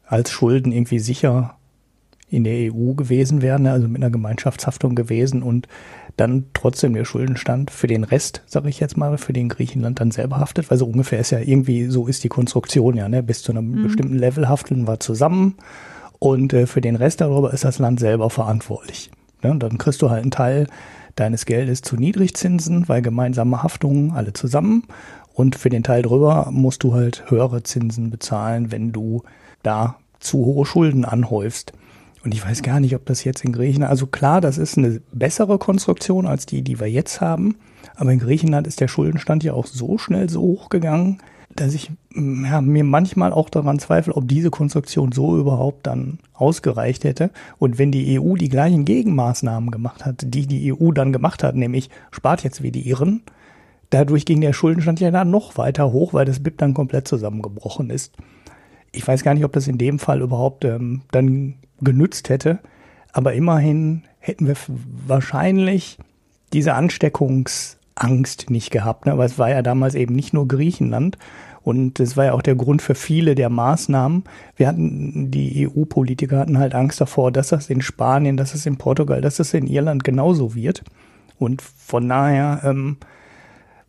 als 0.06 0.30
Schulden 0.30 0.72
irgendwie 0.72 1.00
sicher 1.00 1.56
in 2.30 2.44
der 2.44 2.74
EU 2.74 2.94
gewesen 2.94 3.41
wären, 3.41 3.65
also 3.68 3.88
mit 3.88 4.02
einer 4.02 4.12
Gemeinschaftshaftung 4.12 4.96
gewesen 4.96 5.44
und 5.44 5.68
dann 6.18 6.46
trotzdem 6.54 6.94
der 6.94 7.06
Schuldenstand 7.06 7.72
für 7.72 7.88
den 7.88 8.04
Rest, 8.04 8.41
sage 8.46 8.70
ich 8.70 8.80
jetzt 8.80 8.98
mal, 8.98 9.18
für 9.18 9.34
den 9.34 9.50
Griechenland 9.50 10.00
dann 10.00 10.12
selber 10.12 10.38
haftet, 10.38 10.70
weil 10.70 10.78
so 10.78 10.86
ungefähr 10.86 11.20
ist 11.20 11.32
ja 11.32 11.39
irgendwie, 11.39 11.86
so 11.86 12.08
ist 12.08 12.24
die 12.24 12.30
Konstruktion 12.30 12.98
ja, 12.98 13.08
ne? 13.08 13.22
bis 13.22 13.44
zu 13.44 13.52
einem 13.52 13.72
mhm. 13.72 13.84
bestimmten 13.84 14.18
Level 14.18 14.50
haften 14.50 14.88
wir 14.88 15.00
zusammen 15.00 15.56
und 16.20 16.54
äh, 16.54 16.68
für 16.68 16.82
den 16.82 16.96
Rest 16.96 17.22
darüber 17.22 17.54
ist 17.54 17.63
das 17.63 17.80
Land 17.80 18.00
selber 18.00 18.30
verantwortlich. 18.30 19.12
Ne? 19.44 19.52
Und 19.52 19.62
dann 19.62 19.78
kriegst 19.78 20.02
du 20.02 20.10
halt 20.10 20.24
einen 20.24 20.32
Teil 20.32 20.68
deines 21.15 21.46
Geldes 21.46 21.82
zu 21.82 21.96
Niedrigzinsen, 21.96 22.89
weil 22.89 23.02
gemeinsame 23.02 23.63
Haftungen 23.63 24.12
alle 24.12 24.34
zusammen 24.34 24.84
und 25.36 25.56
für 25.58 25.69
den 25.69 25.84
Teil 25.84 26.02
drüber 26.02 26.48
musst 26.50 26.84
du 26.84 26.93
halt 26.93 27.30
höhere 27.30 27.62
Zinsen 27.62 28.10
bezahlen, 28.10 28.71
wenn 28.71 28.93
du 28.93 29.21
da 29.63 29.98
zu 30.19 30.38
hohe 30.38 30.65
Schulden 30.65 31.04
anhäufst. 31.04 31.74
Und 32.24 32.34
ich 32.34 32.43
weiß 32.43 32.63
gar 32.63 32.80
nicht, 32.80 32.95
ob 32.95 33.06
das 33.06 33.26
jetzt 33.26 33.43
in 33.43 33.52
Griechenland, 33.52 33.91
also 33.91 34.08
klar, 34.08 34.39
das 34.39 34.58
ist 34.58 34.78
eine 34.78 35.02
bessere 35.12 35.60
Konstruktion 35.60 36.26
als 36.26 36.45
die, 36.45 36.62
die 36.62 36.80
wir 36.80 36.89
jetzt 36.89 37.19
haben. 37.19 37.58
Aber 37.98 38.13
in 38.13 38.19
Griechenland 38.19 38.65
ist 38.65 38.80
der 38.80 38.88
Schuldenstand 38.88 39.43
ja 39.43 39.54
auch 39.54 39.67
so 39.67 39.98
schnell 39.98 40.30
so 40.30 40.41
hoch 40.41 40.69
gegangen, 40.69 41.19
dass 41.54 41.74
ich 41.74 41.91
ja, 42.15 42.62
mir 42.62 42.86
manchmal 42.86 43.34
auch 43.34 43.50
daran 43.50 43.78
zweifle, 43.78 44.15
ob 44.15 44.28
diese 44.30 44.52
Konstruktion 44.52 45.12
so 45.12 45.38
überhaupt 45.38 45.86
dann 45.86 46.19
ausgereicht 46.34 47.04
hätte. 47.04 47.30
Und 47.58 47.78
wenn 47.78 47.91
die 47.91 48.19
EU 48.19 48.36
die 48.36 48.50
gleichen 48.50 48.86
Gegenmaßnahmen 48.86 49.69
gemacht 49.69 50.06
hat, 50.06 50.24
die 50.26 50.48
die 50.48 50.74
EU 50.74 50.91
dann 50.91 51.12
gemacht 51.12 51.43
hat, 51.43 51.56
nämlich 51.56 51.89
spart 52.12 52.43
jetzt 52.43 52.63
wie 52.63 52.71
die 52.71 52.88
Iren, 52.88 53.21
Dadurch 53.89 54.26
ging 54.26 54.41
der 54.41 54.54
Schuldenstand 54.54 55.00
ja 55.00 55.12
dann 55.12 55.32
noch 55.32 55.58
weiter 55.58 55.91
hoch, 55.91 56.13
weil 56.13 56.26
das 56.26 56.41
BIP 56.41 56.58
dann 56.58 56.74
komplett 56.74 57.08
zusammengebrochen 57.08 57.89
ist. 57.89 58.13
Ich 58.91 59.08
weiß 59.08 59.24
gar 59.24 59.34
nicht, 59.34 59.45
ob 59.45 59.54
das 59.54 59.67
in 59.67 59.78
dem 59.78 60.00
Fall 60.00 60.21
überhaupt 60.21 60.65
ähm, 60.65 61.02
dann 61.12 61.56
genützt 61.82 62.30
hätte, 62.30 62.60
aber 63.12 63.34
immerhin 63.34 64.04
hätten 64.19 64.48
wir 64.48 64.56
wahrscheinlich 65.08 65.98
diese 66.54 66.74
Ansteckungsangst 66.74 68.50
nicht 68.50 68.71
gehabt. 68.71 69.06
Ne? 69.06 69.12
Aber 69.12 69.26
es 69.26 69.38
war 69.38 69.50
ja 69.50 69.62
damals 69.62 69.95
eben 69.95 70.15
nicht 70.15 70.34
nur 70.34 70.48
Griechenland 70.48 71.17
und 71.65 72.00
das 72.00 72.15
war 72.15 72.26
ja 72.26 72.34
auch 72.34 72.43
der 72.43 72.54
Grund 72.54 72.84
für 72.84 72.93
viele 72.93 73.34
der 73.34 73.50
Maßnahmen. 73.50 74.24
Wir 74.56 74.67
hatten, 74.67 75.32
die 75.32 75.67
EU-Politiker 75.67 76.38
hatten 76.38 76.60
halt 76.60 76.76
Angst 76.76 77.02
davor, 77.02 77.32
dass 77.32 77.48
das 77.48 77.71
in 77.71 77.82
Spanien, 77.82 78.38
dass 78.38 78.54
es 78.54 78.67
in 78.67 78.78
Portugal, 78.78 79.19
dass 79.19 79.39
es 79.39 79.52
in 79.56 79.65
Irland 79.65 80.04
genauso 80.04 80.54
wird. 80.54 80.84
Und 81.39 81.63
von 81.63 82.08
daher 82.08 82.62
ähm, 82.63 82.98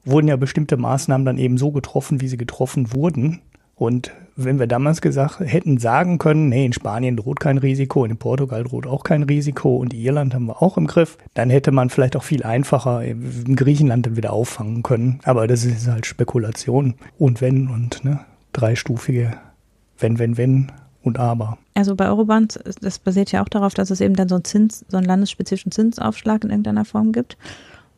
wurden 0.07 0.29
ja 0.29 0.37
bestimmte 0.37 0.77
Maßnahmen 0.77 1.25
dann 1.25 1.38
eben 1.38 1.59
so 1.59 1.73
getroffen, 1.73 2.21
wie 2.21 2.29
sie 2.29 2.37
getroffen 2.37 2.92
wurden. 2.92 3.40
Und 3.75 4.12
wenn 4.37 4.59
wir 4.59 4.66
damals 4.66 5.03
gesagt 5.03 5.40
hätten 5.40 5.77
sagen 5.77 6.19
können, 6.19 6.49
nee, 6.49 6.64
in 6.64 6.73
Spanien 6.73 7.16
droht 7.16 7.40
kein 7.40 7.59
Risiko, 7.59 8.05
in 8.07 8.16
Portugal 8.16 8.64
droht 8.64 8.87
auch 8.87 9.05
kein 9.05 9.23
Risiko 9.23 9.77
und 9.77 9.92
Irland 9.92 10.35
haben 10.35 10.47
wir 10.47 10.62
auch 10.62 10.79
im 10.79 10.87
Griff, 10.87 11.19
dann 11.35 11.51
hätte 11.51 11.73
man 11.73 11.90
vielleicht 11.90 12.16
auch 12.16 12.23
viel 12.23 12.42
einfacher 12.42 13.05
in 13.05 13.55
Griechenland 13.55 14.07
dann 14.07 14.16
wieder 14.16 14.33
auffangen 14.33 14.83
können. 14.83 15.21
Aber 15.25 15.47
das 15.47 15.64
ist 15.64 15.88
halt 15.88 16.07
Spekulation 16.07 16.95
und 17.19 17.42
wenn 17.42 17.69
und 17.69 18.03
ne, 18.03 18.21
dreistufige 18.55 19.35
wenn, 19.99 20.19
wenn, 20.19 20.37
wenn 20.37 20.73
und 21.03 21.19
aber. 21.19 21.59
Also 21.75 21.95
bei 21.95 22.09
Eurobonds, 22.09 22.59
das 22.81 22.99
basiert 22.99 23.33
ja 23.33 23.42
auch 23.42 23.49
darauf, 23.49 23.75
dass 23.75 23.90
es 23.90 24.01
eben 24.01 24.16
dann 24.16 24.29
so 24.29 24.37
einen 24.37 24.45
Zins, 24.45 24.85
so 24.88 24.97
einen 24.97 25.07
landesspezifischen 25.07 25.73
Zinsaufschlag 25.73 26.45
in 26.45 26.51
irgendeiner 26.51 26.85
Form 26.85 27.12
gibt. 27.12 27.37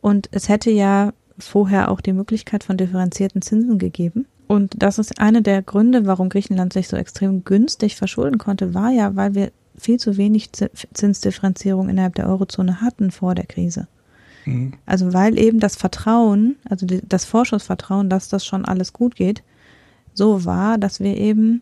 Und 0.01 0.29
es 0.31 0.47
hätte 0.47 0.71
ja 0.71 1.11
vorher 1.39 1.91
auch 1.91 2.01
die 2.01 2.13
Möglichkeit 2.13 2.63
von 2.63 2.77
differenzierten 2.77 3.41
Zinsen 3.41 3.77
gegeben. 3.79 4.25
Und 4.47 4.81
das 4.81 4.97
ist 4.97 5.19
einer 5.19 5.41
der 5.41 5.61
Gründe, 5.61 6.05
warum 6.07 6.29
Griechenland 6.29 6.73
sich 6.73 6.87
so 6.87 6.97
extrem 6.97 7.43
günstig 7.43 7.95
verschulden 7.95 8.39
konnte, 8.39 8.73
war 8.73 8.89
ja, 8.89 9.15
weil 9.15 9.35
wir 9.35 9.51
viel 9.77 9.99
zu 9.99 10.17
wenig 10.17 10.49
Zinsdifferenzierung 10.93 11.87
innerhalb 11.87 12.15
der 12.15 12.27
Eurozone 12.27 12.81
hatten 12.81 13.11
vor 13.11 13.35
der 13.35 13.45
Krise. 13.45 13.87
Mhm. 14.45 14.73
Also 14.85 15.13
weil 15.13 15.37
eben 15.37 15.59
das 15.59 15.75
Vertrauen, 15.75 16.55
also 16.67 16.87
das 16.87 17.25
Vorschussvertrauen, 17.25 18.09
dass 18.09 18.27
das 18.27 18.45
schon 18.45 18.65
alles 18.65 18.91
gut 18.91 19.15
geht, 19.15 19.43
so 20.13 20.45
war, 20.45 20.77
dass 20.77 20.99
wir 20.99 21.15
eben 21.15 21.61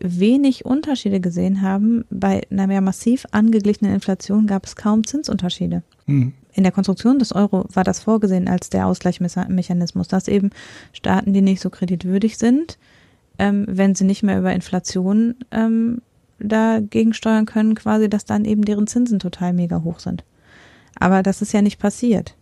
wenig 0.00 0.64
Unterschiede 0.64 1.20
gesehen 1.20 1.60
haben. 1.60 2.04
Bei 2.08 2.42
einer 2.50 2.68
mehr 2.68 2.82
massiv 2.82 3.26
angeglichenen 3.32 3.94
Inflation 3.94 4.46
gab 4.46 4.64
es 4.64 4.76
kaum 4.76 5.04
Zinsunterschiede. 5.04 5.82
Mhm 6.06 6.34
in 6.56 6.62
der 6.62 6.72
Konstruktion 6.72 7.18
des 7.18 7.34
Euro 7.34 7.66
war 7.72 7.84
das 7.84 8.00
vorgesehen 8.00 8.48
als 8.48 8.70
der 8.70 8.86
Ausgleichsmechanismus, 8.86 10.08
dass 10.08 10.26
eben 10.26 10.50
Staaten, 10.92 11.34
die 11.34 11.42
nicht 11.42 11.60
so 11.60 11.68
kreditwürdig 11.68 12.38
sind, 12.38 12.78
ähm, 13.38 13.66
wenn 13.68 13.94
sie 13.94 14.04
nicht 14.04 14.22
mehr 14.22 14.38
über 14.38 14.54
Inflation 14.54 15.34
ähm, 15.50 16.00
dagegen 16.38 17.12
steuern 17.12 17.44
können, 17.44 17.74
quasi, 17.74 18.08
dass 18.08 18.24
dann 18.24 18.46
eben 18.46 18.64
deren 18.64 18.86
Zinsen 18.86 19.18
total 19.18 19.52
mega 19.52 19.82
hoch 19.82 19.98
sind. 19.98 20.24
Aber 20.98 21.22
das 21.22 21.42
ist 21.42 21.52
ja 21.52 21.60
nicht 21.60 21.78
passiert, 21.78 22.34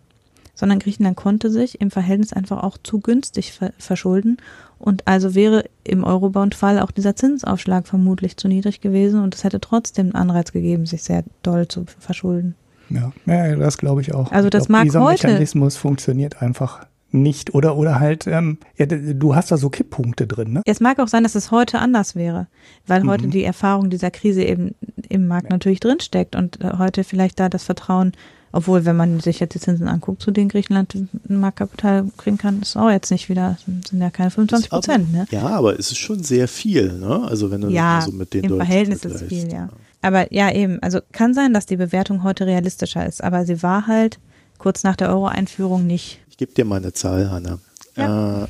sondern 0.54 0.78
Griechenland 0.78 1.16
konnte 1.16 1.50
sich 1.50 1.80
im 1.80 1.90
Verhältnis 1.90 2.32
einfach 2.32 2.62
auch 2.62 2.78
zu 2.80 3.00
günstig 3.00 3.50
ver 3.52 3.72
verschulden 3.78 4.36
und 4.78 5.08
also 5.08 5.34
wäre 5.34 5.64
im 5.82 6.04
Eurobond-Fall 6.04 6.78
auch 6.78 6.92
dieser 6.92 7.16
Zinsaufschlag 7.16 7.88
vermutlich 7.88 8.36
zu 8.36 8.46
niedrig 8.46 8.80
gewesen 8.80 9.20
und 9.20 9.34
es 9.34 9.42
hätte 9.42 9.60
trotzdem 9.60 10.06
einen 10.06 10.30
Anreiz 10.30 10.52
gegeben, 10.52 10.86
sich 10.86 11.02
sehr 11.02 11.24
doll 11.42 11.66
zu 11.66 11.84
verschulden. 11.98 12.54
Ja, 12.94 13.12
ja 13.26 13.56
das 13.56 13.78
glaube 13.78 14.00
ich 14.00 14.14
auch. 14.14 14.30
Also 14.32 14.50
das 14.50 14.66
glaub, 14.66 14.70
mag 14.70 14.84
dieser 14.84 15.02
heute. 15.02 15.26
Mechanismus 15.26 15.76
funktioniert 15.76 16.42
einfach 16.42 16.86
nicht 17.14 17.54
oder 17.54 17.76
oder 17.76 18.00
halt 18.00 18.26
ähm, 18.26 18.58
ja, 18.76 18.86
du 18.86 19.34
hast 19.36 19.50
da 19.50 19.56
so 19.56 19.70
Kipppunkte 19.70 20.26
drin 20.26 20.52
ne 20.52 20.62
es 20.66 20.80
mag 20.80 20.98
auch 20.98 21.06
sein 21.06 21.22
dass 21.22 21.36
es 21.36 21.52
heute 21.52 21.78
anders 21.78 22.16
wäre 22.16 22.48
weil 22.86 23.04
mhm. 23.04 23.10
heute 23.10 23.28
die 23.28 23.44
Erfahrung 23.44 23.88
dieser 23.88 24.10
Krise 24.10 24.42
eben 24.42 24.74
im 25.08 25.28
Markt 25.28 25.44
ja. 25.44 25.50
natürlich 25.50 25.80
drinsteckt 25.80 26.34
und 26.34 26.60
äh, 26.60 26.72
heute 26.76 27.04
vielleicht 27.04 27.38
da 27.38 27.48
das 27.48 27.62
Vertrauen 27.62 28.12
obwohl 28.50 28.84
wenn 28.84 28.96
man 28.96 29.20
sich 29.20 29.38
jetzt 29.38 29.54
die 29.54 29.60
Zinsen 29.60 29.86
anguckt 29.86 30.22
zu 30.22 30.32
denen 30.32 30.48
Griechenland 30.48 30.94
ein 30.94 31.08
Marktkapital 31.28 32.06
kriegen 32.16 32.36
kann 32.36 32.60
ist 32.62 32.76
auch 32.76 32.90
jetzt 32.90 33.12
nicht 33.12 33.28
wieder 33.28 33.58
sind 33.64 34.00
ja 34.00 34.10
keine 34.10 34.30
25 34.32 34.70
Prozent 34.70 35.12
ne 35.12 35.26
ja 35.30 35.46
aber 35.46 35.78
es 35.78 35.92
ist 35.92 35.98
schon 35.98 36.24
sehr 36.24 36.48
viel 36.48 36.94
ne 36.94 37.22
also 37.28 37.52
wenn 37.52 37.60
du 37.60 37.68
ja, 37.68 38.02
so 38.04 38.10
mit 38.10 38.34
den 38.34 38.42
im 38.42 38.56
Verhältnis 38.56 39.04
ist 39.04 39.22
viel 39.26 39.52
ja 39.52 39.68
aber 40.04 40.32
ja, 40.32 40.52
eben, 40.52 40.82
also 40.82 41.00
kann 41.12 41.32
sein, 41.32 41.54
dass 41.54 41.66
die 41.66 41.76
Bewertung 41.76 42.22
heute 42.22 42.46
realistischer 42.46 43.06
ist, 43.06 43.24
aber 43.24 43.46
sie 43.46 43.62
war 43.62 43.86
halt 43.86 44.18
kurz 44.58 44.84
nach 44.84 44.96
der 44.96 45.08
Euro-Einführung 45.08 45.86
nicht. 45.86 46.20
Ich 46.30 46.36
gebe 46.36 46.52
dir 46.52 46.64
mal 46.64 46.76
eine 46.76 46.92
Zahl, 46.92 47.30
Hanna. 47.30 47.58
Ja. 47.96 48.44
Äh, 48.44 48.46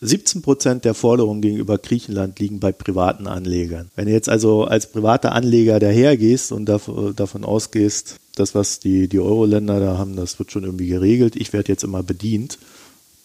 17 0.00 0.42
Prozent 0.42 0.84
der 0.84 0.94
Forderungen 0.94 1.40
gegenüber 1.42 1.78
Griechenland 1.78 2.38
liegen 2.40 2.60
bei 2.60 2.72
privaten 2.72 3.26
Anlegern. 3.26 3.90
Wenn 3.94 4.06
du 4.06 4.12
jetzt 4.12 4.28
also 4.28 4.64
als 4.64 4.90
privater 4.90 5.32
Anleger 5.32 5.78
dahergehst 5.78 6.50
und 6.50 6.66
davon 6.66 7.44
ausgehst, 7.44 8.16
das, 8.34 8.54
was 8.54 8.80
die, 8.80 9.06
die 9.08 9.20
Euro-Länder 9.20 9.78
da 9.78 9.98
haben, 9.98 10.16
das 10.16 10.38
wird 10.38 10.50
schon 10.50 10.64
irgendwie 10.64 10.88
geregelt, 10.88 11.36
ich 11.36 11.52
werde 11.52 11.68
jetzt 11.70 11.84
immer 11.84 12.02
bedient, 12.02 12.58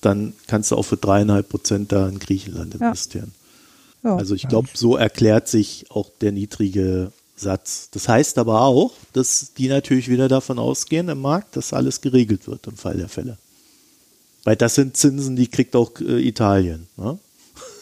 dann 0.02 0.34
kannst 0.48 0.72
du 0.72 0.76
auch 0.76 0.84
für 0.84 0.98
dreieinhalb 0.98 1.50
Prozent 1.50 1.92
da 1.92 2.08
in 2.08 2.20
Griechenland 2.20 2.76
investieren. 2.76 3.32
Ja. 3.34 3.48
Ja, 4.04 4.16
also 4.16 4.36
ich 4.36 4.48
glaube, 4.48 4.70
so 4.74 4.96
erklärt 4.96 5.48
sich 5.48 5.86
auch 5.90 6.10
der 6.22 6.32
niedrige 6.32 7.12
Satz. 7.40 7.90
Das 7.92 8.08
heißt 8.08 8.38
aber 8.38 8.62
auch, 8.62 8.94
dass 9.14 9.54
die 9.58 9.68
natürlich 9.68 10.10
wieder 10.10 10.28
davon 10.28 10.60
ausgehen 10.60 11.10
im 11.10 11.22
Markt, 11.22 11.56
dass 11.56 11.74
alles 11.74 12.02
geregelt 12.02 12.48
wird 12.48 12.68
im 12.68 12.76
Fall 12.76 12.98
der 12.98 13.10
Fälle. 13.10 13.38
Weil 14.44 14.56
das 14.56 14.76
sind 14.76 14.98
Zinsen, 14.98 15.36
die 15.36 15.48
kriegt 15.48 15.76
auch 15.76 15.92
äh, 16.00 16.26
Italien. 16.26 16.88
Ne? 16.98 17.20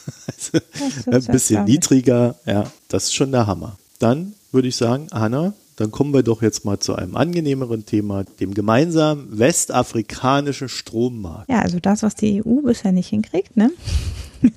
also 1.07 1.29
ein 1.29 1.33
bisschen 1.33 1.65
niedriger, 1.65 2.35
ja, 2.45 2.71
das 2.87 3.05
ist 3.05 3.15
schon 3.15 3.31
der 3.31 3.47
Hammer. 3.47 3.77
Dann 3.99 4.33
würde 4.51 4.67
ich 4.67 4.75
sagen, 4.75 5.07
Hanna, 5.11 5.53
dann 5.75 5.91
kommen 5.91 6.13
wir 6.13 6.23
doch 6.23 6.41
jetzt 6.41 6.63
mal 6.63 6.79
zu 6.79 6.95
einem 6.95 7.15
angenehmeren 7.15 7.85
Thema, 7.85 8.23
dem 8.23 8.53
gemeinsamen 8.53 9.37
westafrikanischen 9.37 10.69
Strommarkt. 10.69 11.49
Ja, 11.49 11.59
also 11.59 11.79
das, 11.79 12.03
was 12.03 12.15
die 12.15 12.41
EU 12.45 12.61
bisher 12.61 12.91
nicht 12.91 13.09
hinkriegt, 13.09 13.57
ne? 13.57 13.71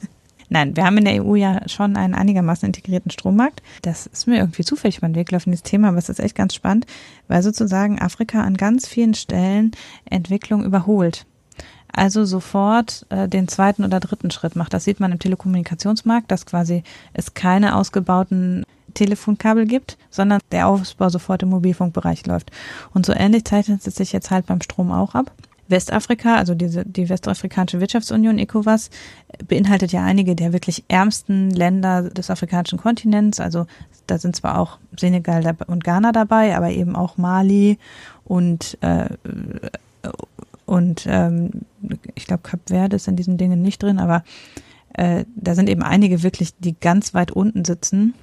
Nein, 0.49 0.77
wir 0.77 0.85
haben 0.85 0.97
in 0.99 1.05
der 1.05 1.25
EU 1.25 1.35
ja 1.35 1.69
schon 1.69 1.97
einen 1.97 2.15
einigermaßen 2.15 2.67
integrierten 2.67 3.11
Strommarkt. 3.11 3.63
Das 3.83 4.07
ist 4.07 4.27
mir 4.27 4.39
irgendwie 4.39 4.65
zufällig 4.65 4.99
über 4.99 5.09
den 5.09 5.15
Weg 5.15 5.29
gelaufen, 5.29 5.51
dieses 5.51 5.63
Thema, 5.63 5.89
aber 5.89 5.99
es 5.99 6.09
ist 6.09 6.21
echt 6.21 6.35
ganz 6.35 6.55
spannend, 6.55 6.87
weil 7.27 7.43
sozusagen 7.43 8.01
Afrika 8.01 8.43
an 8.43 8.57
ganz 8.57 8.89
vielen 8.89 9.15
Stellen 9.15 9.73
Entwicklung 10.09 10.65
überholt. 10.65 11.27
Also 11.93 12.25
sofort 12.25 13.07
äh, 13.09 13.29
den 13.29 13.49
zweiten 13.49 13.85
oder 13.85 14.01
dritten 14.01 14.31
Schritt 14.31 14.57
macht. 14.57 14.75
Das 14.75 14.85
sieht 14.85 15.01
man 15.01 15.13
im 15.13 15.19
Telekommunikationsmarkt, 15.19 16.31
dass 16.31 16.47
quasi 16.47 16.83
es 17.13 17.35
keine 17.35 17.77
ausgebauten 17.77 18.65
Telefonkabel 18.95 19.67
gibt, 19.67 19.97
sondern 20.11 20.41
der 20.53 20.69
Ausbau 20.69 21.09
sofort 21.09 21.43
im 21.43 21.51
Mobilfunkbereich 21.51 22.27
läuft. 22.27 22.51
Und 22.93 23.07
so 23.07 23.13
ähnlich 23.13 23.45
zeichnet 23.45 23.87
es 23.87 23.95
sich 23.95 24.13
jetzt 24.13 24.31
halt 24.31 24.47
beim 24.47 24.61
Strom 24.61 24.93
auch 24.93 25.15
ab. 25.15 25.33
Westafrika, 25.69 26.37
also 26.37 26.55
diese, 26.55 26.85
die 26.85 27.09
Westafrikanische 27.09 27.81
Wirtschaftsunion 27.81 28.39
ECOWAS, 28.39 28.91
beinhaltet 29.47 29.93
ja 29.93 30.05
einige 30.05 30.35
der 30.35 30.53
wirklich 30.53 30.85
ärmsten 30.89 31.51
Länder 31.51 32.11
des 32.11 32.31
afrikanischen 32.31 32.79
Kontinents. 32.79 33.39
Also 33.41 33.67
da 34.07 34.19
sind 34.19 34.35
zwar 34.35 34.59
auch 34.59 34.79
Senegal 34.99 35.57
und 35.67 35.85
Ghana 35.85 36.13
dabei, 36.13 36.57
aber 36.57 36.71
eben 36.71 36.97
auch 36.97 37.17
Mali 37.17 37.79
und 38.25 38.79
äh, 38.81 39.09
und 40.65 41.07
ähm, 41.09 41.51
ich 42.15 42.27
glaube 42.27 42.43
Kap 42.43 42.61
Verde 42.67 42.97
ist 42.97 43.09
in 43.09 43.17
diesen 43.17 43.39
Dingen 43.39 43.63
nicht 43.63 43.83
drin, 43.83 43.99
aber 43.99 44.23
äh, 44.95 45.25
da 45.35 45.55
sind 45.55 45.69
eben 45.69 45.83
einige 45.83 46.23
wirklich, 46.23 46.55
die 46.59 46.79
ganz 46.79 47.15
weit 47.15 47.31
unten 47.31 47.65
sitzen 47.65 48.15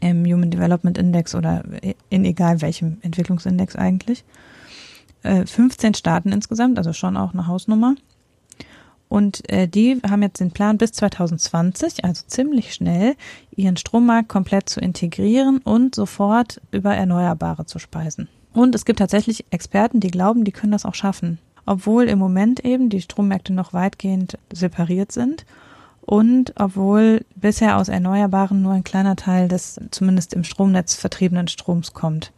im 0.00 0.24
Human 0.24 0.50
Development 0.50 0.96
Index 0.96 1.34
oder 1.34 1.64
in 2.08 2.24
egal 2.24 2.60
welchem 2.60 2.98
Entwicklungsindex 3.02 3.76
eigentlich. 3.76 4.24
15 5.22 5.92
äh, 5.92 5.96
Staaten 5.96 6.32
insgesamt, 6.32 6.78
also 6.78 6.92
schon 6.92 7.16
auch 7.16 7.32
eine 7.32 7.46
Hausnummer. 7.46 7.94
Und 9.08 9.48
äh, 9.50 9.66
die 9.66 10.00
haben 10.08 10.22
jetzt 10.22 10.40
den 10.40 10.52
Plan, 10.52 10.78
bis 10.78 10.92
2020, 10.92 12.04
also 12.04 12.22
ziemlich 12.26 12.72
schnell, 12.72 13.16
ihren 13.54 13.76
Strommarkt 13.76 14.28
komplett 14.28 14.68
zu 14.68 14.80
integrieren 14.80 15.58
und 15.58 15.96
sofort 15.96 16.60
über 16.70 16.94
Erneuerbare 16.94 17.66
zu 17.66 17.80
speisen. 17.80 18.28
Und 18.52 18.74
es 18.74 18.84
gibt 18.84 19.00
tatsächlich 19.00 19.44
Experten, 19.50 19.98
die 19.98 20.12
glauben, 20.12 20.44
die 20.44 20.52
können 20.52 20.72
das 20.72 20.84
auch 20.84 20.94
schaffen. 20.94 21.38
Obwohl 21.66 22.04
im 22.04 22.20
Moment 22.20 22.64
eben 22.64 22.88
die 22.88 23.02
Strommärkte 23.02 23.52
noch 23.52 23.72
weitgehend 23.72 24.38
separiert 24.52 25.12
sind 25.12 25.44
und 26.02 26.52
obwohl 26.56 27.24
bisher 27.36 27.76
aus 27.76 27.88
Erneuerbaren 27.88 28.62
nur 28.62 28.72
ein 28.72 28.84
kleiner 28.84 29.16
Teil 29.16 29.48
des 29.48 29.80
zumindest 29.90 30.34
im 30.34 30.44
Stromnetz 30.44 30.94
vertriebenen 30.94 31.48
Stroms 31.48 31.92
kommt. 31.94 32.32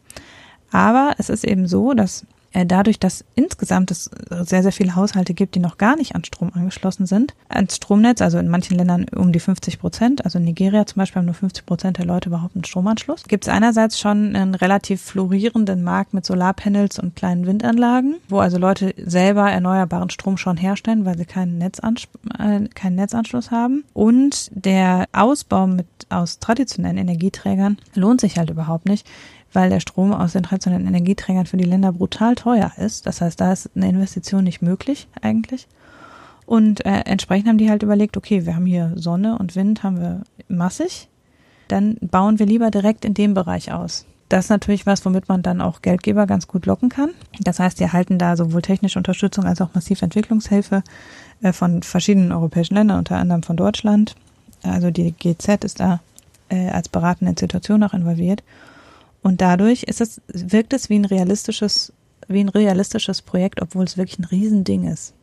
Aber 0.71 1.13
es 1.19 1.29
ist 1.29 1.43
eben 1.45 1.67
so, 1.67 1.93
dass 1.93 2.25
dadurch, 2.53 2.99
dass 2.99 3.25
insgesamt 3.35 3.91
es 3.91 4.09
sehr, 4.29 4.63
sehr 4.63 4.71
viele 4.71 4.95
Haushalte 4.95 5.33
gibt, 5.33 5.55
die 5.55 5.59
noch 5.59 5.77
gar 5.77 5.95
nicht 5.95 6.15
an 6.15 6.23
Strom 6.23 6.51
angeschlossen 6.53 7.05
sind, 7.05 7.33
ans 7.49 7.75
Stromnetz, 7.75 8.21
also 8.21 8.37
in 8.37 8.47
manchen 8.47 8.77
Ländern 8.77 9.05
um 9.15 9.31
die 9.31 9.39
50 9.39 9.79
Prozent, 9.79 10.23
also 10.23 10.37
in 10.37 10.45
Nigeria 10.45 10.85
zum 10.85 10.99
Beispiel 10.99 11.19
haben 11.19 11.25
nur 11.25 11.35
50 11.35 11.65
Prozent 11.65 11.97
der 11.97 12.05
Leute 12.05 12.29
überhaupt 12.29 12.55
einen 12.55 12.63
Stromanschluss, 12.63 13.23
gibt 13.23 13.45
es 13.45 13.49
einerseits 13.49 13.99
schon 13.99 14.35
einen 14.35 14.55
relativ 14.55 15.01
florierenden 15.01 15.83
Markt 15.83 16.13
mit 16.13 16.25
Solarpanels 16.25 16.99
und 16.99 17.15
kleinen 17.15 17.47
Windanlagen, 17.47 18.15
wo 18.29 18.39
also 18.39 18.57
Leute 18.57 18.93
selber 18.97 19.49
erneuerbaren 19.49 20.09
Strom 20.09 20.37
schon 20.37 20.57
herstellen, 20.57 21.05
weil 21.05 21.17
sie 21.17 21.25
keinen, 21.25 21.57
Netzans 21.57 22.07
äh, 22.37 22.67
keinen 22.73 22.95
Netzanschluss 22.95 23.51
haben. 23.51 23.83
Und 23.93 24.51
der 24.53 25.07
Ausbau 25.11 25.67
mit 25.67 25.87
aus 26.09 26.39
traditionellen 26.39 26.97
Energieträgern 26.97 27.77
lohnt 27.95 28.21
sich 28.21 28.37
halt 28.37 28.49
überhaupt 28.49 28.87
nicht, 28.87 29.07
weil 29.53 29.69
der 29.69 29.79
Strom 29.79 30.13
aus 30.13 30.33
den 30.33 30.43
traditionellen 30.43 30.87
Energieträgern 30.87 31.45
für 31.45 31.57
die 31.57 31.63
Länder 31.63 31.91
brutal 31.91 32.35
teuer 32.35 32.71
ist. 32.77 33.05
Das 33.05 33.21
heißt, 33.21 33.39
da 33.39 33.53
ist 33.53 33.69
eine 33.75 33.89
Investition 33.89 34.43
nicht 34.43 34.61
möglich 34.61 35.07
eigentlich. 35.21 35.67
Und 36.45 36.85
äh, 36.85 37.01
entsprechend 37.05 37.47
haben 37.47 37.57
die 37.57 37.69
halt 37.69 37.83
überlegt, 37.83 38.17
okay, 38.17 38.45
wir 38.45 38.55
haben 38.55 38.65
hier 38.65 38.91
Sonne 38.95 39.37
und 39.37 39.55
Wind, 39.55 39.83
haben 39.83 39.99
wir 39.99 40.23
massig, 40.47 41.07
dann 41.67 41.97
bauen 42.01 42.39
wir 42.39 42.45
lieber 42.45 42.69
direkt 42.69 43.05
in 43.05 43.13
dem 43.13 43.33
Bereich 43.33 43.71
aus. 43.71 44.05
Das 44.29 44.45
ist 44.45 44.49
natürlich 44.49 44.85
was, 44.85 45.05
womit 45.05 45.29
man 45.29 45.43
dann 45.43 45.61
auch 45.61 45.81
Geldgeber 45.81 46.25
ganz 46.25 46.47
gut 46.47 46.65
locken 46.65 46.89
kann. 46.89 47.11
Das 47.41 47.59
heißt, 47.59 47.79
die 47.79 47.83
erhalten 47.83 48.17
da 48.17 48.35
sowohl 48.35 48.61
technische 48.61 48.97
Unterstützung 48.97 49.45
als 49.45 49.61
auch 49.61 49.73
massiv 49.73 50.01
Entwicklungshilfe 50.01 50.83
äh, 51.41 51.53
von 51.53 51.83
verschiedenen 51.83 52.31
europäischen 52.31 52.73
Ländern, 52.75 52.99
unter 52.99 53.17
anderem 53.17 53.43
von 53.43 53.57
Deutschland 53.57 54.15
Also 54.63 54.91
die 54.91 55.11
GZ 55.11 55.63
ist 55.63 55.79
da 55.79 55.99
äh, 56.49 56.69
als 56.69 56.89
beratende 56.89 57.29
Institution 57.31 57.83
auch 57.83 57.93
involviert. 57.93 58.43
Und 59.23 59.41
dadurch 59.41 59.83
ist 59.83 60.01
es, 60.01 60.21
wirkt 60.27 60.73
es 60.73 60.89
wie 60.89 60.99
ein 60.99 61.05
realistisches, 61.05 61.93
wie 62.27 62.41
ein 62.41 62.49
realistisches 62.49 63.21
Projekt, 63.21 63.61
obwohl 63.61 63.85
es 63.85 63.97
wirklich 63.97 64.19
ein 64.19 64.25
Riesending 64.25 64.85
ist. 64.85 65.13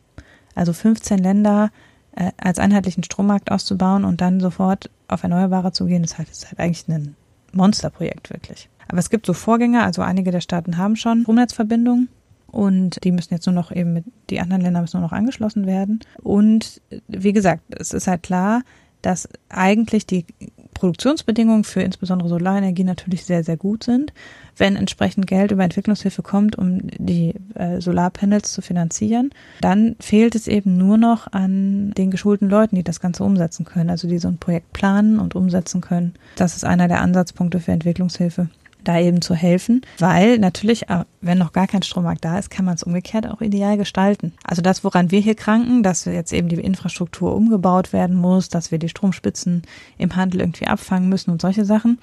Also 0.55 0.73
15 0.73 1.19
Länder 1.19 1.71
äh, 2.15 2.31
als 2.37 2.59
einheitlichen 2.59 3.03
Strommarkt 3.03 3.51
auszubauen 3.51 4.03
und 4.03 4.19
dann 4.19 4.39
sofort 4.39 4.89
auf 5.07 5.23
Erneuerbare 5.23 5.71
zu 5.71 5.85
gehen, 5.85 6.03
ist 6.03 6.17
halt, 6.17 6.29
ist 6.29 6.47
halt 6.47 6.59
eigentlich 6.59 6.87
ein 6.87 7.15
Monsterprojekt 7.53 8.31
wirklich. 8.31 8.69
Aber 8.87 8.97
es 8.97 9.09
gibt 9.09 9.25
so 9.25 9.33
Vorgänger, 9.33 9.85
also 9.85 10.01
einige 10.01 10.31
der 10.31 10.41
Staaten 10.41 10.77
haben 10.77 10.95
schon 10.95 11.21
Stromnetzverbindungen 11.21 12.09
und 12.47 13.01
die 13.03 13.11
müssen 13.11 13.33
jetzt 13.33 13.45
nur 13.45 13.55
noch 13.55 13.71
eben 13.71 13.93
mit, 13.93 14.05
die 14.29 14.41
anderen 14.41 14.61
Länder 14.61 14.81
müssen 14.81 14.99
nur 14.99 15.07
noch 15.07 15.13
angeschlossen 15.13 15.65
werden. 15.65 16.01
Und 16.21 16.81
wie 17.07 17.33
gesagt, 17.33 17.63
es 17.69 17.93
ist 17.93 18.07
halt 18.07 18.23
klar, 18.23 18.63
dass 19.01 19.29
eigentlich 19.49 20.05
die 20.05 20.25
Produktionsbedingungen 20.73 21.63
für 21.63 21.81
insbesondere 21.81 22.29
Solarenergie 22.29 22.83
natürlich 22.83 23.25
sehr, 23.25 23.43
sehr 23.43 23.57
gut 23.57 23.83
sind. 23.83 24.13
Wenn 24.57 24.75
entsprechend 24.75 25.27
Geld 25.27 25.51
über 25.51 25.63
Entwicklungshilfe 25.63 26.21
kommt, 26.21 26.57
um 26.57 26.79
die 26.97 27.33
äh, 27.55 27.79
Solarpanels 27.81 28.51
zu 28.51 28.61
finanzieren, 28.61 29.31
dann 29.61 29.95
fehlt 29.99 30.35
es 30.35 30.47
eben 30.47 30.77
nur 30.77 30.97
noch 30.97 31.31
an 31.31 31.91
den 31.91 32.11
geschulten 32.11 32.49
Leuten, 32.49 32.75
die 32.75 32.83
das 32.83 32.99
Ganze 32.99 33.23
umsetzen 33.23 33.65
können, 33.65 33.89
also 33.89 34.07
die 34.07 34.19
so 34.19 34.27
ein 34.27 34.37
Projekt 34.37 34.73
planen 34.73 35.19
und 35.19 35.35
umsetzen 35.35 35.81
können. 35.81 36.13
Das 36.35 36.55
ist 36.55 36.65
einer 36.65 36.87
der 36.87 37.01
Ansatzpunkte 37.01 37.59
für 37.59 37.71
Entwicklungshilfe 37.71 38.49
da 38.83 38.99
eben 38.99 39.21
zu 39.21 39.35
helfen, 39.35 39.81
weil 39.99 40.39
natürlich, 40.39 40.89
äh, 40.89 41.05
wenn 41.21 41.37
noch 41.37 41.53
gar 41.53 41.67
kein 41.67 41.83
Strommarkt 41.83 42.25
da 42.25 42.39
ist, 42.39 42.49
kann 42.49 42.65
man 42.65 42.75
es 42.75 42.83
umgekehrt 42.83 43.27
auch 43.27 43.41
ideal 43.41 43.77
gestalten. 43.77 44.33
Also 44.43 44.61
das, 44.61 44.83
woran 44.83 45.11
wir 45.11 45.19
hier 45.19 45.35
kranken, 45.35 45.83
dass 45.83 46.05
jetzt 46.05 46.33
eben 46.33 46.49
die 46.49 46.55
Infrastruktur 46.55 47.35
umgebaut 47.35 47.93
werden 47.93 48.15
muss, 48.15 48.49
dass 48.49 48.71
wir 48.71 48.79
die 48.79 48.89
Stromspitzen 48.89 49.63
im 49.97 50.15
Handel 50.15 50.41
irgendwie 50.41 50.67
abfangen 50.67 51.09
müssen 51.09 51.31
und 51.31 51.41
solche 51.41 51.65
Sachen. 51.65 51.99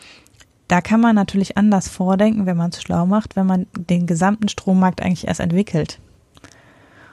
Da 0.68 0.80
kann 0.80 1.00
man 1.00 1.14
natürlich 1.14 1.56
anders 1.56 1.88
vordenken, 1.88 2.46
wenn 2.46 2.56
man 2.56 2.70
es 2.70 2.82
schlau 2.82 3.06
macht, 3.06 3.36
wenn 3.36 3.46
man 3.46 3.66
den 3.76 4.06
gesamten 4.06 4.48
Strommarkt 4.48 5.00
eigentlich 5.02 5.26
erst 5.26 5.40
entwickelt. 5.40 5.98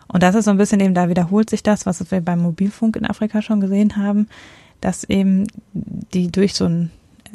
Und 0.07 0.23
das 0.23 0.35
ist 0.35 0.45
so 0.45 0.51
ein 0.51 0.57
bisschen 0.57 0.81
eben, 0.81 0.93
da 0.93 1.09
wiederholt 1.09 1.49
sich 1.49 1.63
das, 1.63 1.85
was 1.85 2.11
wir 2.11 2.21
beim 2.21 2.39
Mobilfunk 2.41 2.95
in 2.95 3.05
Afrika 3.05 3.41
schon 3.41 3.61
gesehen 3.61 3.97
haben, 3.97 4.27
dass 4.81 5.03
eben 5.05 5.47
die 6.13 6.31
durch 6.31 6.53
so 6.53 6.65
ein 6.65 6.91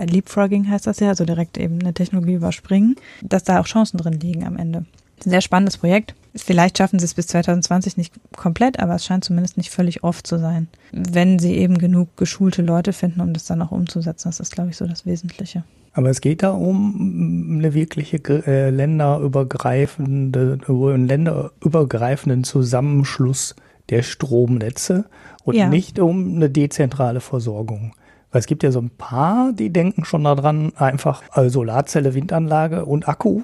Leapfrogging 0.07 0.69
heißt 0.69 0.87
das 0.87 1.01
ja, 1.01 1.09
also 1.09 1.25
direkt 1.25 1.59
eben 1.59 1.81
eine 1.81 1.95
Technologie 1.95 2.35
überspringen, 2.35 2.97
dass 3.23 3.45
da 3.45 3.61
auch 3.61 3.67
Chancen 3.67 3.99
drin 3.99 4.15
liegen 4.21 4.45
am 4.45 4.57
Ende. 4.57 4.85
Ein 5.25 5.31
sehr 5.31 5.41
spannendes 5.41 5.77
Projekt. 5.77 6.15
Vielleicht 6.35 6.79
schaffen 6.79 6.99
sie 6.99 7.05
es 7.05 7.15
bis 7.15 7.27
2020 7.27 7.97
nicht 7.97 8.15
komplett, 8.37 8.79
aber 8.79 8.95
es 8.95 9.05
scheint 9.05 9.25
zumindest 9.25 9.57
nicht 9.57 9.71
völlig 9.71 10.05
oft 10.05 10.27
zu 10.27 10.39
sein. 10.39 10.69
Wenn 10.93 11.39
sie 11.39 11.57
eben 11.57 11.79
genug 11.79 12.17
geschulte 12.17 12.63
Leute 12.63 12.93
finden, 12.93 13.21
um 13.21 13.33
das 13.33 13.45
dann 13.45 13.61
auch 13.63 13.73
umzusetzen, 13.73 14.29
das 14.29 14.41
ist, 14.41 14.53
glaube 14.53 14.71
ich, 14.71 14.77
so 14.77 14.87
das 14.87 15.07
Wesentliche. 15.07 15.65
Aber 15.93 16.09
es 16.09 16.21
geht 16.21 16.45
da 16.45 16.51
um 16.51 17.59
eine 17.59 17.75
wirkliche 17.75 18.19
äh, 18.47 18.71
länderübergreifende, 18.71 20.59
einen 20.69 21.09
länderübergreifenden 21.09 22.45
Zusammenschluss 22.45 23.57
der 23.91 24.03
Stromnetze 24.03 25.07
und 25.43 25.57
ja. 25.57 25.69
nicht 25.69 25.99
um 25.99 26.37
eine 26.37 26.49
dezentrale 26.49 27.21
Versorgung. 27.21 27.93
Weil 28.33 28.41
es 28.41 28.47
gibt 28.47 28.63
ja 28.63 28.71
so 28.71 28.81
ein 28.81 28.91
paar, 28.91 29.53
die 29.53 29.73
denken 29.73 30.05
schon 30.05 30.25
daran, 30.25 30.73
einfach 30.77 31.23
Solarzelle, 31.49 32.15
Windanlage 32.15 32.85
und 32.85 33.09
Akku 33.09 33.43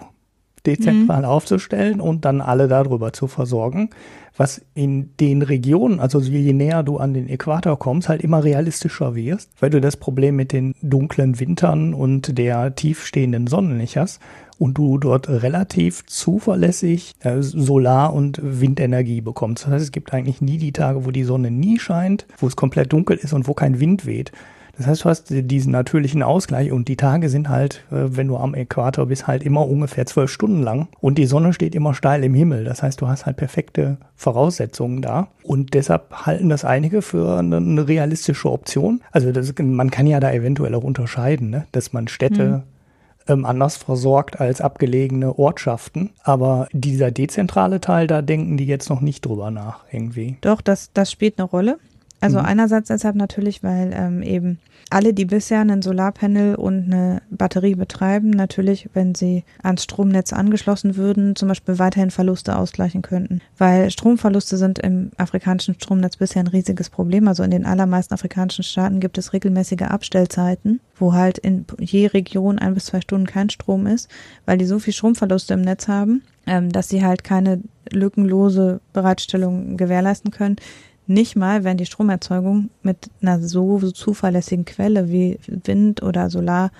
dezentral 0.66 1.20
mhm. 1.20 1.28
aufzustellen 1.28 2.00
und 2.00 2.24
dann 2.24 2.40
alle 2.40 2.68
darüber 2.68 3.12
zu 3.12 3.26
versorgen, 3.26 3.90
was 4.36 4.60
in 4.74 5.16
den 5.18 5.42
Regionen, 5.42 6.00
also 6.00 6.20
je 6.20 6.52
näher 6.52 6.82
du 6.82 6.98
an 6.98 7.14
den 7.14 7.28
Äquator 7.28 7.78
kommst, 7.78 8.08
halt 8.08 8.22
immer 8.22 8.44
realistischer 8.44 9.14
wirst, 9.14 9.50
weil 9.60 9.70
du 9.70 9.80
das 9.80 9.96
Problem 9.96 10.36
mit 10.36 10.52
den 10.52 10.74
dunklen 10.82 11.40
Wintern 11.40 11.94
und 11.94 12.36
der 12.36 12.74
tiefstehenden 12.74 13.46
Sonne 13.46 13.74
nicht 13.74 13.96
hast 13.96 14.20
und 14.58 14.76
du 14.76 14.98
dort 14.98 15.28
relativ 15.28 16.04
zuverlässig 16.06 17.14
äh, 17.20 17.40
Solar- 17.40 18.12
und 18.12 18.40
Windenergie 18.42 19.20
bekommst. 19.20 19.64
Das 19.64 19.72
heißt, 19.72 19.84
es 19.84 19.92
gibt 19.92 20.12
eigentlich 20.12 20.40
nie 20.40 20.58
die 20.58 20.72
Tage, 20.72 21.06
wo 21.06 21.10
die 21.10 21.24
Sonne 21.24 21.50
nie 21.50 21.78
scheint, 21.78 22.26
wo 22.38 22.46
es 22.46 22.56
komplett 22.56 22.92
dunkel 22.92 23.16
ist 23.16 23.32
und 23.32 23.48
wo 23.48 23.54
kein 23.54 23.80
Wind 23.80 24.06
weht. 24.06 24.32
Das 24.76 24.86
heißt, 24.86 25.04
du 25.04 25.08
hast 25.08 25.26
diesen 25.28 25.72
natürlichen 25.72 26.22
Ausgleich 26.22 26.70
und 26.70 26.88
die 26.88 26.96
Tage 26.96 27.28
sind 27.28 27.48
halt, 27.48 27.84
äh, 27.90 28.16
wenn 28.16 28.28
du 28.28 28.36
am 28.36 28.54
Äquator 28.54 29.06
bist, 29.06 29.26
halt 29.26 29.42
immer 29.42 29.66
ungefähr 29.66 30.06
zwölf 30.06 30.30
Stunden 30.30 30.62
lang 30.62 30.88
und 31.00 31.16
die 31.18 31.26
Sonne 31.26 31.52
steht 31.52 31.74
immer 31.74 31.94
steil 31.94 32.22
im 32.24 32.34
Himmel. 32.34 32.64
Das 32.64 32.82
heißt, 32.82 33.00
du 33.00 33.08
hast 33.08 33.26
halt 33.26 33.36
perfekte 33.36 33.96
Voraussetzungen 34.14 35.02
da 35.02 35.28
und 35.42 35.74
deshalb 35.74 36.26
halten 36.26 36.48
das 36.48 36.64
einige 36.64 37.02
für 37.02 37.38
eine, 37.38 37.86
realistische 37.88 38.50
Option. 38.50 39.00
Also 39.12 39.32
das, 39.32 39.52
man 39.58 39.90
kann 39.90 40.06
ja 40.06 40.20
da 40.20 40.32
eventuell 40.32 40.74
auch 40.74 40.84
unterscheiden, 40.84 41.50
ne? 41.50 41.66
dass 41.72 41.92
man 41.92 42.08
Städte 42.08 42.64
mhm. 43.28 43.44
anders 43.44 43.76
versorgt 43.76 44.40
als 44.40 44.60
abgelegene 44.60 45.38
Ortschaften. 45.38 46.10
Aber 46.22 46.68
dieser 46.72 47.10
dezentrale 47.10 47.80
Teil, 47.80 48.06
da 48.06 48.22
denken 48.22 48.56
die 48.56 48.66
jetzt 48.66 48.90
noch 48.90 49.00
nicht 49.00 49.24
drüber 49.24 49.50
nach 49.50 49.84
irgendwie. 49.90 50.36
Doch, 50.40 50.60
das, 50.60 50.90
das 50.92 51.10
spielt 51.10 51.38
eine 51.38 51.48
Rolle. 51.48 51.78
Also 52.26 52.40
mhm. 52.40 52.44
einerseits 52.46 52.88
deshalb 52.88 53.14
natürlich, 53.14 53.62
weil 53.62 53.92
ähm, 53.94 54.20
eben 54.20 54.58
alle, 54.90 55.14
die 55.14 55.24
bisher 55.24 55.60
ein 55.60 55.82
Solarpanel 55.82 56.56
und 56.56 56.92
eine 56.92 57.22
Batterie 57.30 57.76
betreiben, 57.76 58.30
natürlich, 58.30 58.88
wenn 58.94 59.14
sie 59.14 59.44
ans 59.62 59.84
Stromnetz 59.84 60.32
angeschlossen 60.32 60.96
würden, 60.96 61.36
zum 61.36 61.46
Beispiel 61.48 61.78
weiterhin 61.78 62.10
Verluste 62.10 62.56
ausgleichen 62.56 63.02
könnten. 63.02 63.42
Weil 63.58 63.92
Stromverluste 63.92 64.56
sind 64.56 64.80
im 64.80 65.12
afrikanischen 65.16 65.74
Stromnetz 65.74 66.16
bisher 66.16 66.42
ein 66.42 66.48
riesiges 66.48 66.90
Problem. 66.90 67.28
Also 67.28 67.44
in 67.44 67.52
den 67.52 67.64
allermeisten 67.64 68.14
afrikanischen 68.14 68.64
Staaten 68.64 68.98
gibt 68.98 69.18
es 69.18 69.32
regelmäßige 69.32 69.82
Abstellzeiten, 69.82 70.80
wo 70.96 71.12
halt 71.12 71.38
in 71.38 71.64
je 71.78 72.06
Region 72.06 72.58
ein 72.58 72.74
bis 72.74 72.86
zwei 72.86 73.00
Stunden 73.00 73.28
kein 73.28 73.50
Strom 73.50 73.86
ist, 73.86 74.08
weil 74.46 74.58
die 74.58 74.66
so 74.66 74.80
viel 74.80 74.92
Stromverluste 74.92 75.54
im 75.54 75.62
Netz 75.62 75.86
haben, 75.86 76.22
ähm, 76.44 76.72
dass 76.72 76.88
sie 76.88 77.04
halt 77.04 77.22
keine 77.22 77.60
lückenlose 77.92 78.80
Bereitstellung 78.92 79.76
gewährleisten 79.76 80.32
können 80.32 80.56
nicht 81.06 81.36
mal, 81.36 81.64
wenn 81.64 81.76
die 81.76 81.86
Stromerzeugung 81.86 82.70
mit 82.82 83.10
einer 83.22 83.40
so 83.40 83.78
zuverlässigen 83.90 84.64
Quelle 84.64 85.08
wie 85.08 85.38
Wind 85.46 86.02
oder 86.02 86.30
Solar 86.30 86.70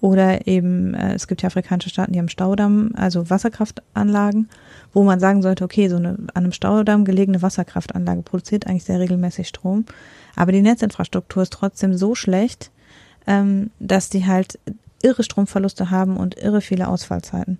oder 0.00 0.46
eben, 0.46 0.94
äh, 0.94 1.14
es 1.14 1.26
gibt 1.26 1.42
ja 1.42 1.48
afrikanische 1.48 1.90
Staaten, 1.90 2.12
die 2.12 2.18
haben 2.18 2.28
Staudamm, 2.28 2.92
also 2.96 3.30
Wasserkraftanlagen, 3.30 4.48
wo 4.92 5.02
man 5.02 5.20
sagen 5.20 5.42
sollte, 5.42 5.64
okay, 5.64 5.88
so 5.88 5.96
eine 5.96 6.10
an 6.10 6.28
einem 6.34 6.52
Staudamm 6.52 7.04
gelegene 7.04 7.42
Wasserkraftanlage 7.42 8.22
produziert 8.22 8.66
eigentlich 8.66 8.84
sehr 8.84 9.00
regelmäßig 9.00 9.48
Strom, 9.48 9.84
aber 10.34 10.52
die 10.52 10.62
Netzinfrastruktur 10.62 11.42
ist 11.42 11.52
trotzdem 11.52 11.94
so 11.94 12.14
schlecht, 12.14 12.70
ähm, 13.26 13.70
dass 13.80 14.10
die 14.10 14.26
halt 14.26 14.58
irre 15.02 15.22
Stromverluste 15.22 15.90
haben 15.90 16.16
und 16.16 16.36
irre 16.36 16.60
viele 16.60 16.88
Ausfallzeiten. 16.88 17.58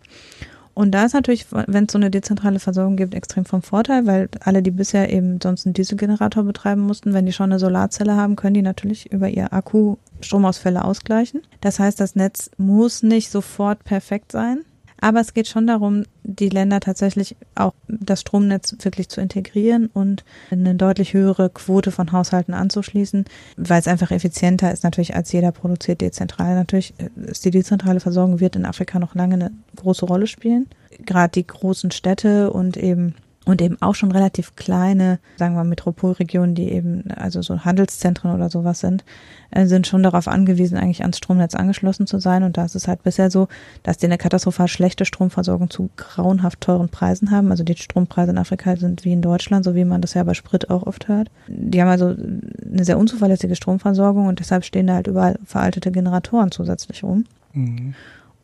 Und 0.76 0.90
da 0.90 1.06
ist 1.06 1.14
natürlich, 1.14 1.46
wenn 1.50 1.86
es 1.86 1.92
so 1.92 1.96
eine 1.96 2.10
dezentrale 2.10 2.58
Versorgung 2.58 2.96
gibt, 2.96 3.14
extrem 3.14 3.46
vom 3.46 3.62
Vorteil, 3.62 4.06
weil 4.06 4.28
alle, 4.40 4.62
die 4.62 4.70
bisher 4.70 5.10
eben 5.10 5.40
sonst 5.42 5.64
einen 5.64 5.72
Dieselgenerator 5.72 6.44
betreiben 6.44 6.82
mussten, 6.82 7.14
wenn 7.14 7.24
die 7.24 7.32
schon 7.32 7.50
eine 7.50 7.58
Solarzelle 7.58 8.14
haben, 8.14 8.36
können 8.36 8.52
die 8.52 8.62
natürlich 8.62 9.10
über 9.10 9.26
ihr 9.26 9.54
Akku 9.54 9.96
Stromausfälle 10.20 10.84
ausgleichen. 10.84 11.40
Das 11.62 11.78
heißt, 11.78 11.98
das 11.98 12.14
Netz 12.14 12.50
muss 12.58 13.02
nicht 13.02 13.30
sofort 13.30 13.84
perfekt 13.84 14.32
sein. 14.32 14.66
Aber 15.00 15.20
es 15.20 15.34
geht 15.34 15.46
schon 15.46 15.66
darum, 15.66 16.04
die 16.22 16.48
Länder 16.48 16.80
tatsächlich 16.80 17.36
auch 17.54 17.74
das 17.88 18.22
Stromnetz 18.22 18.76
wirklich 18.80 19.08
zu 19.08 19.20
integrieren 19.20 19.90
und 19.92 20.24
eine 20.50 20.74
deutlich 20.74 21.12
höhere 21.12 21.50
Quote 21.50 21.90
von 21.90 22.12
Haushalten 22.12 22.54
anzuschließen, 22.54 23.26
weil 23.56 23.80
es 23.80 23.88
einfach 23.88 24.10
effizienter 24.10 24.72
ist 24.72 24.84
natürlich, 24.84 25.14
als 25.14 25.32
jeder 25.32 25.52
produziert 25.52 26.00
dezentral. 26.00 26.54
Natürlich 26.54 26.94
ist 27.16 27.44
die 27.44 27.50
dezentrale 27.50 28.00
Versorgung 28.00 28.40
wird 28.40 28.56
in 28.56 28.64
Afrika 28.64 28.98
noch 28.98 29.14
lange 29.14 29.34
eine 29.34 29.50
große 29.76 30.06
Rolle 30.06 30.26
spielen. 30.26 30.66
Gerade 31.04 31.32
die 31.32 31.46
großen 31.46 31.90
Städte 31.90 32.50
und 32.50 32.76
eben 32.76 33.14
und 33.46 33.62
eben 33.62 33.80
auch 33.80 33.94
schon 33.94 34.10
relativ 34.10 34.56
kleine, 34.56 35.20
sagen 35.36 35.54
wir 35.54 35.62
Metropolregionen, 35.62 36.56
die 36.56 36.70
eben 36.72 37.04
also 37.12 37.42
so 37.42 37.64
Handelszentren 37.64 38.34
oder 38.34 38.50
sowas 38.50 38.80
sind, 38.80 39.04
äh, 39.52 39.66
sind 39.66 39.86
schon 39.86 40.02
darauf 40.02 40.26
angewiesen, 40.26 40.76
eigentlich 40.76 41.02
ans 41.02 41.18
Stromnetz 41.18 41.54
angeschlossen 41.54 42.08
zu 42.08 42.18
sein. 42.18 42.42
Und 42.42 42.56
da 42.56 42.64
ist 42.64 42.74
es 42.74 42.88
halt 42.88 43.04
bisher 43.04 43.30
so, 43.30 43.46
dass 43.84 43.98
die 43.98 44.06
eine 44.06 44.18
katastrophal 44.18 44.66
schlechte 44.66 45.04
Stromversorgung 45.04 45.70
zu 45.70 45.90
grauenhaft 45.96 46.60
teuren 46.60 46.88
Preisen 46.88 47.30
haben. 47.30 47.52
Also 47.52 47.62
die 47.62 47.76
Strompreise 47.76 48.32
in 48.32 48.38
Afrika 48.38 48.74
sind 48.76 49.04
wie 49.04 49.12
in 49.12 49.22
Deutschland, 49.22 49.64
so 49.64 49.76
wie 49.76 49.84
man 49.84 50.00
das 50.00 50.14
ja 50.14 50.24
bei 50.24 50.34
Sprit 50.34 50.68
auch 50.68 50.82
oft 50.82 51.06
hört. 51.06 51.30
Die 51.46 51.80
haben 51.80 51.88
also 51.88 52.06
eine 52.06 52.84
sehr 52.84 52.98
unzuverlässige 52.98 53.54
Stromversorgung 53.54 54.26
und 54.26 54.40
deshalb 54.40 54.64
stehen 54.64 54.88
da 54.88 54.94
halt 54.94 55.06
überall 55.06 55.38
veraltete 55.44 55.92
Generatoren 55.92 56.50
zusätzlich 56.50 57.04
rum. 57.04 57.24
Mhm. 57.52 57.94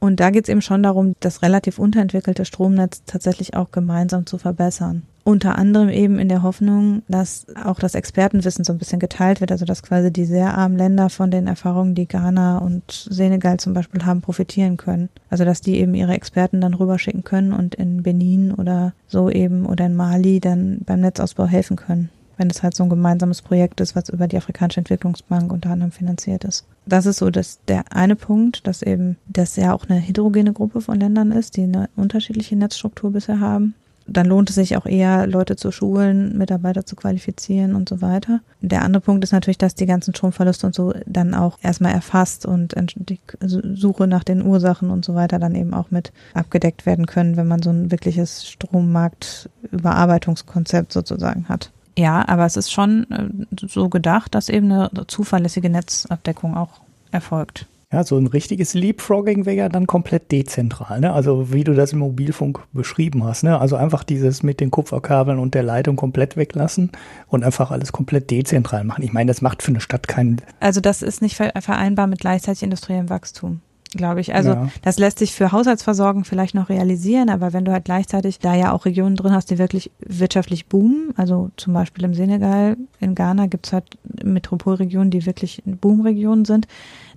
Und 0.03 0.19
da 0.19 0.31
geht 0.31 0.47
es 0.47 0.49
eben 0.49 0.63
schon 0.63 0.83
darum, 0.83 1.15
das 1.21 1.43
relativ 1.43 1.79
unterentwickelte 1.79 2.45
Stromnetz 2.45 3.05
tatsächlich 3.07 3.55
auch 3.55 3.71
gemeinsam 3.71 4.27
zu 4.27 4.37
verbessern. 4.37 5.05
Unter 5.23 5.57
anderem 5.57 5.91
eben 5.91 6.19
in 6.19 6.29
der 6.29 6.43
Hoffnung, 6.43 7.03
dass 7.07 7.47
auch 7.55 7.79
das 7.79 7.95
Expertenwissen 7.95 8.65
so 8.65 8.73
ein 8.73 8.81
bisschen 8.81 8.99
geteilt 8.99 9.41
wird, 9.41 9.53
also 9.53 9.65
dass 9.65 9.85
quasi 9.85 10.13
die 10.13 10.25
sehr 10.25 10.59
armen 10.59 10.77
Länder 10.77 11.09
von 11.09 11.31
den 11.31 11.47
Erfahrungen, 11.47 11.95
die 11.95 12.09
Ghana 12.09 12.59
und 12.59 12.83
Senegal 12.91 13.61
zum 13.61 13.75
Beispiel 13.75 14.05
haben, 14.05 14.23
profitieren 14.23 14.77
können. 14.77 15.09
Also 15.31 15.45
dass 15.45 15.61
die 15.61 15.77
eben 15.77 15.95
ihre 15.95 16.15
Experten 16.15 16.61
dann 16.61 16.75
rüberschicken 16.75 17.23
können 17.23 17.53
und 17.53 17.77
in 17.77 18.03
Benin 18.03 18.53
oder 18.53 18.95
so 19.07 19.31
eben 19.31 19.67
oder 19.67 19.87
in 19.87 19.95
Mali 19.95 20.41
dann 20.41 20.81
beim 20.85 20.99
Netzausbau 20.99 21.47
helfen 21.47 21.77
können 21.77 22.11
wenn 22.43 22.51
es 22.51 22.65
halt 22.65 22.75
so 22.75 22.83
ein 22.83 22.91
gemeinsames 22.91 23.41
Projekt 23.41 23.81
ist, 23.81 23.95
was 23.95 24.09
über 24.09 24.27
die 24.27 24.37
Afrikanische 24.37 24.81
Entwicklungsbank 24.81 25.53
unter 25.53 25.71
anderem 25.71 25.93
finanziert 25.93 26.43
ist. 26.43 26.67
Das 26.87 27.07
ist 27.07 27.19
so 27.19 27.31
dass 27.31 27.61
der 27.69 27.85
eine 27.93 28.17
Punkt, 28.17 28.67
dass 28.67 28.83
eben 28.83 29.17
das 29.29 29.55
ja 29.55 29.73
auch 29.73 29.89
eine 29.89 30.01
heterogene 30.01 30.53
Gruppe 30.53 30.81
von 30.81 30.99
Ländern 30.99 31.31
ist, 31.31 31.57
die 31.57 31.63
eine 31.63 31.89
unterschiedliche 31.95 32.57
Netzstruktur 32.57 33.13
bisher 33.13 33.39
haben 33.39 33.75
dann 34.07 34.27
lohnt 34.27 34.51
es 34.51 34.57
sich 34.57 34.77
auch 34.77 34.87
eher, 34.87 35.29
Leute 35.29 35.57
zu 35.57 35.71
schulen, 35.71 36.37
Mitarbeiter 36.37 36.85
zu 36.85 36.97
qualifizieren 36.97 37.77
und 37.77 37.89
so 37.89 38.03
weiter. 38.03 38.41
Der 38.61 38.83
andere 38.83 39.01
Punkt 39.01 39.23
ist 39.25 39.33
natürlich, 39.33 39.59
dass 39.59 39.77
die 39.77 39.87
ganzen 39.87 40.15
Stromverluste 40.15 40.67
und 40.67 40.75
so 40.75 40.93
dann 41.07 41.35
auch 41.35 41.59
erstmal 41.63 41.93
erfasst 41.93 42.45
und 42.47 42.75
die 42.97 43.21
Suche 43.41 44.07
nach 44.07 44.25
den 44.25 44.45
Ursachen 44.45 44.91
und 44.91 45.05
so 45.05 45.15
weiter 45.15 45.39
dann 45.39 45.55
eben 45.55 45.75
auch 45.75 45.91
mit 45.91 46.13
abgedeckt 46.35 46.87
werden 46.87 47.07
können, 47.07 47.37
wenn 47.37 47.47
man 47.47 47.63
so 47.63 47.71
ein 47.71 47.91
wirkliches 47.91 48.47
Strommarktüberarbeitungskonzept 48.47 50.93
sozusagen 50.93 51.49
hat. 51.49 51.71
Ja, 51.97 52.27
aber 52.29 52.47
es 52.47 52.57
ist 52.57 52.73
schon 52.73 53.11
äh, 53.11 53.29
so 53.69 53.89
gedacht, 53.89 54.35
dass 54.35 54.49
eben 54.49 54.73
eine 54.73 54.91
zuverlässige 55.07 55.69
Netzabdeckung 55.71 56.57
auch 56.57 56.81
erfolgt. 57.11 57.67
Ja, 57.93 58.05
so 58.05 58.17
ein 58.17 58.27
richtiges 58.27 58.73
Leapfrogging 58.73 59.45
wäre 59.45 59.57
ja 59.57 59.69
dann 59.69 59.87
komplett 59.87 60.33
dezentral, 60.33 61.01
ne? 61.01 61.13
Also 61.13 61.53
wie 61.53 61.63
du 61.63 61.75
das 61.75 61.93
im 61.93 61.99
Mobilfunk 61.99 62.61
beschrieben 62.73 63.23
hast, 63.25 63.43
ne? 63.43 63.61
Also 63.61 63.77
einfach 63.77 64.03
dieses 64.03 64.43
mit 64.43 64.61
den 64.61 64.71
Kupferkabeln 64.71 65.39
und 65.39 65.53
der 65.53 65.63
Leitung 65.63 65.97
komplett 65.97 66.39
weglassen 66.39 66.91
und 67.27 67.45
einfach 67.45 67.71
alles 67.71 67.93
komplett 67.93 68.31
dezentral 68.31 68.85
machen. 68.85 69.05
Ich 69.05 69.13
meine, 69.13 69.29
das 69.29 69.43
macht 69.43 69.63
für 69.63 69.73
eine 69.73 69.83
Stadt 69.83 70.09
keinen. 70.09 70.41
Also 70.59 70.81
das 70.81 71.03
ist 71.03 71.21
nicht 71.21 71.37
vereinbar 71.37 72.07
mit 72.07 72.21
gleichzeitig 72.21 72.63
industriellem 72.63 73.11
Wachstum 73.11 73.61
glaube 73.97 74.21
ich. 74.21 74.35
Also 74.35 74.51
ja. 74.51 74.69
das 74.83 74.99
lässt 74.99 75.19
sich 75.19 75.33
für 75.33 75.53
Haushaltsversorgung 75.53 76.25
vielleicht 76.25 76.55
noch 76.55 76.69
realisieren, 76.69 77.31
aber 77.31 77.53
wenn 77.53 77.65
du 77.65 77.73
halt 77.73 77.85
gleichzeitig 77.85 78.39
da 78.39 78.55
ja 78.55 78.73
auch 78.73 78.85
Regionen 78.85 79.17
drin 79.17 79.33
hast, 79.33 79.51
die 79.51 79.59
wirklich 79.59 79.91
wirtschaftlich 80.01 80.67
boomen, 80.67 81.13
also 81.17 81.51
zum 81.57 81.73
Beispiel 81.75 82.05
im 82.05 82.15
Senegal, 82.15 82.77
in 83.01 83.15
Ghana 83.15 83.47
gibt 83.47 83.67
es 83.67 83.73
halt 83.73 83.99
Metropolregionen, 84.25 85.11
die 85.11 85.27
wirklich 85.27 85.63
Boomregionen 85.65 86.45
sind, 86.45 86.67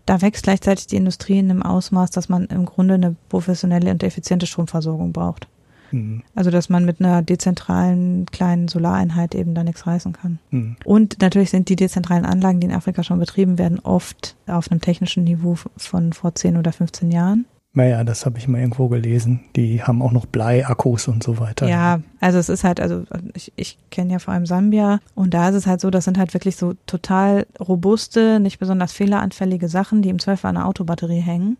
da 0.06 0.22
wächst 0.22 0.44
gleichzeitig 0.44 0.88
die 0.88 0.98
Industrie 0.98 1.40
in 1.40 1.50
einem 1.50 1.64
Ausmaß, 1.64 2.12
dass 2.12 2.30
man 2.30 2.46
im 2.46 2.66
Grunde 2.66 2.94
eine 2.94 3.16
professionelle 3.30 3.92
und 3.92 4.04
effiziente 4.04 4.46
Stromversorgung 4.46 5.14
braucht. 5.14 5.48
Mhm. 5.92 6.24
Also, 6.34 6.52
dass 6.52 6.70
man 6.70 6.86
mit 6.86 7.00
einer 7.00 7.22
dezentralen 7.22 8.26
kleinen 8.28 8.68
Solareinheit 8.68 9.36
eben 9.36 9.54
da 9.54 9.64
nichts 9.64 9.88
reißen 9.88 10.14
kann. 10.14 10.40
Mhm. 10.52 10.76
Und 10.84 11.22
natürlich 11.22 11.50
sind 11.50 11.70
die 11.70 11.76
dezentralen 11.76 12.26
Anlagen, 12.26 12.60
die 12.60 12.68
in 12.68 12.74
Afrika 12.74 13.04
schon 13.04 13.20
betrieben 13.20 13.58
werden, 13.58 13.80
oft 13.80 14.36
auf 14.48 14.72
einem 14.72 14.82
technischen 14.82 15.24
Niveau 15.24 15.58
von 15.78 16.14
vor 16.14 16.36
10 16.36 16.58
oder 16.58 16.72
15 16.72 17.12
Jahren. 17.12 17.46
Naja, 17.76 18.06
das 18.06 18.26
habe 18.26 18.38
ich 18.38 18.48
mal 18.48 18.62
irgendwo 18.62 18.88
gelesen. 18.88 19.42
Die 19.58 19.84
haben 19.84 20.02
auch 20.02 20.14
noch 20.14 20.26
Bleiakkus 20.26 21.10
und 21.10 21.22
so 21.22 21.40
weiter. 21.40 21.68
Ja, 21.68 22.00
also 22.22 22.40
es 22.40 22.48
ist 22.48 22.64
halt, 22.64 22.80
also 22.80 23.04
ich, 23.34 23.52
ich 23.58 23.78
kenne 23.92 24.14
ja 24.14 24.20
vor 24.20 24.34
allem 24.34 24.46
Sambia 24.46 25.02
und 25.14 25.34
da 25.34 25.50
ist 25.50 25.56
es 25.56 25.68
halt 25.68 25.82
so, 25.82 25.90
das 25.90 26.06
sind 26.06 26.18
halt 26.18 26.34
wirklich 26.34 26.56
so 26.56 26.76
total 26.88 27.46
robuste, 27.60 28.40
nicht 28.40 28.60
besonders 28.60 28.94
fehleranfällige 28.94 29.68
Sachen, 29.68 30.02
die 30.02 30.10
im 30.10 30.20
Zweifel 30.20 30.48
an 30.48 30.56
einer 30.56 30.68
Autobatterie 30.68 31.20
hängen 31.20 31.58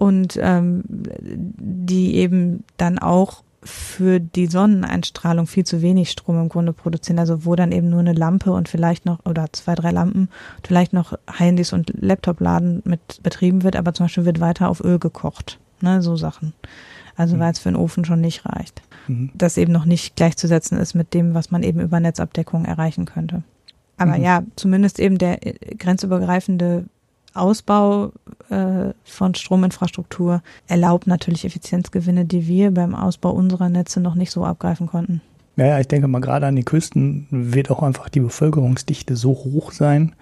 und 0.00 0.38
ähm, 0.40 0.82
die 0.88 2.14
eben 2.14 2.64
dann 2.78 2.98
auch 2.98 3.42
für 3.62 4.18
die 4.18 4.46
Sonneneinstrahlung 4.46 5.46
viel 5.46 5.64
zu 5.64 5.82
wenig 5.82 6.10
Strom 6.10 6.40
im 6.40 6.48
Grunde 6.48 6.72
produzieren. 6.72 7.18
Also 7.18 7.44
wo 7.44 7.54
dann 7.54 7.70
eben 7.70 7.90
nur 7.90 8.00
eine 8.00 8.14
Lampe 8.14 8.50
und 8.50 8.70
vielleicht 8.70 9.04
noch, 9.04 9.18
oder 9.26 9.52
zwei, 9.52 9.74
drei 9.74 9.90
Lampen, 9.90 10.30
vielleicht 10.64 10.94
noch 10.94 11.18
Handys 11.30 11.74
und 11.74 11.92
Laptop-Laden 12.00 12.80
mit 12.86 13.22
betrieben 13.22 13.62
wird, 13.62 13.76
aber 13.76 13.92
zum 13.92 14.04
Beispiel 14.04 14.24
wird 14.24 14.40
weiter 14.40 14.70
auf 14.70 14.82
Öl 14.82 14.98
gekocht. 14.98 15.58
Ne, 15.82 16.00
so 16.00 16.16
Sachen. 16.16 16.54
Also 17.14 17.36
mhm. 17.36 17.40
weil 17.40 17.52
es 17.52 17.58
für 17.58 17.68
einen 17.68 17.76
Ofen 17.76 18.06
schon 18.06 18.22
nicht 18.22 18.46
reicht. 18.46 18.80
Mhm. 19.06 19.30
Das 19.34 19.58
eben 19.58 19.72
noch 19.72 19.84
nicht 19.84 20.16
gleichzusetzen 20.16 20.78
ist 20.78 20.94
mit 20.94 21.12
dem, 21.12 21.34
was 21.34 21.50
man 21.50 21.62
eben 21.62 21.80
über 21.80 22.00
Netzabdeckung 22.00 22.64
erreichen 22.64 23.04
könnte. 23.04 23.42
Aber 23.98 24.16
mhm. 24.16 24.24
ja, 24.24 24.42
zumindest 24.56 24.98
eben 24.98 25.18
der 25.18 25.46
äh, 25.46 25.74
grenzübergreifende 25.74 26.86
Ausbau 27.40 28.12
äh, 28.50 28.92
von 29.04 29.34
Strominfrastruktur 29.34 30.42
erlaubt 30.68 31.06
natürlich 31.06 31.44
Effizienzgewinne, 31.44 32.24
die 32.24 32.46
wir 32.46 32.70
beim 32.70 32.94
Ausbau 32.94 33.30
unserer 33.30 33.68
Netze 33.68 34.00
noch 34.00 34.14
nicht 34.14 34.30
so 34.30 34.44
abgreifen 34.44 34.86
konnten. 34.86 35.20
Ja, 35.56 35.78
ich 35.78 35.88
denke 35.88 36.08
mal, 36.08 36.20
gerade 36.20 36.46
an 36.46 36.56
den 36.56 36.64
Küsten 36.64 37.26
wird 37.30 37.70
auch 37.70 37.82
einfach 37.82 38.08
die 38.08 38.20
Bevölkerungsdichte 38.20 39.16
so 39.16 39.30
hoch 39.30 39.72
sein, 39.72 40.14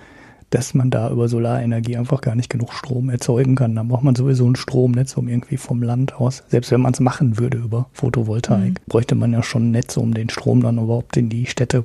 dass 0.51 0.75
man 0.75 0.91
da 0.91 1.11
über 1.11 1.29
Solarenergie 1.29 1.97
einfach 1.97 2.21
gar 2.21 2.35
nicht 2.35 2.49
genug 2.49 2.73
Strom 2.73 3.11
erzeugen 3.11 3.55
kann. 3.55 3.75
Dann 3.75 3.89
braucht 3.89 4.03
man 4.03 4.15
sowieso 4.15 4.49
ein 4.49 4.57
Stromnetz, 4.57 5.17
um 5.17 5.29
irgendwie 5.29 5.57
vom 5.57 5.83
Land 5.83 6.15
aus, 6.17 6.43
selbst 6.49 6.71
wenn 6.71 6.81
man 6.81 6.93
es 6.93 7.01
machen 7.01 7.39
würde 7.39 7.59
über 7.59 7.89
Photovoltaik, 7.93 8.71
mhm. 8.71 8.75
bräuchte 8.87 9.15
man 9.15 9.33
ja 9.33 9.43
schon 9.43 9.71
Netze, 9.71 10.01
um 10.01 10.15
den 10.15 10.31
Strom 10.31 10.63
dann 10.63 10.79
überhaupt 10.79 11.17
in 11.17 11.29
die 11.29 11.47
Städte 11.47 11.85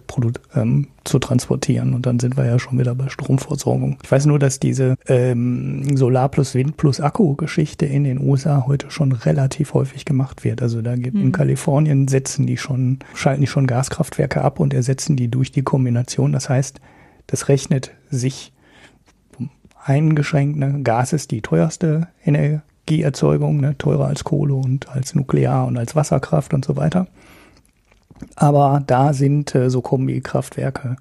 ähm, 0.55 0.87
zu 1.03 1.19
transportieren. 1.19 1.93
Und 1.93 2.05
dann 2.05 2.19
sind 2.19 2.37
wir 2.37 2.45
ja 2.45 2.57
schon 2.59 2.79
wieder 2.79 2.95
bei 2.95 3.09
Stromversorgung. 3.09 3.97
Ich 4.03 4.11
weiß 4.11 4.25
nur, 4.25 4.39
dass 4.39 4.59
diese 4.59 4.95
ähm, 5.07 5.97
Solar 5.97 6.29
plus 6.29 6.55
Wind 6.55 6.77
plus 6.77 7.01
Akku-Geschichte 7.01 7.85
in 7.85 8.05
den 8.05 8.21
USA 8.21 8.65
heute 8.65 8.89
schon 8.91 9.11
relativ 9.11 9.73
häufig 9.73 10.05
gemacht 10.05 10.43
wird. 10.45 10.61
Also 10.61 10.81
da 10.81 10.95
gibt 10.95 11.15
mhm. 11.15 11.23
in 11.23 11.31
Kalifornien 11.33 12.07
setzen 12.07 12.47
die 12.47 12.57
schon, 12.57 12.99
schalten 13.13 13.41
die 13.41 13.47
schon 13.47 13.67
Gaskraftwerke 13.67 14.41
ab 14.41 14.59
und 14.59 14.73
ersetzen 14.73 15.17
die 15.17 15.27
durch 15.27 15.51
die 15.51 15.63
Kombination. 15.63 16.31
Das 16.31 16.47
heißt, 16.47 16.79
das 17.27 17.49
rechnet 17.49 17.91
sich 18.09 18.52
eingeschränkt. 19.83 20.57
Ne? 20.57 20.81
Gas 20.83 21.13
ist 21.13 21.31
die 21.31 21.41
teuerste 21.41 22.07
Energieerzeugung, 22.23 23.59
ne? 23.59 23.77
teurer 23.77 24.07
als 24.07 24.23
Kohle 24.23 24.55
und 24.55 24.89
als 24.89 25.15
Nuklear 25.15 25.65
und 25.67 25.77
als 25.77 25.95
Wasserkraft 25.95 26.53
und 26.53 26.65
so 26.65 26.75
weiter. 26.75 27.07
Aber 28.35 28.81
da 28.85 29.13
sind 29.13 29.53
äh, 29.55 29.69
so 29.69 29.81
Kombikraftwerke 29.81 30.97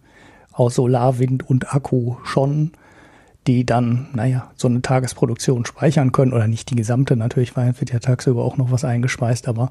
aus 0.53 0.75
Solar, 0.75 1.19
Wind 1.19 1.49
und 1.49 1.75
Akku 1.75 2.17
schon, 2.25 2.73
die 3.47 3.67
dann, 3.67 4.09
naja, 4.13 4.51
so 4.55 4.69
eine 4.69 4.83
Tagesproduktion 4.83 5.65
speichern 5.65 6.13
können 6.13 6.33
oder 6.33 6.47
nicht 6.47 6.71
die 6.71 6.77
gesamte, 6.77 7.17
natürlich, 7.17 7.57
weil 7.57 7.79
wird 7.81 7.93
ja 7.93 7.99
tagsüber 7.99 8.45
auch 8.45 8.57
noch 8.57 8.71
was 8.71 8.85
eingespeist, 8.85 9.49
aber 9.49 9.71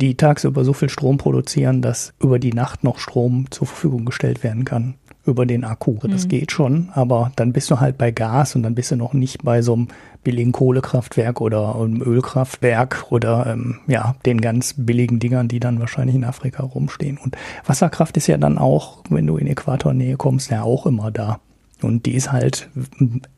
die 0.00 0.16
tagsüber 0.16 0.64
so 0.64 0.72
viel 0.72 0.88
Strom 0.88 1.18
produzieren, 1.18 1.82
dass 1.82 2.12
über 2.20 2.38
die 2.38 2.52
Nacht 2.52 2.84
noch 2.84 2.98
Strom 2.98 3.50
zur 3.50 3.66
Verfügung 3.66 4.04
gestellt 4.04 4.42
werden 4.42 4.64
kann 4.64 4.94
über 5.26 5.44
den 5.44 5.64
Akku. 5.64 5.96
Das 6.02 6.24
mhm. 6.24 6.28
geht 6.28 6.52
schon, 6.52 6.88
aber 6.92 7.32
dann 7.36 7.52
bist 7.52 7.70
du 7.70 7.80
halt 7.80 7.98
bei 7.98 8.10
Gas 8.10 8.54
und 8.54 8.62
dann 8.62 8.74
bist 8.74 8.90
du 8.92 8.96
noch 8.96 9.12
nicht 9.12 9.42
bei 9.42 9.60
so 9.60 9.74
einem 9.74 9.88
billigen 10.22 10.52
Kohlekraftwerk 10.52 11.40
oder 11.40 11.76
einem 11.76 12.02
Ölkraftwerk 12.02 13.06
oder 13.10 13.46
ähm, 13.46 13.80
ja, 13.86 14.16
den 14.24 14.40
ganz 14.40 14.74
billigen 14.76 15.18
Dingern, 15.18 15.48
die 15.48 15.60
dann 15.60 15.80
wahrscheinlich 15.80 16.16
in 16.16 16.24
Afrika 16.24 16.62
rumstehen. 16.62 17.18
Und 17.18 17.36
Wasserkraft 17.64 18.16
ist 18.16 18.26
ja 18.26 18.36
dann 18.36 18.58
auch, 18.58 19.02
wenn 19.08 19.26
du 19.26 19.36
in 19.36 19.46
Äquatornähe 19.46 20.16
kommst, 20.16 20.50
ja 20.50 20.62
auch 20.62 20.86
immer 20.86 21.10
da. 21.10 21.40
Und 21.82 22.06
die 22.06 22.14
ist 22.14 22.32
halt 22.32 22.70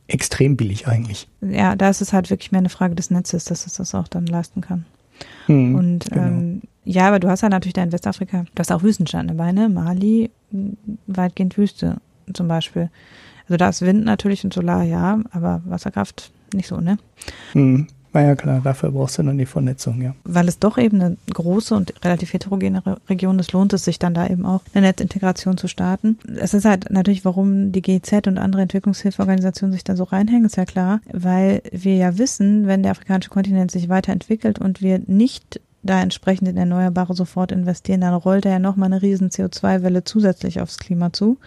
extrem 0.07 0.57
billig 0.57 0.87
eigentlich. 0.87 1.29
Ja, 1.41 1.75
da 1.75 1.91
ist 1.91 2.01
es 2.01 2.13
halt 2.13 2.31
wirklich 2.31 2.53
mehr 2.53 2.61
eine 2.61 2.69
Frage 2.69 2.95
des 2.95 3.11
Netzes, 3.11 3.45
dass 3.45 3.67
es 3.67 3.75
das 3.75 3.95
auch 3.95 4.09
dann 4.09 4.27
leisten 4.27 4.61
kann. 4.61 4.87
Mhm, 5.47 5.75
und 5.75 6.11
genau. 6.11 6.27
ähm, 6.27 6.63
ja, 6.85 7.09
aber 7.09 7.21
du 7.21 7.29
hast 7.29 7.43
ja 7.43 7.49
natürlich 7.49 7.75
da 7.75 7.83
in 7.83 7.93
Westafrika, 7.93 8.45
du 8.55 8.61
hast 8.61 8.73
auch 8.73 8.83
Wüstenstaaten 8.83 9.29
dabei, 9.29 9.53
ne? 9.53 9.69
Mali, 9.69 10.31
weitgehend 11.07 11.57
Wüste 11.59 11.99
zum 12.33 12.49
Beispiel. 12.49 12.91
Also 13.45 13.57
da 13.57 13.69
ist 13.69 13.83
Wind 13.83 14.05
natürlich 14.05 14.45
und 14.45 14.53
Solar, 14.55 14.83
ja, 14.83 15.21
aber 15.31 15.63
Wasserkraft 15.67 16.33
nicht 16.55 16.69
so, 16.69 16.81
ne? 16.81 16.99
Hm. 17.53 17.87
Na 18.13 18.23
ja, 18.23 18.35
klar, 18.35 18.61
dafür 18.63 18.91
brauchst 18.91 19.19
du 19.19 19.23
dann 19.23 19.37
die 19.37 19.47
Vernetzung, 19.47 20.01
ja. 20.01 20.15
Weil 20.25 20.49
es 20.49 20.59
doch 20.59 20.79
eben 20.79 21.01
eine 21.01 21.17
große 21.33 21.75
und 21.75 21.93
relativ 22.05 22.33
heterogene 22.33 22.83
Region 23.09 23.39
ist, 23.39 23.53
lohnt 23.53 23.73
es 23.73 23.85
sich 23.85 23.99
dann 23.99 24.15
da 24.15 24.27
eben 24.27 24.47
auch 24.47 24.63
eine 24.73 24.87
Netzintegration 24.87 25.59
zu 25.59 25.69
starten. 25.69 26.19
Es 26.37 26.55
ist 26.55 26.65
halt 26.65 26.91
natürlich, 26.91 27.25
warum 27.25 27.73
die 27.73 27.83
GZ 27.83 28.27
und 28.27 28.39
andere 28.39 28.63
Entwicklungshilfeorganisationen 28.63 29.73
sich 29.73 29.85
da 29.85 29.95
so 29.95 30.05
reinhängen, 30.05 30.47
ist 30.47 30.57
ja 30.57 30.65
klar, 30.65 31.01
weil 31.13 31.63
wir 31.71 31.97
ja 31.97 32.17
wissen, 32.19 32.67
wenn 32.67 32.83
der 32.83 32.93
afrikanische 32.93 33.31
Kontinent 33.31 33.71
sich 33.71 33.89
weiterentwickelt 33.89 34.59
und 34.59 34.81
wir 34.81 35.01
nicht 35.07 35.61
da 35.83 36.01
entsprechend 36.03 36.49
in 36.49 36.57
Erneuerbare 36.57 37.15
sofort 37.15 37.53
investieren, 37.53 38.01
dann 38.01 38.15
rollt 38.15 38.47
er 38.47 38.53
ja 38.53 38.59
nochmal 38.59 38.93
eine 38.93 39.03
riesen 39.03 39.31
CO2-Welle 39.31 40.05
zusätzlich 40.05 40.61
aufs 40.61 40.79
Klima 40.79 41.13
zu 41.13 41.39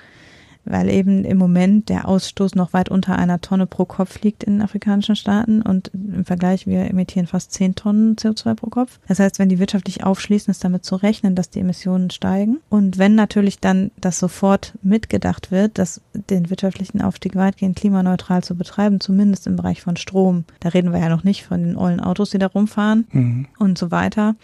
weil 0.65 0.89
eben 0.89 1.25
im 1.25 1.37
Moment 1.37 1.89
der 1.89 2.07
Ausstoß 2.07 2.55
noch 2.55 2.73
weit 2.73 2.89
unter 2.89 3.17
einer 3.17 3.41
Tonne 3.41 3.65
pro 3.65 3.85
Kopf 3.85 4.21
liegt 4.21 4.43
in 4.43 4.61
afrikanischen 4.61 5.15
Staaten 5.15 5.61
und 5.61 5.91
im 5.93 6.25
Vergleich, 6.25 6.67
wir 6.67 6.89
emittieren 6.89 7.27
fast 7.27 7.51
zehn 7.51 7.75
Tonnen 7.75 8.15
CO2 8.15 8.55
pro 8.55 8.67
Kopf. 8.67 8.99
Das 9.07 9.19
heißt, 9.19 9.39
wenn 9.39 9.49
die 9.49 9.59
wirtschaftlich 9.59 10.03
aufschließen, 10.03 10.51
ist 10.51 10.63
damit 10.63 10.85
zu 10.85 10.95
rechnen, 10.95 11.35
dass 11.35 11.49
die 11.49 11.59
Emissionen 11.59 12.09
steigen. 12.09 12.59
Und 12.69 12.97
wenn 12.97 13.15
natürlich 13.15 13.59
dann 13.59 13.91
das 13.99 14.19
sofort 14.19 14.73
mitgedacht 14.83 15.51
wird, 15.51 15.77
dass 15.77 16.01
den 16.13 16.49
wirtschaftlichen 16.49 17.01
Aufstieg 17.01 17.35
weitgehend 17.35 17.77
klimaneutral 17.77 18.43
zu 18.43 18.55
betreiben, 18.55 18.99
zumindest 18.99 19.47
im 19.47 19.55
Bereich 19.55 19.81
von 19.81 19.97
Strom, 19.97 20.45
da 20.59 20.69
reden 20.69 20.91
wir 20.91 20.99
ja 20.99 21.09
noch 21.09 21.23
nicht 21.23 21.45
von 21.45 21.63
den 21.63 21.75
ollen 21.75 21.99
Autos, 21.99 22.29
die 22.29 22.39
da 22.39 22.47
rumfahren 22.47 23.07
mhm. 23.11 23.47
und 23.57 23.77
so 23.77 23.91
weiter. 23.91 24.35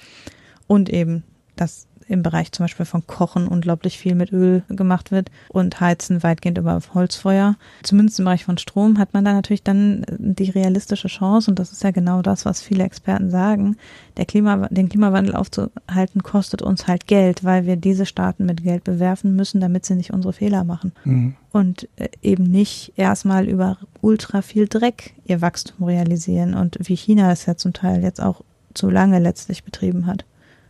Und 0.68 0.90
eben, 0.90 1.24
dass 1.56 1.88
im 2.08 2.24
Bereich 2.24 2.52
zum 2.52 2.64
Beispiel 2.64 2.86
von 2.86 3.06
Kochen 3.06 3.48
unglaublich 3.48 3.98
viel 3.98 4.16
mit 4.16 4.32
Öl 4.32 4.64
gemacht 4.70 5.12
wird 5.12 5.30
und 5.50 5.80
Heizen 5.80 6.24
weitgehend 6.24 6.58
über 6.58 6.80
Holzfeuer. 6.94 7.56
Zumindest 7.84 8.20
im 8.20 8.26
Bereich 8.26 8.46
von 8.46 8.58
Strom 8.58 8.98
hat 8.98 9.14
man 9.14 9.26
da 9.26 9.34
natürlich 9.34 9.64
dann 9.64 10.06
die 10.10 10.50
realistische 10.50 11.08
Chance 11.08 11.52
und 11.52 11.60
das 11.60 11.72
ist 11.72 11.84
ja 11.84 11.92
genau 11.92 12.22
das, 12.22 12.46
was 12.46 12.62
viele 12.62 12.84
Experten 12.84 13.30
sagen. 13.30 13.78
Der 14.18 14.26
Klima, 14.26 14.68
den 14.70 14.90
Klimawandel 14.90 15.36
aufzuhalten 15.36 16.24
kostet 16.24 16.62
uns 16.62 16.88
halt 16.88 17.08
Geld, 17.08 17.44
weil 17.44 17.66
wir 17.66 17.76
diese 17.76 18.06
Staaten 18.06 18.46
mit 18.46 18.64
Geld 18.64 18.84
bewerfen 18.84 19.36
müssen, 19.36 19.62
damit 19.62 19.86
sie 19.86 19.96
nicht 19.96 20.14
unsere 20.14 20.34
Fehler 20.34 20.64
machen. 20.64 20.94
Mhm. 21.04 21.36
Und 21.52 21.88
äh, 21.98 22.10
eben 22.22 22.44
nicht 22.44 22.94
erstmal 22.98 23.48
über 23.48 23.78
ultra 24.02 24.42
viel 24.42 24.68
Dreck 24.68 25.14
ihr 25.26 25.42
Wachstum 25.42 25.86
realisieren 25.86 26.54
und 26.54 26.78
wie 26.82 26.96
China 26.96 27.32
es 27.32 27.46
ja 27.46 27.56
zum 27.56 27.74
Teil 27.74 28.04
jetzt 28.04 28.22
auch 28.22 28.42
zu 28.74 28.90
lange 28.90 29.20
letztlich 29.20 29.64
betrieben 29.64 30.06
hat. 30.06 30.26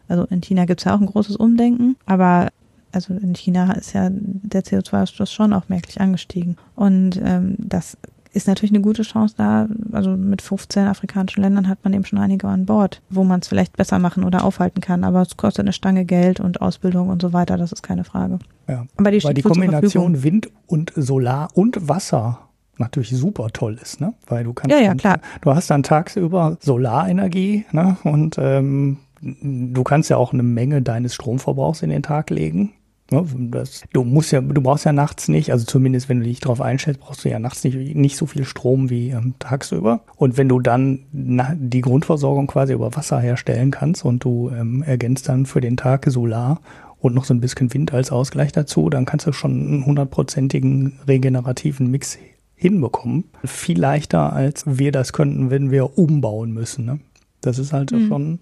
Also 0.08 0.26
in 0.26 0.42
China 0.42 0.66
gibt 0.66 0.82
es 0.82 0.86
ja 0.86 0.96
auch 0.96 1.00
ein 1.00 1.08
großes 1.08 1.36
Umdenken, 1.36 1.96
aber 2.06 2.50
also 2.92 3.14
in 3.14 3.36
China 3.36 3.74
ist 3.74 3.94
ja 3.94 4.10
der 4.12 4.64
CO2-Ausstoß 4.64 5.32
schon 5.32 5.54
auch 5.54 5.70
merklich 5.70 6.00
angestiegen. 6.02 6.58
Und 6.76 7.20
ähm, 7.24 7.56
das 7.60 7.98
ist 8.34 8.48
natürlich 8.48 8.72
eine 8.72 8.82
gute 8.82 9.04
Chance 9.04 9.36
da. 9.38 9.68
Also 9.92 10.12
mit 10.12 10.42
15 10.42 10.88
afrikanischen 10.88 11.42
Ländern 11.42 11.68
hat 11.68 11.80
man 11.84 11.94
eben 11.94 12.06
schon 12.06 12.20
einige 12.20 12.48
an 12.48 12.66
Bord, 12.66 13.02
wo 13.10 13.24
man 13.24 13.42
es 13.42 13.48
vielleicht 13.48 13.76
besser 13.76 14.00
machen 14.00 14.24
oder 14.24 14.44
aufhalten 14.44 14.82
kann. 14.82 15.04
Aber 15.04 15.22
es 15.22 15.38
kostet 15.38 15.66
eine 15.66 15.74
Stange 15.74 16.06
Geld 16.06 16.40
und 16.40 16.62
Ausbildung 16.62 17.10
und 17.10 17.22
so 17.22 17.34
weiter, 17.34 17.58
das 17.58 17.72
ist 17.72 17.84
keine 17.84 18.04
Frage. 18.04 18.40
Ja. 18.68 18.86
Aber 18.96 19.12
die, 19.12 19.24
Weil 19.24 19.34
die 19.34 19.42
Kombination 19.42 20.24
Wind 20.24 20.50
und 20.68 20.94
Solar 20.96 21.50
und 21.54 21.88
Wasser 21.88 22.40
natürlich 22.78 23.10
super 23.10 23.50
toll 23.52 23.80
ist, 23.82 24.00
ne? 24.00 24.14
Weil 24.28 24.44
du 24.44 24.54
kannst 24.54 24.76
ja, 24.76 24.82
ja, 24.82 24.94
klar. 24.94 25.20
du 25.42 25.54
hast 25.54 25.70
dann 25.72 25.82
tagsüber 25.82 26.58
Solarenergie, 26.60 27.66
ne? 27.72 27.98
Und 28.04 28.38
ähm, 28.40 28.98
du 29.22 29.84
kannst 29.84 30.10
ja 30.10 30.18
auch 30.18 30.34
eine 30.34 30.44
Menge 30.44 30.82
deines 30.82 31.14
Stromverbrauchs 31.16 31.82
in 31.82 31.90
den 31.90 32.04
Tag 32.04 32.30
legen. 32.30 32.74
Das, 33.10 33.84
du 33.94 34.04
musst 34.04 34.32
ja, 34.34 34.42
du 34.42 34.62
brauchst 34.62 34.84
ja 34.84 34.92
nachts 34.92 35.30
nicht, 35.30 35.54
also 35.54 35.66
zumindest 35.66 36.10
wenn 36.10 36.20
du 36.20 36.26
dich 36.26 36.42
darauf 36.42 36.60
einstellst, 36.60 37.00
brauchst 37.00 37.24
du 37.24 37.30
ja 37.30 37.40
nachts 37.40 37.64
nicht, 37.64 37.96
nicht 37.96 38.18
so 38.18 38.26
viel 38.26 38.44
Strom 38.44 38.90
wie 38.90 39.12
ähm, 39.12 39.36
tagsüber. 39.40 40.02
Und 40.18 40.36
wenn 40.36 40.50
du 40.50 40.60
dann 40.60 41.06
na, 41.14 41.56
die 41.58 41.80
Grundversorgung 41.80 42.48
quasi 42.48 42.74
über 42.74 42.98
Wasser 42.98 43.22
herstellen 43.22 43.72
kannst 43.72 44.04
und 44.04 44.26
du 44.26 44.50
ähm, 44.50 44.84
ergänzt 44.84 45.30
dann 45.30 45.46
für 45.46 45.62
den 45.62 45.78
Tag 45.78 46.06
Solar 46.10 46.60
und 47.00 47.16
noch 47.16 47.24
so 47.24 47.34
ein 47.34 47.40
bisschen 47.40 47.74
Wind 47.74 47.94
als 47.94 48.12
Ausgleich 48.12 48.52
dazu, 48.52 48.90
dann 48.90 49.06
kannst 49.06 49.26
du 49.26 49.32
schon 49.32 49.52
einen 49.52 49.86
hundertprozentigen 49.86 51.00
regenerativen 51.08 51.90
Mix 51.90 52.18
hinbekommen. 52.56 53.26
Viel 53.46 53.80
leichter, 53.80 54.34
als 54.34 54.66
wir 54.66 54.92
das 54.92 55.14
könnten, 55.14 55.50
wenn 55.50 55.72
wir 55.72 55.98
umbauen 55.98 56.52
müssen. 56.52 56.84
Ne? 56.84 57.00
Das 57.40 57.60
ist 57.60 57.72
halt 57.72 57.92
mhm. 57.92 58.08
schon, 58.08 58.40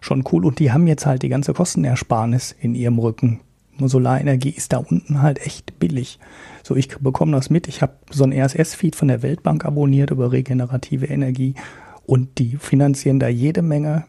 schon 0.00 0.24
cool. 0.32 0.44
Und 0.44 0.58
die 0.58 0.72
haben 0.72 0.86
jetzt 0.86 1.06
halt 1.06 1.22
die 1.22 1.28
ganze 1.28 1.54
Kostenersparnis 1.54 2.54
in 2.58 2.74
ihrem 2.74 2.98
Rücken. 2.98 3.40
Solarenergie 3.80 4.50
ist 4.50 4.72
da 4.72 4.78
unten 4.78 5.22
halt 5.22 5.44
echt 5.46 5.78
billig. 5.78 6.18
So, 6.64 6.74
ich 6.74 6.88
bekomme 6.98 7.32
das 7.32 7.48
mit. 7.48 7.68
Ich 7.68 7.80
habe 7.80 7.94
so 8.10 8.24
ein 8.24 8.32
RSS-Feed 8.32 8.96
von 8.96 9.08
der 9.08 9.22
Weltbank 9.22 9.64
abonniert 9.64 10.10
über 10.10 10.32
regenerative 10.32 11.06
Energie 11.06 11.54
und 12.04 12.38
die 12.38 12.56
finanzieren 12.56 13.20
da 13.20 13.28
jede 13.28 13.62
Menge 13.62 14.04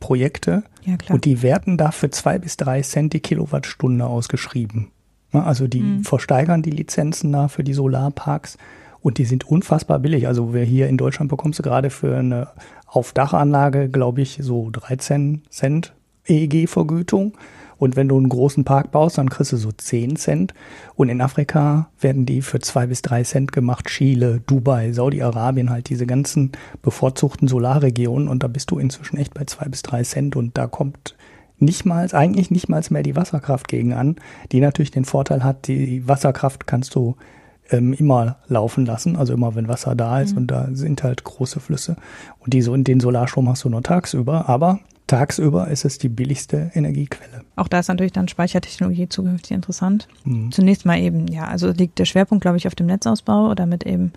Projekte 0.00 0.64
ja, 0.84 0.96
und 1.08 1.24
die 1.24 1.40
werden 1.42 1.78
da 1.78 1.90
für 1.90 2.10
zwei 2.10 2.38
bis 2.38 2.58
drei 2.58 2.82
Cent 2.82 3.14
die 3.14 3.20
Kilowattstunde 3.20 4.04
ausgeschrieben. 4.04 4.88
Also 5.32 5.66
die 5.66 5.80
mhm. 5.80 6.04
versteigern 6.04 6.62
die 6.62 6.70
Lizenzen 6.70 7.32
da 7.32 7.48
für 7.48 7.64
die 7.64 7.72
Solarparks 7.72 8.58
und 9.00 9.18
die 9.18 9.24
sind 9.24 9.44
unfassbar 9.44 9.98
billig. 9.98 10.26
Also 10.26 10.52
wer 10.52 10.64
hier 10.64 10.88
in 10.88 10.98
Deutschland 10.98 11.30
bekommst 11.30 11.58
du 11.58 11.62
gerade 11.62 11.90
für 11.90 12.16
eine 12.16 12.48
Aufdachanlage, 12.86 13.88
glaube 13.88 14.22
ich, 14.22 14.38
so 14.40 14.70
13 14.70 15.42
Cent 15.50 15.92
EEG-Vergütung. 16.26 17.36
Und 17.78 17.94
wenn 17.94 18.08
du 18.08 18.16
einen 18.16 18.30
großen 18.30 18.64
Park 18.64 18.90
baust, 18.90 19.18
dann 19.18 19.28
kriegst 19.28 19.52
du 19.52 19.56
so 19.58 19.70
10 19.70 20.16
Cent. 20.16 20.54
Und 20.94 21.10
in 21.10 21.20
Afrika 21.20 21.90
werden 22.00 22.24
die 22.24 22.40
für 22.40 22.58
zwei 22.58 22.86
bis 22.86 23.02
drei 23.02 23.22
Cent 23.22 23.52
gemacht. 23.52 23.86
Chile, 23.86 24.40
Dubai, 24.46 24.92
Saudi-Arabien, 24.92 25.68
halt 25.68 25.90
diese 25.90 26.06
ganzen 26.06 26.52
bevorzugten 26.80 27.48
Solarregionen. 27.48 28.28
Und 28.28 28.42
da 28.42 28.48
bist 28.48 28.70
du 28.70 28.78
inzwischen 28.78 29.18
echt 29.18 29.34
bei 29.34 29.44
zwei 29.44 29.66
bis 29.66 29.82
drei 29.82 30.02
Cent. 30.04 30.36
Und 30.36 30.56
da 30.56 30.66
kommt 30.66 31.16
nicht 31.58 31.84
mal, 31.84 32.08
eigentlich 32.14 32.50
nicht 32.50 32.68
mal 32.68 32.82
mehr 32.90 33.02
die 33.02 33.16
Wasserkraft 33.16 33.68
gegen 33.68 33.92
an, 33.92 34.16
die 34.52 34.60
natürlich 34.60 34.90
den 34.90 35.04
Vorteil 35.04 35.42
hat, 35.42 35.68
die 35.68 36.06
Wasserkraft 36.06 36.66
kannst 36.66 36.94
du 36.94 37.16
ähm, 37.70 37.92
immer 37.92 38.36
laufen 38.48 38.86
lassen, 38.86 39.16
also 39.16 39.32
immer 39.32 39.54
wenn 39.54 39.68
Wasser 39.68 39.94
da 39.94 40.20
ist 40.20 40.32
mhm. 40.32 40.38
und 40.38 40.46
da 40.48 40.68
sind 40.72 41.02
halt 41.02 41.24
große 41.24 41.60
Flüsse. 41.60 41.96
Und 42.40 42.52
die, 42.52 42.62
so, 42.62 42.76
den 42.76 43.00
Solarstrom 43.00 43.48
hast 43.48 43.64
du 43.64 43.68
nur 43.68 43.82
tagsüber, 43.82 44.48
aber 44.48 44.80
tagsüber 45.06 45.68
ist 45.68 45.84
es 45.84 45.98
die 45.98 46.08
billigste 46.08 46.70
Energiequelle. 46.74 47.42
Auch 47.56 47.68
da 47.68 47.78
ist 47.78 47.88
natürlich 47.88 48.12
dann 48.12 48.28
Speichertechnologie 48.28 49.08
zukünftig 49.08 49.52
interessant. 49.52 50.08
Mhm. 50.24 50.52
Zunächst 50.52 50.84
mal 50.84 50.98
eben, 50.98 51.28
ja, 51.28 51.44
also 51.44 51.70
liegt 51.70 51.98
der 51.98 52.04
Schwerpunkt, 52.04 52.42
glaube 52.42 52.56
ich, 52.56 52.66
auf 52.66 52.74
dem 52.74 52.86
Netzausbau, 52.86 53.54
damit 53.54 53.84
eben 53.84 54.12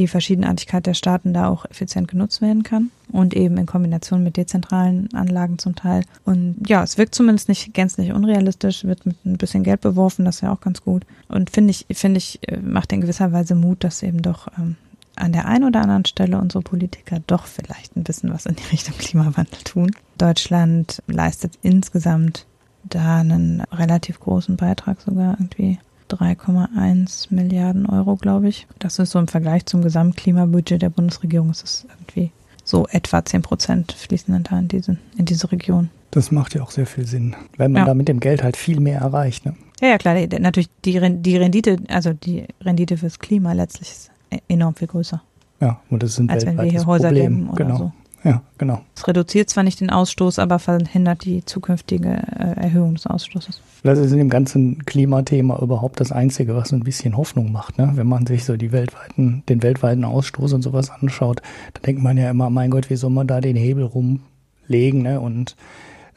die 0.00 0.08
Verschiedenartigkeit 0.08 0.86
der 0.86 0.94
Staaten 0.94 1.32
da 1.32 1.48
auch 1.48 1.64
effizient 1.66 2.08
genutzt 2.08 2.40
werden 2.40 2.62
kann 2.62 2.90
und 3.12 3.34
eben 3.34 3.56
in 3.58 3.66
Kombination 3.66 4.22
mit 4.22 4.36
dezentralen 4.36 5.12
Anlagen 5.14 5.58
zum 5.58 5.76
Teil. 5.76 6.04
Und 6.24 6.56
ja, 6.66 6.82
es 6.82 6.98
wirkt 6.98 7.14
zumindest 7.14 7.48
nicht 7.48 7.74
gänzlich 7.74 8.12
unrealistisch, 8.12 8.84
wird 8.84 9.06
mit 9.06 9.24
ein 9.24 9.36
bisschen 9.36 9.62
Geld 9.62 9.82
beworfen, 9.82 10.24
das 10.24 10.36
ist 10.36 10.40
ja 10.40 10.52
auch 10.52 10.60
ganz 10.60 10.82
gut. 10.82 11.04
Und 11.28 11.50
finde 11.50 11.70
ich, 11.70 11.86
finde 11.92 12.18
ich, 12.18 12.40
äh, 12.48 12.56
macht 12.58 12.92
in 12.92 13.00
gewisser 13.00 13.32
Weise 13.32 13.54
Mut, 13.54 13.84
dass 13.84 14.02
eben 14.02 14.22
doch 14.22 14.48
ähm, 14.58 14.76
an 15.16 15.32
der 15.32 15.46
einen 15.46 15.64
oder 15.64 15.82
anderen 15.82 16.06
Stelle 16.06 16.38
unsere 16.38 16.62
Politiker 16.62 17.20
doch 17.26 17.46
vielleicht 17.46 17.96
ein 17.96 18.04
bisschen 18.04 18.32
was 18.32 18.46
in 18.46 18.56
die 18.56 18.66
Richtung 18.72 18.96
Klimawandel 18.96 19.60
tun. 19.64 19.90
Deutschland 20.16 21.02
leistet 21.06 21.58
insgesamt 21.62 22.46
da 22.84 23.18
einen 23.18 23.60
relativ 23.72 24.18
großen 24.20 24.56
Beitrag 24.56 25.00
sogar 25.02 25.36
irgendwie 25.38 25.78
3,1 26.10 27.26
Milliarden 27.30 27.86
Euro, 27.86 28.16
glaube 28.16 28.48
ich. 28.48 28.66
Das 28.78 28.98
ist 28.98 29.10
so 29.10 29.18
im 29.18 29.28
Vergleich 29.28 29.66
zum 29.66 29.82
Gesamtklimabudget 29.82 30.82
der 30.82 30.90
Bundesregierung, 30.90 31.50
ist 31.50 31.64
es 31.64 31.86
irgendwie 31.90 32.32
so 32.64 32.86
etwa 32.88 33.24
10 33.24 33.42
Prozent 33.42 33.92
fließen 33.92 34.32
dann 34.32 34.44
da 34.44 34.58
in 34.58 34.68
diese, 34.68 34.98
in 35.16 35.24
diese 35.24 35.50
Region. 35.50 35.90
Das 36.10 36.30
macht 36.30 36.54
ja 36.54 36.62
auch 36.62 36.70
sehr 36.70 36.86
viel 36.86 37.06
Sinn, 37.06 37.36
weil 37.56 37.68
man 37.68 37.82
ja. 37.82 37.86
da 37.86 37.94
mit 37.94 38.08
dem 38.08 38.20
Geld 38.20 38.42
halt 38.42 38.56
viel 38.56 38.80
mehr 38.80 39.00
erreicht. 39.00 39.46
Ne? 39.46 39.54
Ja, 39.80 39.88
ja, 39.88 39.98
klar. 39.98 40.16
Natürlich 40.38 40.68
die, 40.84 41.00
die 41.22 41.36
Rendite, 41.36 41.76
also 41.88 42.12
die 42.12 42.46
Rendite 42.60 42.96
fürs 42.96 43.18
Klima 43.18 43.52
letztlich 43.52 43.90
ist 43.90 44.10
enorm 44.48 44.74
viel 44.74 44.88
größer. 44.88 45.22
Ja, 45.60 45.80
und 45.90 46.02
das 46.02 46.18
ein 46.18 46.28
wenn 46.28 46.56
wir 46.56 46.64
hier 46.64 46.86
Häuser 46.86 47.08
Problem. 47.08 47.50
oder 47.50 47.64
genau. 47.64 47.76
so. 47.76 47.92
Ja, 48.22 48.42
genau. 48.58 48.82
Es 48.94 49.08
reduziert 49.08 49.48
zwar 49.48 49.64
nicht 49.64 49.80
den 49.80 49.90
Ausstoß, 49.90 50.38
aber 50.38 50.58
verhindert 50.58 51.24
die 51.24 51.44
zukünftige 51.44 52.08
äh, 52.10 52.60
Erhöhung 52.60 52.94
des 52.94 53.06
Ausstoßes. 53.06 53.62
Das 53.82 53.98
ist 53.98 54.12
in 54.12 54.18
dem 54.18 54.28
ganzen 54.28 54.84
Klimathema 54.84 55.58
überhaupt 55.60 56.00
das 56.00 56.12
Einzige, 56.12 56.54
was 56.54 56.72
ein 56.72 56.84
bisschen 56.84 57.16
Hoffnung 57.16 57.50
macht. 57.50 57.78
Ne? 57.78 57.92
Wenn 57.94 58.06
man 58.06 58.26
sich 58.26 58.44
so 58.44 58.56
die 58.56 58.72
weltweiten, 58.72 59.42
den 59.48 59.62
weltweiten 59.62 60.04
Ausstoß 60.04 60.52
und 60.52 60.62
sowas 60.62 60.90
anschaut, 60.90 61.40
dann 61.72 61.82
denkt 61.82 62.02
man 62.02 62.18
ja 62.18 62.30
immer, 62.30 62.50
mein 62.50 62.70
Gott, 62.70 62.90
wie 62.90 62.96
soll 62.96 63.10
man 63.10 63.26
da 63.26 63.40
den 63.40 63.56
Hebel 63.56 63.84
rumlegen? 63.84 65.02
Ne? 65.02 65.18
Und 65.18 65.56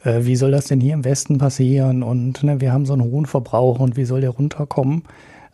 äh, 0.04 0.24
wie 0.24 0.36
soll 0.36 0.50
das 0.50 0.66
denn 0.66 0.80
hier 0.80 0.94
im 0.94 1.04
Westen 1.04 1.38
passieren? 1.38 2.02
Und 2.02 2.42
ne, 2.42 2.60
wir 2.60 2.72
haben 2.72 2.84
so 2.84 2.92
einen 2.92 3.02
hohen 3.02 3.26
Verbrauch 3.26 3.80
und 3.80 3.96
wie 3.96 4.04
soll 4.04 4.20
der 4.20 4.30
runterkommen? 4.30 5.04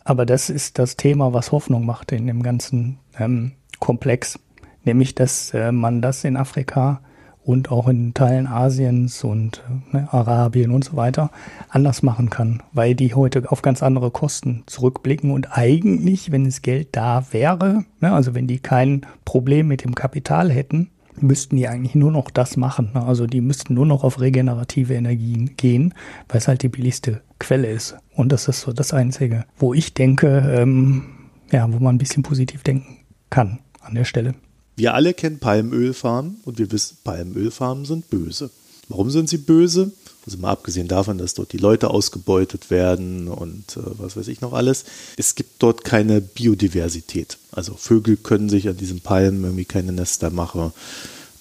Aber 0.03 0.25
das 0.25 0.49
ist 0.49 0.79
das 0.79 0.97
Thema, 0.97 1.31
was 1.31 1.53
Hoffnung 1.53 1.85
macht 1.85 2.11
in 2.11 2.27
dem 2.27 2.43
ganzen 2.43 2.97
ähm, 3.17 3.53
Komplex 3.79 4.37
nämlich 4.83 5.15
dass 5.15 5.53
äh, 5.53 5.71
man 5.71 6.01
das 6.01 6.23
in 6.23 6.37
Afrika 6.37 7.01
und 7.43 7.71
auch 7.71 7.87
in 7.87 8.13
Teilen 8.13 8.47
Asiens 8.47 9.23
und 9.23 9.63
äh, 9.91 9.97
ne, 9.97 10.13
Arabien 10.13 10.71
und 10.71 10.83
so 10.83 10.95
weiter 10.95 11.31
anders 11.69 12.03
machen 12.03 12.29
kann, 12.29 12.61
weil 12.71 12.95
die 12.95 13.13
heute 13.13 13.51
auf 13.51 13.61
ganz 13.61 13.81
andere 13.81 14.11
Kosten 14.11 14.63
zurückblicken 14.67 15.31
und 15.31 15.57
eigentlich, 15.57 16.31
wenn 16.31 16.45
es 16.45 16.61
Geld 16.61 16.89
da 16.91 17.25
wäre, 17.31 17.85
ne, 17.99 18.13
also 18.13 18.35
wenn 18.35 18.47
die 18.47 18.59
kein 18.59 19.05
Problem 19.25 19.67
mit 19.67 19.83
dem 19.83 19.95
Kapital 19.95 20.51
hätten, 20.51 20.91
müssten 21.19 21.55
die 21.55 21.67
eigentlich 21.67 21.95
nur 21.95 22.11
noch 22.11 22.29
das 22.29 22.57
machen. 22.57 22.91
Ne? 22.93 23.03
Also 23.03 23.27
die 23.27 23.41
müssten 23.41 23.73
nur 23.73 23.85
noch 23.85 24.03
auf 24.03 24.19
regenerative 24.19 24.93
Energien 24.93 25.55
gehen, 25.57 25.93
weil 26.29 26.37
es 26.37 26.47
halt 26.47 26.63
die 26.63 26.69
billigste 26.69 27.21
Quelle 27.39 27.67
ist. 27.67 27.97
Und 28.15 28.31
das 28.31 28.47
ist 28.47 28.61
so 28.61 28.71
das 28.73 28.93
Einzige, 28.93 29.45
wo 29.57 29.73
ich 29.73 29.93
denke, 29.93 30.53
ähm, 30.55 31.03
ja, 31.51 31.71
wo 31.71 31.79
man 31.79 31.95
ein 31.95 31.99
bisschen 31.99 32.23
positiv 32.23 32.63
denken 32.63 32.97
kann 33.29 33.59
an 33.81 33.95
der 33.95 34.05
Stelle. 34.05 34.35
Wir 34.75 34.93
alle 34.93 35.13
kennen 35.13 35.39
Palmölfarmen 35.39 36.41
und 36.45 36.57
wir 36.57 36.71
wissen, 36.71 36.97
Palmölfarmen 37.03 37.85
sind 37.85 38.09
böse. 38.09 38.49
Warum 38.87 39.09
sind 39.09 39.29
sie 39.29 39.37
böse? 39.37 39.91
Also 40.25 40.37
mal 40.37 40.51
abgesehen 40.51 40.87
davon, 40.87 41.17
dass 41.17 41.33
dort 41.33 41.51
die 41.51 41.57
Leute 41.57 41.89
ausgebeutet 41.89 42.69
werden 42.69 43.27
und 43.27 43.77
äh, 43.77 43.81
was 43.83 44.15
weiß 44.15 44.27
ich 44.27 44.41
noch 44.41 44.53
alles. 44.53 44.85
Es 45.17 45.35
gibt 45.35 45.63
dort 45.63 45.83
keine 45.83 46.21
Biodiversität. 46.21 47.37
Also 47.51 47.73
Vögel 47.75 48.17
können 48.17 48.49
sich 48.49 48.67
an 48.69 48.77
diesen 48.77 49.01
Palmen 49.01 49.43
irgendwie 49.43 49.65
keine 49.65 49.91
Nester 49.91 50.29
machen. 50.29 50.73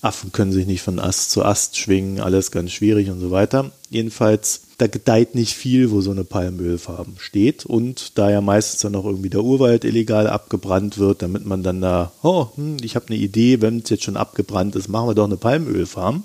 Affen 0.01 0.33
können 0.33 0.53
sich 0.53 0.66
nicht 0.66 0.81
von 0.81 0.99
Ast 0.99 1.31
zu 1.31 1.45
Ast 1.45 1.76
schwingen, 1.76 2.20
alles 2.20 2.51
ganz 2.51 2.72
schwierig 2.72 3.11
und 3.11 3.20
so 3.20 3.31
weiter. 3.31 3.70
Jedenfalls, 3.91 4.62
da 4.81 4.87
gedeiht 4.87 5.35
nicht 5.35 5.55
viel, 5.55 5.91
wo 5.91 6.01
so 6.01 6.11
eine 6.11 6.24
Palmölfarben 6.24 7.16
steht. 7.18 7.66
Und 7.66 8.18
da 8.18 8.31
ja 8.31 8.41
meistens 8.41 8.81
dann 8.81 8.95
auch 8.95 9.05
irgendwie 9.05 9.31
der 9.31 9.43
Urwald 9.43 9.85
illegal 9.85 10.26
abgebrannt 10.26 10.99
wird, 10.99 11.22
damit 11.22 11.45
man 11.45 11.62
dann 11.62 11.81
da, 11.81 12.12
oh, 12.22 12.49
hm, 12.57 12.78
ich 12.83 12.97
habe 12.97 13.09
eine 13.09 13.16
Idee, 13.16 13.61
wenn 13.61 13.81
es 13.81 13.91
jetzt 13.91 14.05
schon 14.05 14.16
abgebrannt 14.16 14.76
ist, 14.76 14.89
machen 14.89 15.09
wir 15.09 15.14
doch 15.14 15.24
eine 15.24 15.37
Palmölfarm. 15.37 16.24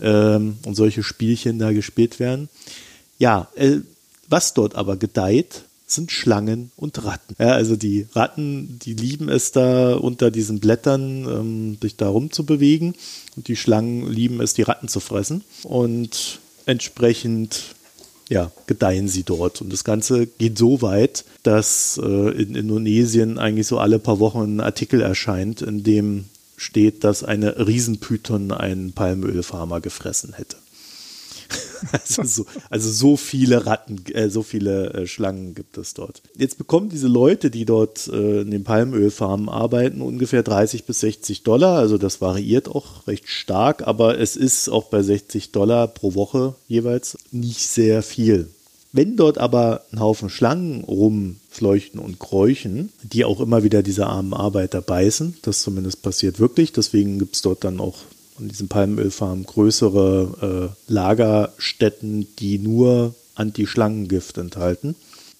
ähm, 0.00 0.56
und 0.64 0.74
solche 0.74 1.02
Spielchen 1.02 1.58
da 1.58 1.72
gespielt 1.72 2.18
werden. 2.18 2.48
Ja, 3.18 3.48
äh, 3.54 3.78
was 4.28 4.54
dort 4.54 4.74
aber 4.74 4.96
gedeiht, 4.96 5.64
sind 5.86 6.12
Schlangen 6.12 6.70
und 6.76 7.04
Ratten. 7.04 7.34
Ja, 7.38 7.48
also 7.48 7.76
die 7.76 8.06
Ratten, 8.14 8.78
die 8.82 8.94
lieben 8.94 9.28
es 9.28 9.52
da 9.52 9.94
unter 9.94 10.30
diesen 10.30 10.60
Blättern, 10.60 11.24
ähm, 11.24 11.78
sich 11.82 11.96
da 11.96 12.08
rumzubewegen. 12.08 12.94
Und 13.36 13.48
die 13.48 13.56
Schlangen 13.56 14.10
lieben 14.10 14.40
es, 14.40 14.54
die 14.54 14.62
Ratten 14.62 14.88
zu 14.88 15.00
fressen. 15.00 15.42
Und 15.64 16.38
entsprechend 16.66 17.74
ja, 18.30 18.52
gedeihen 18.66 19.08
sie 19.08 19.24
dort. 19.24 19.60
Und 19.60 19.72
das 19.72 19.84
Ganze 19.84 20.26
geht 20.26 20.56
so 20.56 20.82
weit, 20.82 21.24
dass 21.42 22.00
äh, 22.02 22.30
in 22.42 22.54
Indonesien 22.54 23.38
eigentlich 23.38 23.66
so 23.66 23.78
alle 23.78 23.98
paar 23.98 24.20
Wochen 24.20 24.56
ein 24.56 24.60
Artikel 24.60 25.00
erscheint, 25.00 25.62
in 25.62 25.82
dem 25.82 26.26
steht, 26.56 27.02
dass 27.04 27.24
eine 27.24 27.66
Riesenpython 27.66 28.52
einen 28.52 28.92
Palmölfarmer 28.92 29.80
gefressen 29.80 30.34
hätte. 30.34 30.56
Also 31.92 32.22
so, 32.24 32.46
also 32.68 32.90
so 32.90 33.16
viele 33.16 33.66
Ratten, 33.66 34.04
äh, 34.12 34.28
so 34.28 34.42
viele 34.42 34.92
äh, 34.92 35.06
Schlangen 35.06 35.54
gibt 35.54 35.78
es 35.78 35.94
dort. 35.94 36.22
Jetzt 36.36 36.58
bekommen 36.58 36.90
diese 36.90 37.08
Leute, 37.08 37.50
die 37.50 37.64
dort 37.64 38.06
äh, 38.08 38.42
in 38.42 38.50
den 38.50 38.64
Palmölfarmen 38.64 39.48
arbeiten, 39.48 40.02
ungefähr 40.02 40.42
30 40.42 40.84
bis 40.84 41.00
60 41.00 41.42
Dollar. 41.42 41.78
Also 41.78 41.98
das 41.98 42.20
variiert 42.20 42.68
auch 42.68 43.06
recht 43.06 43.28
stark, 43.28 43.86
aber 43.86 44.18
es 44.18 44.36
ist 44.36 44.68
auch 44.68 44.84
bei 44.84 45.02
60 45.02 45.52
Dollar 45.52 45.88
pro 45.88 46.14
Woche 46.14 46.54
jeweils 46.68 47.18
nicht 47.32 47.66
sehr 47.66 48.02
viel. 48.02 48.48
Wenn 48.92 49.16
dort 49.16 49.38
aber 49.38 49.84
ein 49.92 50.00
Haufen 50.00 50.30
Schlangen 50.30 50.82
rumfleuchten 50.82 52.00
und 52.00 52.18
kräuchen, 52.18 52.90
die 53.04 53.24
auch 53.24 53.40
immer 53.40 53.62
wieder 53.62 53.84
diese 53.84 54.06
armen 54.06 54.34
Arbeiter 54.34 54.80
beißen, 54.80 55.36
das 55.42 55.62
zumindest 55.62 56.02
passiert 56.02 56.40
wirklich, 56.40 56.72
deswegen 56.72 57.20
gibt 57.20 57.36
es 57.36 57.42
dort 57.42 57.62
dann 57.62 57.78
auch 57.78 57.98
an 58.40 58.48
diesen 58.48 58.68
Palmölfarmen 58.68 59.44
größere 59.44 60.70
äh, 60.88 60.92
Lagerstätten, 60.92 62.26
die 62.38 62.58
nur 62.58 63.14
Anti-Schlangengift 63.34 64.38
enthalten, 64.38 64.96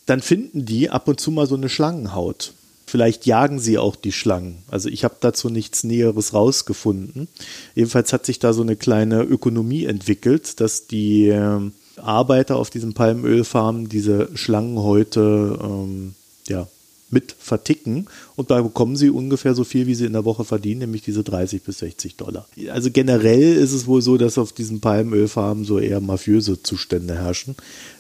dann 0.07 0.21
finden 0.21 0.65
die 0.65 0.91
ab 0.91 1.09
und 1.09 1.21
zu 1.21 1.31
mal 1.31 1.47
so 1.47 1.55
eine 1.55 1.69
Schlangenhaut. 1.69 2.53
Vielleicht 2.87 3.25
jagen 3.25 3.61
sie 3.61 3.79
auch 3.79 3.95
die 3.95 4.11
Schlangen. 4.11 4.65
Also 4.69 4.89
ich 4.89 5.05
habe 5.05 5.15
dazu 5.21 5.49
nichts 5.49 5.85
Näheres 5.85 6.35
rausgefunden. 6.35 7.29
Jedenfalls 7.77 8.13
hat 8.13 8.27
sich 8.27 8.41
da 8.41 8.53
so 8.53 8.63
eine 8.63 8.75
kleine 8.75 9.23
Ökonomie 9.23 9.85
entwickelt, 9.85 10.61
dass 10.61 10.89
die 10.89 11.29
äh, 11.29 11.61
Arbeiter 11.97 12.57
auf 12.57 12.71
diesen 12.71 12.95
Palmölfarmen 12.95 13.89
diese 13.89 14.31
Schlangenhäute 14.35 15.59
ähm, 15.63 16.15
ja, 16.49 16.67
mit 17.11 17.35
verticken 17.39 18.07
und 18.37 18.51
da 18.51 18.63
bekommen 18.63 18.97
sie 18.97 19.11
ungefähr 19.11 19.55
so 19.55 19.65
viel, 19.65 19.87
wie 19.87 19.95
sie 19.95 20.07
in 20.07 20.13
der 20.13 20.25
Woche 20.25 20.45
verdienen, 20.45 20.81
nämlich 20.81 21.03
diese 21.03 21.25
30 21.25 21.63
bis 21.63 21.79
60 21.79 22.17
Dollar. 22.17 22.47
Also 22.71 22.91
generell 22.91 23.57
ist 23.57 23.73
es 23.73 23.87
wohl 23.87 24.03
so, 24.03 24.17
dass 24.17 24.39
auf 24.39 24.53
diesen 24.53 24.81
Palmölfarmen 24.81 25.65
so 25.65 25.79
eher 25.79 26.01
mafiöse 26.01 26.63
Zustände 26.63 27.17
herrschen. 27.17 27.57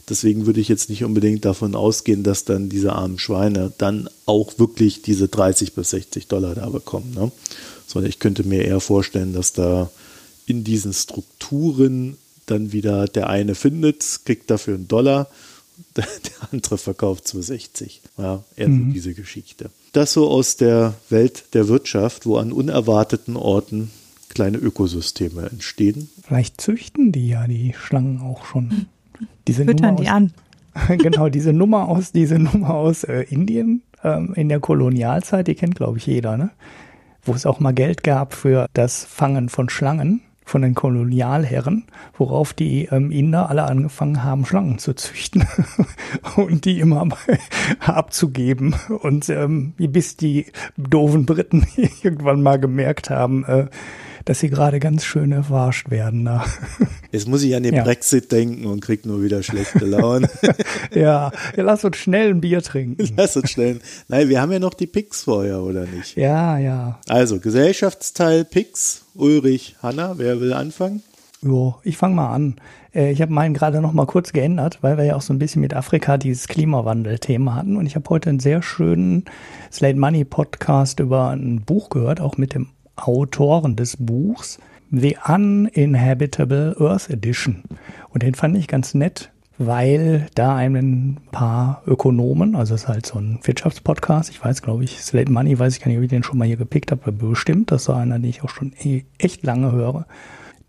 Deswegen 0.08 0.46
würde 0.46 0.60
ich 0.60 0.68
jetzt 0.68 0.90
nicht 0.90 1.04
unbedingt 1.04 1.44
davon 1.44 1.74
ausgehen, 1.74 2.22
dass 2.22 2.44
dann 2.44 2.68
diese 2.68 2.92
armen 2.92 3.18
Schweine 3.18 3.72
dann 3.78 4.08
auch 4.26 4.58
wirklich 4.58 5.02
diese 5.02 5.28
30 5.28 5.74
bis 5.74 5.90
60 5.90 6.26
Dollar 6.26 6.54
da 6.54 6.68
bekommen. 6.68 7.12
Ne? 7.14 7.30
Sondern 7.86 8.08
ich 8.08 8.18
könnte 8.18 8.44
mir 8.44 8.64
eher 8.64 8.80
vorstellen, 8.80 9.32
dass 9.32 9.52
da 9.52 9.90
in 10.46 10.64
diesen 10.64 10.92
Strukturen 10.92 12.16
dann 12.46 12.72
wieder 12.72 13.06
der 13.06 13.28
eine 13.28 13.54
findet, 13.54 14.20
kriegt 14.24 14.50
dafür 14.50 14.74
einen 14.74 14.88
Dollar 14.88 15.28
der 15.96 16.06
andere 16.52 16.78
verkauft 16.78 17.26
es 17.26 17.32
für 17.32 17.42
60. 17.42 18.02
Ja, 18.18 18.44
eher 18.56 18.68
mhm. 18.68 18.86
so 18.86 18.92
diese 18.92 19.14
Geschichte. 19.14 19.70
Das 19.92 20.12
so 20.12 20.28
aus 20.28 20.56
der 20.56 20.94
Welt 21.08 21.54
der 21.54 21.68
Wirtschaft, 21.68 22.26
wo 22.26 22.36
an 22.36 22.52
unerwarteten 22.52 23.36
Orten 23.36 23.90
kleine 24.28 24.58
Ökosysteme 24.58 25.50
entstehen. 25.50 26.08
Vielleicht 26.22 26.60
züchten 26.60 27.12
die 27.12 27.28
ja 27.28 27.46
die 27.46 27.74
Schlangen 27.76 28.20
auch 28.20 28.44
schon. 28.44 28.86
Diese 29.48 29.64
Füttern 29.64 29.96
die 29.96 30.08
an. 30.08 30.32
genau, 30.98 31.28
diese 31.28 31.52
Nummer 31.52 31.88
aus, 31.88 32.12
diese 32.12 32.38
Nummer 32.38 32.74
aus 32.74 33.04
äh, 33.04 33.22
Indien 33.28 33.82
ähm, 34.04 34.32
in 34.34 34.48
der 34.48 34.60
Kolonialzeit, 34.60 35.48
die 35.48 35.56
kennt, 35.56 35.74
glaube 35.74 35.98
ich, 35.98 36.06
jeder, 36.06 36.36
ne? 36.36 36.50
Wo 37.22 37.32
es 37.32 37.44
auch 37.44 37.60
mal 37.60 37.74
Geld 37.74 38.02
gab 38.02 38.32
für 38.32 38.66
das 38.72 39.04
Fangen 39.04 39.48
von 39.50 39.68
Schlangen 39.68 40.22
von 40.50 40.62
den 40.62 40.74
Kolonialherren, 40.74 41.84
worauf 42.18 42.52
die 42.52 42.86
ähm, 42.90 43.12
Inder 43.12 43.48
alle 43.48 43.62
angefangen 43.62 44.24
haben, 44.24 44.44
Schlangen 44.44 44.78
zu 44.78 44.94
züchten 44.94 45.46
und 46.36 46.64
die 46.64 46.80
immer 46.80 47.06
abzugeben. 47.78 48.74
Und 49.00 49.28
ähm, 49.28 49.74
bis 49.78 50.16
die 50.16 50.46
doofen 50.76 51.24
Briten 51.24 51.68
irgendwann 52.02 52.42
mal 52.42 52.58
gemerkt 52.58 53.10
haben, 53.10 53.44
äh, 53.44 53.66
dass 54.24 54.40
sie 54.40 54.50
gerade 54.50 54.80
ganz 54.80 55.04
schön 55.04 55.32
erwarscht 55.32 55.90
werden. 55.90 56.24
Da. 56.24 56.44
Jetzt 57.12 57.28
muss 57.28 57.42
ich 57.42 57.54
an 57.54 57.62
den 57.62 57.74
ja. 57.74 57.82
Brexit 57.82 58.30
denken 58.32 58.66
und 58.66 58.80
krieg 58.80 59.06
nur 59.06 59.22
wieder 59.22 59.42
schlechte 59.42 59.84
Laune. 59.84 60.28
ja, 60.94 61.30
ja, 61.56 61.62
lass 61.62 61.84
uns 61.84 61.96
schnell 61.96 62.30
ein 62.30 62.40
Bier 62.40 62.62
trinken. 62.62 63.08
Lass 63.16 63.36
uns 63.36 63.50
schnell. 63.50 63.80
Nein, 64.08 64.28
wir 64.28 64.40
haben 64.40 64.52
ja 64.52 64.58
noch 64.58 64.74
die 64.74 64.86
Picks 64.86 65.24
vorher, 65.24 65.62
oder 65.62 65.86
nicht? 65.86 66.16
Ja, 66.16 66.58
ja. 66.58 67.00
Also, 67.08 67.40
Gesellschaftsteil 67.40 68.44
Picks, 68.44 69.04
Ulrich, 69.14 69.76
Hanna, 69.82 70.18
wer 70.18 70.40
will 70.40 70.52
anfangen? 70.52 71.02
Jo, 71.42 71.76
ich 71.82 71.96
fange 71.96 72.14
mal 72.14 72.32
an. 72.32 72.56
Äh, 72.94 73.12
ich 73.12 73.22
habe 73.22 73.32
meinen 73.32 73.54
gerade 73.54 73.80
noch 73.80 73.92
mal 73.92 74.06
kurz 74.06 74.32
geändert, 74.32 74.78
weil 74.82 74.98
wir 74.98 75.04
ja 75.04 75.16
auch 75.16 75.22
so 75.22 75.32
ein 75.32 75.38
bisschen 75.38 75.62
mit 75.62 75.74
Afrika 75.74 76.18
dieses 76.18 76.48
Klimawandel-Thema 76.48 77.54
hatten. 77.54 77.76
Und 77.76 77.86
ich 77.86 77.96
habe 77.96 78.08
heute 78.10 78.30
einen 78.30 78.40
sehr 78.40 78.62
schönen 78.62 79.24
Slate 79.72 79.98
Money 79.98 80.24
Podcast 80.24 81.00
über 81.00 81.30
ein 81.30 81.62
Buch 81.62 81.88
gehört, 81.88 82.20
auch 82.20 82.36
mit 82.36 82.54
dem 82.54 82.68
Autoren 83.00 83.76
des 83.76 83.96
Buchs 83.96 84.58
The 84.90 85.16
Uninhabitable 85.26 86.76
Earth 86.80 87.10
Edition. 87.10 87.62
Und 88.08 88.22
den 88.22 88.34
fand 88.34 88.56
ich 88.56 88.66
ganz 88.66 88.94
nett, 88.94 89.30
weil 89.56 90.26
da 90.34 90.56
ein 90.56 91.18
paar 91.30 91.82
Ökonomen, 91.86 92.56
also 92.56 92.74
es 92.74 92.82
ist 92.82 92.88
halt 92.88 93.06
so 93.06 93.18
ein 93.18 93.38
Wirtschaftspodcast, 93.42 94.30
ich 94.30 94.42
weiß, 94.42 94.62
glaube 94.62 94.84
ich, 94.84 95.00
Slate 95.00 95.30
Money, 95.30 95.58
weiß 95.58 95.76
ich 95.76 95.80
gar 95.80 95.88
nicht, 95.88 95.98
ob 95.98 96.04
ich 96.04 96.10
den 96.10 96.22
schon 96.22 96.38
mal 96.38 96.46
hier 96.46 96.56
gepickt 96.56 96.90
habe, 96.90 97.12
bestimmt, 97.12 97.70
das 97.70 97.84
so 97.84 97.92
einer, 97.92 98.18
den 98.18 98.30
ich 98.30 98.42
auch 98.42 98.48
schon 98.48 98.72
e-, 98.82 99.02
echt 99.18 99.44
lange 99.44 99.70
höre. 99.70 100.06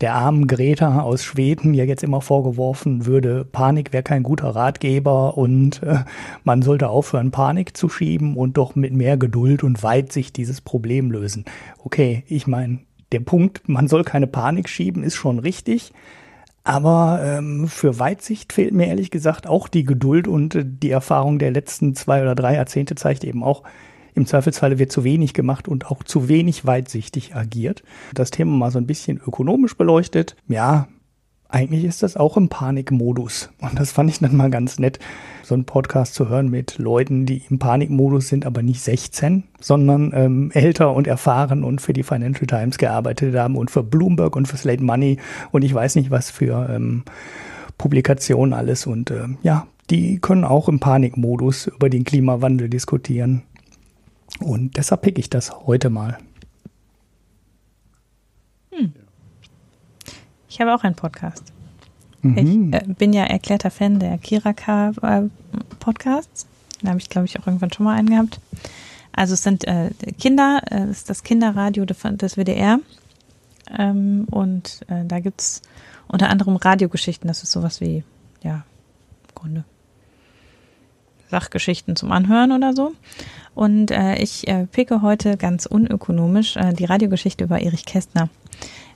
Der 0.02 0.16
armen 0.16 0.48
Greta 0.48 1.02
aus 1.02 1.22
Schweden 1.22 1.74
ja 1.74 1.84
jetzt 1.84 2.02
immer 2.02 2.20
vorgeworfen 2.20 3.06
würde, 3.06 3.44
Panik 3.44 3.92
wäre 3.92 4.02
kein 4.02 4.24
guter 4.24 4.48
Ratgeber 4.48 5.38
und 5.38 5.80
äh, 5.84 6.00
man 6.42 6.62
sollte 6.62 6.88
aufhören, 6.88 7.30
Panik 7.30 7.76
zu 7.76 7.88
schieben 7.88 8.36
und 8.36 8.56
doch 8.56 8.74
mit 8.74 8.92
mehr 8.92 9.16
Geduld 9.16 9.62
und 9.62 9.84
Weitsicht 9.84 10.36
dieses 10.36 10.60
Problem 10.60 11.12
lösen. 11.12 11.44
Okay, 11.78 12.24
ich 12.26 12.48
meine, 12.48 12.80
der 13.12 13.20
Punkt, 13.20 13.68
man 13.68 13.86
soll 13.86 14.02
keine 14.02 14.26
Panik 14.26 14.68
schieben, 14.68 15.04
ist 15.04 15.14
schon 15.14 15.38
richtig. 15.38 15.92
Aber 16.64 17.20
ähm, 17.22 17.68
für 17.68 18.00
Weitsicht 18.00 18.52
fehlt 18.52 18.74
mir 18.74 18.88
ehrlich 18.88 19.12
gesagt 19.12 19.46
auch 19.46 19.68
die 19.68 19.84
Geduld 19.84 20.26
und 20.26 20.56
äh, 20.56 20.64
die 20.66 20.90
Erfahrung 20.90 21.38
der 21.38 21.52
letzten 21.52 21.94
zwei 21.94 22.22
oder 22.22 22.34
drei 22.34 22.54
Jahrzehnte 22.54 22.96
zeigt 22.96 23.22
eben 23.22 23.44
auch, 23.44 23.62
im 24.14 24.26
Zweifelsfalle 24.26 24.78
wird 24.78 24.92
zu 24.92 25.04
wenig 25.04 25.34
gemacht 25.34 25.68
und 25.68 25.86
auch 25.86 26.02
zu 26.02 26.28
wenig 26.28 26.66
weitsichtig 26.66 27.34
agiert. 27.34 27.82
Das 28.14 28.30
Thema 28.30 28.56
mal 28.56 28.70
so 28.70 28.78
ein 28.78 28.86
bisschen 28.86 29.18
ökonomisch 29.18 29.76
beleuchtet. 29.76 30.36
Ja, 30.48 30.88
eigentlich 31.52 31.84
ist 31.84 32.02
das 32.02 32.16
auch 32.16 32.36
im 32.36 32.48
Panikmodus. 32.48 33.50
Und 33.60 33.78
das 33.78 33.92
fand 33.92 34.10
ich 34.10 34.20
dann 34.20 34.36
mal 34.36 34.50
ganz 34.50 34.78
nett, 34.78 34.98
so 35.42 35.54
einen 35.54 35.66
Podcast 35.66 36.14
zu 36.14 36.28
hören 36.28 36.48
mit 36.48 36.78
Leuten, 36.78 37.26
die 37.26 37.42
im 37.50 37.58
Panikmodus 37.58 38.28
sind, 38.28 38.46
aber 38.46 38.62
nicht 38.62 38.80
16, 38.80 39.44
sondern 39.60 40.12
ähm, 40.14 40.50
älter 40.54 40.94
und 40.94 41.06
erfahren 41.06 41.62
und 41.62 41.80
für 41.80 41.92
die 41.92 42.02
Financial 42.04 42.46
Times 42.46 42.78
gearbeitet 42.78 43.36
haben 43.36 43.56
und 43.56 43.70
für 43.70 43.82
Bloomberg 43.82 44.34
und 44.34 44.48
für 44.48 44.56
Slate 44.56 44.82
Money 44.82 45.18
und 45.50 45.62
ich 45.62 45.74
weiß 45.74 45.96
nicht 45.96 46.10
was 46.10 46.30
für 46.30 46.70
ähm, 46.70 47.04
Publikationen 47.76 48.54
alles. 48.54 48.86
Und 48.86 49.10
äh, 49.10 49.26
ja, 49.42 49.66
die 49.90 50.20
können 50.20 50.44
auch 50.44 50.68
im 50.70 50.80
Panikmodus 50.80 51.66
über 51.66 51.90
den 51.90 52.04
Klimawandel 52.04 52.70
diskutieren. 52.70 53.42
Und 54.40 54.76
deshalb 54.76 55.02
pick 55.02 55.18
ich 55.18 55.30
das 55.30 55.52
heute 55.66 55.90
mal. 55.90 56.18
Hm. 58.70 58.92
Ich 60.48 60.60
habe 60.60 60.74
auch 60.74 60.84
einen 60.84 60.96
Podcast. 60.96 61.52
Mhm. 62.22 62.72
Ich 62.72 62.80
äh, 62.80 62.94
bin 62.94 63.12
ja 63.12 63.24
erklärter 63.24 63.70
Fan 63.70 63.98
der 63.98 64.18
Kiraka 64.18 64.92
äh. 65.78 66.46
Da 66.82 66.90
habe 66.90 66.98
ich, 66.98 67.08
glaube 67.08 67.26
ich, 67.26 67.38
auch 67.38 67.46
irgendwann 67.46 67.72
schon 67.72 67.84
mal 67.84 67.96
einen 67.96 68.10
gehabt. 68.10 68.40
Also 69.12 69.34
es 69.34 69.42
sind 69.42 69.64
äh, 69.64 69.90
Kinder, 70.18 70.62
äh, 70.70 70.84
es 70.84 70.98
ist 70.98 71.10
das 71.10 71.22
Kinderradio 71.22 71.84
des 71.84 72.36
WDR. 72.36 72.80
Ähm, 73.78 74.26
und 74.30 74.80
äh, 74.88 75.04
da 75.04 75.20
gibt 75.20 75.40
es 75.40 75.62
unter 76.08 76.30
anderem 76.30 76.56
Radiogeschichten. 76.56 77.28
Das 77.28 77.42
ist 77.42 77.52
sowas 77.52 77.80
wie, 77.80 78.04
ja, 78.42 78.64
im 79.28 79.34
Grunde 79.34 79.64
Sachgeschichten 81.32 81.96
zum 81.96 82.12
Anhören 82.12 82.52
oder 82.52 82.72
so. 82.72 82.92
Und 83.54 83.90
äh, 83.90 84.16
ich 84.16 84.46
äh, 84.46 84.66
picke 84.66 85.02
heute 85.02 85.36
ganz 85.36 85.66
unökonomisch 85.66 86.56
äh, 86.56 86.72
die 86.72 86.84
Radiogeschichte 86.84 87.44
über 87.44 87.60
Erich 87.60 87.84
Kästner. 87.84 88.28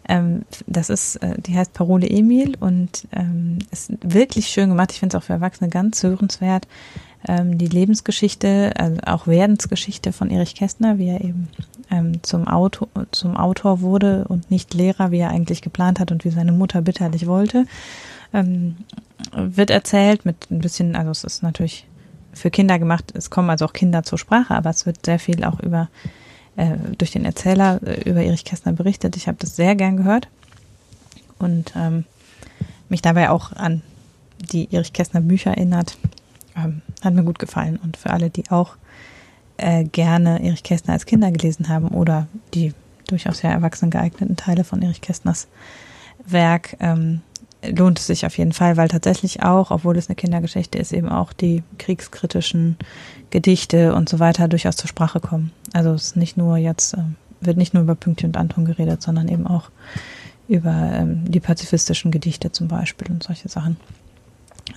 Ähm, 0.08 0.42
das 0.66 0.88
ist, 0.88 1.16
äh, 1.16 1.34
die 1.40 1.56
heißt 1.56 1.72
Parole 1.72 2.08
Emil 2.08 2.56
und 2.60 3.08
ähm, 3.12 3.58
ist 3.72 3.92
wirklich 4.02 4.46
schön 4.48 4.68
gemacht. 4.68 4.92
Ich 4.92 5.00
finde 5.00 5.16
es 5.16 5.20
auch 5.20 5.26
für 5.26 5.32
Erwachsene 5.32 5.68
ganz 5.68 6.02
hörenswert. 6.02 6.68
ähm, 7.28 7.58
die 7.58 7.66
Lebensgeschichte, 7.66 8.72
also 8.76 9.00
auch 9.04 9.26
Werdensgeschichte 9.26 10.12
von 10.12 10.30
Erich 10.30 10.54
Kästner, 10.54 10.98
wie 10.98 11.08
er 11.08 11.20
eben 11.22 11.48
ähm, 11.90 12.22
zum, 12.22 12.46
Autor, 12.46 12.88
zum 13.10 13.36
Autor 13.36 13.80
wurde 13.80 14.26
und 14.28 14.50
nicht 14.50 14.74
Lehrer, 14.74 15.10
wie 15.10 15.18
er 15.18 15.30
eigentlich 15.30 15.62
geplant 15.62 15.98
hat 15.98 16.12
und 16.12 16.24
wie 16.24 16.30
seine 16.30 16.52
Mutter 16.52 16.82
bitterlich 16.82 17.26
wollte, 17.26 17.66
ähm, 18.32 18.76
wird 19.34 19.70
erzählt 19.70 20.24
mit 20.24 20.50
ein 20.50 20.60
bisschen, 20.60 20.94
also 20.94 21.10
es 21.10 21.24
ist 21.24 21.42
natürlich 21.42 21.86
für 22.36 22.50
Kinder 22.50 22.78
gemacht, 22.78 23.12
es 23.14 23.30
kommen 23.30 23.50
also 23.50 23.64
auch 23.64 23.72
Kinder 23.72 24.02
zur 24.02 24.18
Sprache, 24.18 24.54
aber 24.54 24.70
es 24.70 24.86
wird 24.86 25.04
sehr 25.04 25.18
viel 25.18 25.42
auch 25.44 25.60
über 25.60 25.88
äh, 26.56 26.76
durch 26.98 27.10
den 27.10 27.24
Erzähler 27.24 27.80
äh, 27.84 28.08
über 28.08 28.22
Erich 28.22 28.44
Kästner 28.44 28.72
berichtet. 28.72 29.16
Ich 29.16 29.28
habe 29.28 29.38
das 29.40 29.56
sehr 29.56 29.74
gern 29.74 29.96
gehört 29.96 30.28
und 31.38 31.72
ähm, 31.76 32.04
mich 32.88 33.02
dabei 33.02 33.30
auch 33.30 33.52
an 33.52 33.82
die 34.38 34.72
Erich 34.72 34.92
Kästner 34.92 35.20
Bücher 35.20 35.50
erinnert. 35.50 35.98
Ähm, 36.56 36.82
hat 37.02 37.14
mir 37.14 37.24
gut 37.24 37.38
gefallen. 37.38 37.78
Und 37.82 37.96
für 37.96 38.10
alle, 38.10 38.30
die 38.30 38.50
auch 38.50 38.76
äh, 39.56 39.84
gerne 39.84 40.42
Erich 40.42 40.62
Kästner 40.62 40.94
als 40.94 41.06
Kinder 41.06 41.30
gelesen 41.30 41.68
haben 41.68 41.88
oder 41.88 42.26
die 42.54 42.74
durchaus 43.06 43.42
ja 43.42 43.50
erwachsen 43.50 43.90
geeigneten 43.90 44.36
Teile 44.36 44.64
von 44.64 44.82
Erich 44.82 45.00
Kästners 45.00 45.48
Werk, 46.24 46.76
ähm, 46.80 47.20
lohnt 47.74 47.98
es 47.98 48.06
sich 48.06 48.26
auf 48.26 48.36
jeden 48.38 48.52
Fall, 48.52 48.76
weil 48.76 48.88
tatsächlich 48.88 49.42
auch, 49.42 49.70
obwohl 49.70 49.96
es 49.96 50.08
eine 50.08 50.16
Kindergeschichte 50.16 50.78
ist, 50.78 50.92
eben 50.92 51.08
auch 51.08 51.32
die 51.32 51.62
kriegskritischen 51.78 52.76
Gedichte 53.30 53.94
und 53.94 54.08
so 54.08 54.18
weiter 54.18 54.48
durchaus 54.48 54.76
zur 54.76 54.88
Sprache 54.88 55.20
kommen. 55.20 55.52
Also 55.72 55.92
es 55.92 56.08
ist 56.08 56.16
nicht 56.16 56.36
nur 56.36 56.56
jetzt, 56.56 56.94
äh, 56.94 56.98
wird 57.40 57.56
nicht 57.56 57.74
nur 57.74 57.82
über 57.82 57.94
Pünktchen 57.94 58.30
und 58.30 58.36
Anton 58.36 58.64
geredet, 58.64 59.02
sondern 59.02 59.28
eben 59.28 59.46
auch 59.46 59.70
über 60.48 60.90
ähm, 60.94 61.30
die 61.30 61.40
pazifistischen 61.40 62.10
Gedichte 62.10 62.52
zum 62.52 62.68
Beispiel 62.68 63.10
und 63.10 63.22
solche 63.22 63.48
Sachen. 63.48 63.76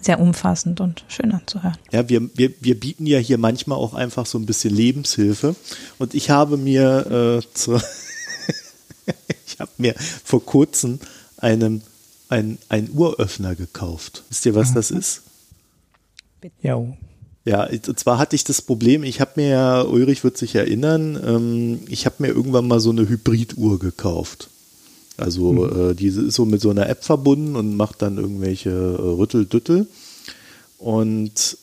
Sehr 0.02 0.20
umfassend 0.20 0.82
und 0.82 1.04
schön 1.08 1.32
anzuhören. 1.32 1.78
Ja, 1.92 2.08
wir, 2.08 2.30
wir, 2.36 2.54
wir 2.60 2.80
bieten 2.80 3.06
ja 3.06 3.18
hier 3.18 3.38
manchmal 3.38 3.78
auch 3.78 3.94
einfach 3.94 4.26
so 4.26 4.38
ein 4.38 4.46
bisschen 4.46 4.74
Lebenshilfe. 4.74 5.56
Und 5.98 6.14
ich 6.14 6.30
habe 6.30 6.58
mir 6.58 7.42
äh, 7.42 7.54
zur 7.54 7.82
ich 9.46 9.60
habe 9.60 9.72
mir 9.78 9.96
vor 10.24 10.46
kurzem 10.46 11.00
einen, 11.38 11.82
einen, 12.30 12.58
einen 12.70 12.90
Uhröffner 12.92 13.56
gekauft. 13.56 14.24
Wisst 14.30 14.46
ihr, 14.46 14.56
was 14.56 14.74
das 14.74 14.92
ist? 14.92 15.24
Ja. 16.62 16.82
Ja, 17.46 17.68
und 17.68 18.00
zwar 18.00 18.20
hatte 18.20 18.36
ich 18.36 18.44
das 18.44 18.62
Problem, 18.62 19.04
ich 19.04 19.22
habe 19.22 19.32
mir 19.38 19.48
ja, 19.50 19.82
Ulrich 19.82 20.24
wird 20.24 20.38
sich 20.38 20.56
erinnern, 20.56 21.20
ähm, 21.26 21.80
ich 21.88 22.06
habe 22.06 22.18
mir 22.20 22.28
irgendwann 22.28 22.68
mal 22.68 22.80
so 22.80 22.92
eine 22.92 23.10
Hybriduhr 23.10 23.80
gekauft. 23.80 24.50
Also 25.18 25.54
mhm. 25.54 25.92
äh, 25.92 25.96
diese 25.96 26.22
ist 26.22 26.36
so 26.36 26.46
mit 26.46 26.62
so 26.62 26.70
einer 26.70 26.88
App 26.88 27.04
verbunden 27.04 27.56
und 27.56 27.76
macht 27.76 28.02
dann 28.02 28.18
irgendwelche 28.18 28.70
äh, 28.70 29.02
Rütteldüttel. 29.02 29.88
Und 30.78 31.58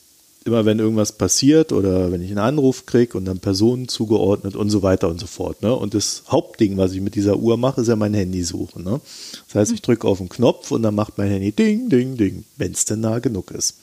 immer 0.47 0.65
wenn 0.65 0.79
irgendwas 0.79 1.13
passiert 1.13 1.73
oder 1.73 2.11
wenn 2.13 2.23
ich 2.23 2.31
einen 2.31 2.39
Anruf 2.39 2.87
kriege 2.87 3.17
und 3.19 3.25
dann 3.25 3.39
Personen 3.39 3.89
zugeordnet 3.89 4.57
und 4.57 4.71
so 4.71 4.83
weiter 4.83 5.09
und 5.09 5.21
so 5.21 5.27
fort. 5.27 5.63
Ne? 5.63 5.75
Und 5.75 5.95
das 5.95 6.25
Hauptding, 6.29 6.77
was 6.77 6.93
ich 6.93 7.01
mit 7.01 7.15
dieser 7.15 7.37
Uhr 7.37 7.57
mache, 7.57 7.81
ist 7.81 7.89
ja 7.89 7.97
mein 7.97 8.15
Handy 8.15 8.43
suchen. 8.43 8.85
Ne? 8.85 9.01
Das 9.47 9.55
heißt, 9.55 9.73
ich 9.73 9.83
drücke 9.83 10.07
auf 10.07 10.19
den 10.19 10.29
Knopf 10.29 10.71
und 10.71 10.83
dann 10.83 10.95
macht 10.95 11.19
mein 11.19 11.31
Handy 11.31 11.53
Ding, 11.53 11.89
Ding, 11.89 12.17
Ding, 12.17 12.45
wenn 12.57 12.73
es 12.73 12.85
denn 12.85 13.01
nah 13.01 13.19
genug 13.19 13.51
ist. 13.51 13.77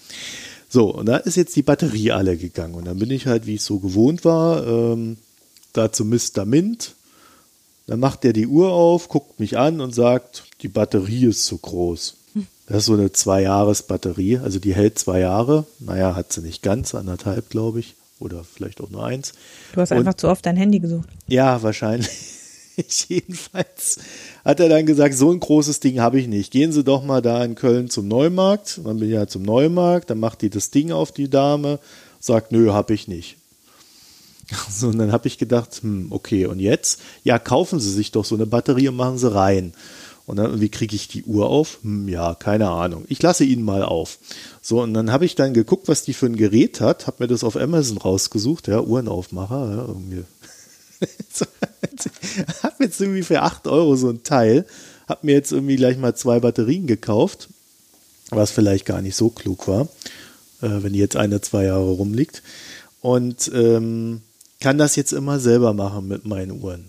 So, 0.69 0.93
und 0.93 1.05
da 1.05 1.17
ist 1.17 1.37
jetzt 1.37 1.55
die 1.55 1.61
Batterie 1.61 2.11
alle 2.11 2.37
gegangen. 2.37 2.75
Und 2.75 2.85
dann 2.85 2.97
bin 2.97 3.11
ich 3.11 3.27
halt, 3.27 3.45
wie 3.45 3.55
ich 3.55 3.61
so 3.61 3.79
gewohnt 3.79 4.25
war, 4.25 4.65
ähm, 4.65 5.17
da 5.73 5.91
zu 5.91 6.05
Mr. 6.05 6.45
Mint 6.45 6.95
dann 7.87 7.99
macht 7.99 8.23
er 8.23 8.33
die 8.33 8.47
Uhr 8.47 8.71
auf, 8.71 9.09
guckt 9.09 9.39
mich 9.39 9.57
an 9.57 9.81
und 9.81 9.93
sagt, 9.93 10.45
die 10.61 10.69
Batterie 10.69 11.25
ist 11.25 11.45
zu 11.45 11.57
groß. 11.57 12.15
Das 12.67 12.77
ist 12.77 12.85
so 12.85 12.93
eine 12.93 13.11
Zwei-Jahres-Batterie, 13.11 14.37
also 14.37 14.59
die 14.59 14.73
hält 14.73 14.97
zwei 14.97 15.19
Jahre. 15.19 15.65
Naja, 15.79 16.15
hat 16.15 16.31
sie 16.31 16.41
nicht 16.41 16.61
ganz, 16.61 16.95
anderthalb, 16.95 17.49
glaube 17.49 17.79
ich. 17.79 17.95
Oder 18.19 18.43
vielleicht 18.45 18.79
auch 18.79 18.89
nur 18.89 19.05
eins. 19.05 19.33
Du 19.73 19.81
hast 19.81 19.91
und, 19.91 19.97
einfach 19.97 20.13
zu 20.13 20.29
oft 20.29 20.45
dein 20.45 20.55
Handy 20.55 20.79
gesucht. 20.79 21.09
Ja, 21.27 21.61
wahrscheinlich. 21.61 22.09
Jedenfalls 23.07 23.99
hat 24.45 24.59
er 24.61 24.69
dann 24.69 24.85
gesagt, 24.85 25.15
so 25.15 25.31
ein 25.31 25.39
großes 25.39 25.81
Ding 25.81 25.99
habe 25.99 26.19
ich 26.19 26.27
nicht. 26.27 26.51
Gehen 26.51 26.71
Sie 26.71 26.83
doch 26.83 27.03
mal 27.03 27.21
da 27.21 27.43
in 27.43 27.55
Köln 27.55 27.89
zum 27.89 28.07
Neumarkt. 28.07 28.79
Dann 28.83 28.99
bin 28.99 29.09
ich 29.09 29.13
ja 29.13 29.27
zum 29.27 29.43
Neumarkt, 29.43 30.09
dann 30.09 30.19
macht 30.19 30.41
die 30.41 30.49
das 30.49 30.71
Ding 30.71 30.91
auf 30.91 31.11
die 31.11 31.29
Dame, 31.29 31.79
sagt, 32.19 32.51
nö, 32.51 32.71
habe 32.71 32.93
ich 32.93 33.07
nicht. 33.07 33.37
So, 34.69 34.87
und 34.87 34.97
dann 34.97 35.11
habe 35.11 35.27
ich 35.27 35.37
gedacht, 35.37 35.81
hm, 35.81 36.07
okay, 36.11 36.45
und 36.45 36.59
jetzt? 36.59 36.99
Ja, 37.23 37.39
kaufen 37.39 37.79
Sie 37.79 37.91
sich 37.91 38.11
doch 38.11 38.25
so 38.25 38.35
eine 38.35 38.45
Batterie 38.45 38.89
und 38.89 38.95
machen 38.95 39.17
sie 39.17 39.33
rein. 39.33 39.73
Und 40.25 40.37
dann, 40.37 40.61
wie 40.61 40.69
kriege 40.69 40.95
ich 40.95 41.07
die 41.09 41.23
Uhr 41.23 41.47
auf? 41.47 41.79
Hm, 41.81 42.07
ja, 42.07 42.33
keine 42.35 42.69
Ahnung. 42.69 43.05
Ich 43.09 43.21
lasse 43.21 43.43
ihn 43.43 43.61
mal 43.61 43.83
auf. 43.83 44.19
So, 44.61 44.81
und 44.81 44.93
dann 44.93 45.11
habe 45.11 45.25
ich 45.25 45.35
dann 45.35 45.53
geguckt, 45.53 45.87
was 45.87 46.03
die 46.03 46.13
für 46.13 46.27
ein 46.27 46.37
Gerät 46.37 46.79
hat, 46.79 47.07
habe 47.07 47.23
mir 47.23 47.27
das 47.27 47.43
auf 47.43 47.57
Amazon 47.57 47.97
rausgesucht, 47.97 48.67
ja, 48.67 48.81
Uhrenaufmacher, 48.81 49.75
ja, 49.75 49.85
irgendwie. 49.85 50.23
hab 52.63 52.79
jetzt 52.79 53.01
irgendwie 53.01 53.23
für 53.23 53.41
8 53.41 53.67
Euro 53.67 53.97
so 53.97 54.09
ein 54.09 54.23
Teil, 54.23 54.65
hab 55.07 55.25
mir 55.25 55.33
jetzt 55.33 55.51
irgendwie 55.51 55.75
gleich 55.75 55.97
mal 55.97 56.15
zwei 56.15 56.39
Batterien 56.39 56.87
gekauft, 56.87 57.49
was 58.29 58.51
vielleicht 58.51 58.85
gar 58.85 59.01
nicht 59.01 59.17
so 59.17 59.29
klug 59.29 59.67
war, 59.67 59.89
äh, 60.61 60.69
wenn 60.81 60.93
die 60.93 60.99
jetzt 60.99 61.17
eine, 61.17 61.41
zwei 61.41 61.65
Jahre 61.65 61.91
rumliegt. 61.91 62.41
Und 63.01 63.51
ähm, 63.53 64.21
kann 64.61 64.77
das 64.77 64.95
jetzt 64.95 65.11
immer 65.11 65.41
selber 65.41 65.73
machen 65.73 66.07
mit 66.07 66.25
meinen 66.25 66.63
Uhren. 66.63 66.85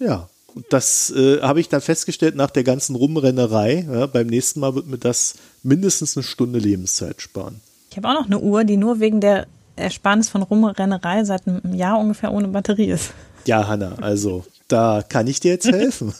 Ja, 0.00 0.28
das 0.70 1.10
äh, 1.10 1.40
habe 1.40 1.60
ich 1.60 1.68
dann 1.68 1.80
festgestellt 1.80 2.36
nach 2.36 2.50
der 2.50 2.64
ganzen 2.64 2.96
Rumrennerei. 2.96 3.86
Ja, 3.90 4.06
beim 4.06 4.26
nächsten 4.26 4.60
Mal 4.60 4.74
wird 4.74 4.86
mir 4.86 4.98
das 4.98 5.34
mindestens 5.62 6.16
eine 6.16 6.24
Stunde 6.24 6.58
Lebenszeit 6.58 7.20
sparen. 7.20 7.60
Ich 7.90 7.96
habe 7.96 8.08
auch 8.08 8.14
noch 8.14 8.26
eine 8.26 8.38
Uhr, 8.38 8.64
die 8.64 8.76
nur 8.76 9.00
wegen 9.00 9.20
der 9.20 9.46
Ersparnis 9.76 10.28
von 10.28 10.42
Rumrennerei 10.42 11.24
seit 11.24 11.46
einem 11.46 11.74
Jahr 11.74 11.98
ungefähr 11.98 12.32
ohne 12.32 12.48
Batterie 12.48 12.90
ist. 12.90 13.12
Ja, 13.46 13.68
Hanna, 13.68 13.94
also 14.00 14.44
da 14.68 15.04
kann 15.06 15.26
ich 15.26 15.40
dir 15.40 15.52
jetzt 15.52 15.66
helfen. 15.66 16.12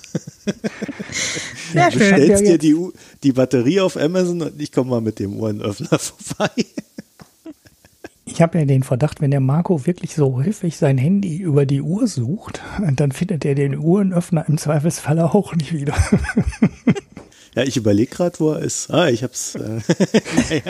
Sehr 1.73 1.91
du 1.91 1.99
schön. 1.99 2.15
stellst 2.15 2.47
dir 2.47 2.59
die, 2.59 2.77
die 3.23 3.33
Batterie 3.33 3.81
auf 3.81 3.97
Amazon 3.97 4.43
und 4.43 4.61
ich 4.61 4.71
komme 4.71 4.91
mal 4.91 5.01
mit 5.01 5.19
dem 5.19 5.37
Uhrenöffner 5.37 5.99
vorbei. 5.99 6.51
Ich 8.29 8.43
habe 8.43 8.59
ja 8.59 8.65
den 8.65 8.83
Verdacht, 8.83 9.21
wenn 9.21 9.31
der 9.31 9.41
Marco 9.41 9.87
wirklich 9.87 10.15
so 10.15 10.35
häufig 10.35 10.77
sein 10.77 10.99
Handy 10.99 11.37
über 11.37 11.65
die 11.65 11.81
Uhr 11.81 12.09
sucht, 12.09 12.61
dann 12.97 13.13
findet 13.13 13.45
er 13.45 13.55
den 13.55 13.79
Uhrenöffner 13.79 14.49
im 14.49 14.59
Zweifelsfall 14.59 15.21
auch 15.21 15.55
nicht 15.55 15.73
wieder. 15.73 15.95
Ja, 17.55 17.63
ich 17.63 17.79
überlege 17.79 18.15
gerade, 18.15 18.39
wo 18.39 18.53
er 18.53 18.59
ist. 18.61 18.91
Ah, 18.91 19.09
ich 19.09 19.23
hab's. 19.23 19.55
Äh, 19.55 19.81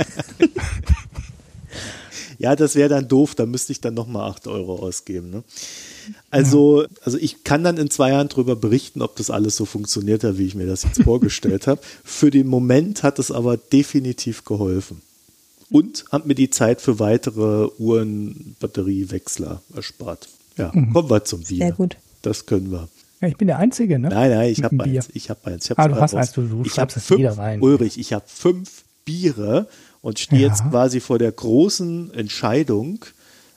ja, 2.39 2.55
das 2.55 2.77
wäre 2.77 2.89
dann 2.89 3.09
doof, 3.09 3.35
da 3.35 3.45
müsste 3.45 3.73
ich 3.73 3.81
dann 3.81 3.95
nochmal 3.95 4.31
8 4.31 4.47
Euro 4.47 4.77
ausgeben. 4.77 5.31
Ne? 5.31 5.43
Also, 6.31 6.83
ja. 6.83 6.89
also 7.03 7.19
ich 7.19 7.43
kann 7.43 7.65
dann 7.65 7.77
in 7.77 7.91
zwei 7.91 8.11
Jahren 8.11 8.29
darüber 8.29 8.55
berichten, 8.55 9.03
ob 9.03 9.17
das 9.17 9.31
alles 9.31 9.57
so 9.57 9.65
funktioniert 9.65 10.23
hat, 10.23 10.39
wie 10.39 10.47
ich 10.47 10.55
mir 10.55 10.69
das 10.69 10.85
jetzt 10.85 11.03
vorgestellt 11.03 11.67
habe. 11.67 11.81
Für 12.05 12.31
den 12.31 12.47
Moment 12.47 13.03
hat 13.03 13.19
es 13.19 13.33
aber 13.33 13.57
definitiv 13.57 14.45
geholfen 14.45 15.03
und 15.71 16.05
hat 16.11 16.27
mir 16.27 16.35
die 16.35 16.51
Zeit 16.51 16.81
für 16.81 16.99
weitere 16.99 17.69
Uhrenbatteriewechsler 17.79 19.62
erspart. 19.75 20.29
Ja, 20.57 20.71
mhm. 20.73 20.93
kommen 20.93 21.11
wir 21.11 21.25
zum 21.25 21.43
Bier. 21.43 21.59
Sehr 21.59 21.73
gut. 21.73 21.97
Das 22.23 22.47
können 22.47 22.71
wir. 22.71 22.89
Ja, 23.21 23.29
ich 23.29 23.37
bin 23.37 23.49
der 23.49 23.59
Einzige, 23.59 23.99
ne? 23.99 24.09
Nein, 24.09 24.31
nein, 24.31 24.51
ich 24.51 24.62
habe 24.62 24.83
eins. 24.83 25.09
Ich 25.12 25.31
habe 25.31 25.41
eins. 25.45 25.71
Ich 25.71 25.79
ah, 25.79 25.89
du 25.89 25.97
hast 25.97 26.14
eins, 26.14 26.33
du, 26.33 26.43
du 26.43 26.62
ich 26.64 26.79
habe 26.79 26.93
fünf, 26.93 27.39
rein. 27.39 27.61
Ulrich, 27.62 27.99
ich 27.99 28.12
habe 28.12 28.25
fünf 28.27 28.85
Biere 29.05 29.69
und 30.03 30.19
stehe 30.19 30.43
ja. 30.43 30.49
jetzt 30.49 30.62
quasi 30.71 31.01
vor 31.01 31.19
der 31.19 31.33
großen 31.33 32.12
Entscheidung, 32.12 33.05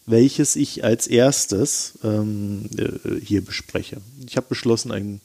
welches 0.05 0.55
ich 0.55 0.83
als 0.83 1.07
erstes 1.07 1.99
ähm, 2.03 2.69
äh, 2.77 3.19
hier 3.21 3.43
bespreche. 3.43 3.97
Ich 4.25 4.37
habe 4.37 4.47
beschlossen, 4.47 4.91
ein, 4.91 5.21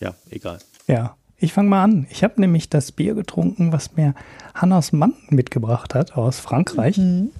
ja, 0.00 0.14
egal. 0.30 0.58
Ja, 0.86 1.16
ich 1.38 1.52
fange 1.52 1.68
mal 1.68 1.84
an. 1.84 2.06
Ich 2.10 2.24
habe 2.24 2.40
nämlich 2.40 2.68
das 2.68 2.92
Bier 2.92 3.14
getrunken, 3.14 3.72
was 3.72 3.94
mir 3.96 4.14
Hannas 4.54 4.92
Mann 4.92 5.14
mitgebracht 5.30 5.94
hat 5.94 6.16
aus 6.16 6.40
Frankreich. 6.40 6.98
Mhm. 6.98 7.30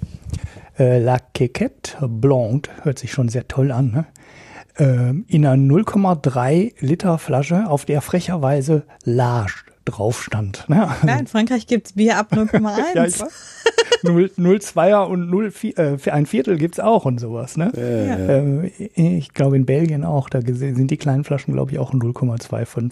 Äh, 0.77 0.99
La 0.99 1.17
Quéquette 1.35 2.07
Blonde, 2.07 2.69
hört 2.83 2.99
sich 2.99 3.11
schon 3.11 3.27
sehr 3.27 3.47
toll 3.47 3.71
an. 3.71 3.91
Ne? 3.91 4.05
Äh, 4.77 5.13
in 5.27 5.45
einer 5.45 5.61
0,3 5.61 6.73
Liter 6.79 7.17
Flasche, 7.17 7.67
auf 7.69 7.85
der 7.85 8.01
frecherweise 8.01 8.83
Large 9.03 9.68
drauf 9.89 10.23
stand. 10.23 10.65
Ne? 10.67 10.89
Ja, 11.05 11.17
in 11.17 11.27
Frankreich 11.27 11.67
gibt 11.67 11.87
es 11.87 11.93
Bier 11.93 12.17
ab 12.17 12.27
0,1. 12.33 12.95
ja, 12.95 13.03
0,2er 14.03 15.05
und 15.05 15.29
0, 15.29 15.53
äh, 15.75 16.11
ein 16.11 16.25
Viertel 16.25 16.57
gibt 16.57 16.75
es 16.75 16.79
auch 16.79 17.05
und 17.05 17.19
sowas. 17.19 17.57
Ne? 17.57 17.71
Ja. 17.75 18.37
Äh, 18.37 19.17
ich 19.17 19.33
glaube 19.33 19.55
in 19.55 19.65
Belgien 19.65 20.03
auch, 20.03 20.29
da 20.29 20.41
sind 20.41 20.91
die 20.91 20.97
kleinen 20.97 21.23
Flaschen, 21.23 21.53
glaube 21.53 21.71
ich, 21.71 21.79
auch 21.79 21.93
0,25. 21.93 22.91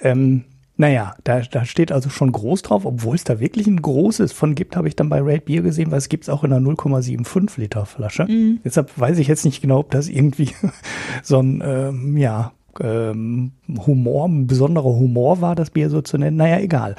Ähm, 0.00 0.44
naja, 0.78 1.14
da, 1.24 1.40
da 1.40 1.64
steht 1.64 1.90
also 1.90 2.10
schon 2.10 2.32
groß 2.32 2.62
drauf, 2.62 2.84
obwohl 2.84 3.16
es 3.16 3.24
da 3.24 3.40
wirklich 3.40 3.66
ein 3.66 3.80
großes 3.80 4.32
von 4.32 4.54
gibt, 4.54 4.76
habe 4.76 4.88
ich 4.88 4.96
dann 4.96 5.08
bei 5.08 5.20
Raid 5.22 5.46
Beer 5.46 5.62
gesehen, 5.62 5.90
weil 5.90 5.98
es 5.98 6.10
gibt 6.10 6.24
es 6.24 6.28
auch 6.28 6.44
in 6.44 6.52
einer 6.52 6.66
0,75 6.68 7.58
Liter 7.60 7.86
Flasche. 7.86 8.26
Mhm. 8.26 8.60
Deshalb 8.62 8.90
weiß 8.98 9.18
ich 9.18 9.26
jetzt 9.26 9.46
nicht 9.46 9.62
genau, 9.62 9.78
ob 9.78 9.90
das 9.90 10.08
irgendwie 10.08 10.50
so 11.22 11.38
ein, 11.38 11.62
ähm, 11.64 12.16
ja, 12.18 12.52
ähm, 12.80 13.52
Humor, 13.86 14.28
ein 14.28 14.46
besonderer 14.46 14.84
Humor 14.84 15.40
war, 15.40 15.54
das 15.54 15.70
Bier 15.70 15.90
so 15.90 16.02
zu 16.02 16.18
nennen. 16.18 16.36
Naja, 16.36 16.58
egal. 16.60 16.96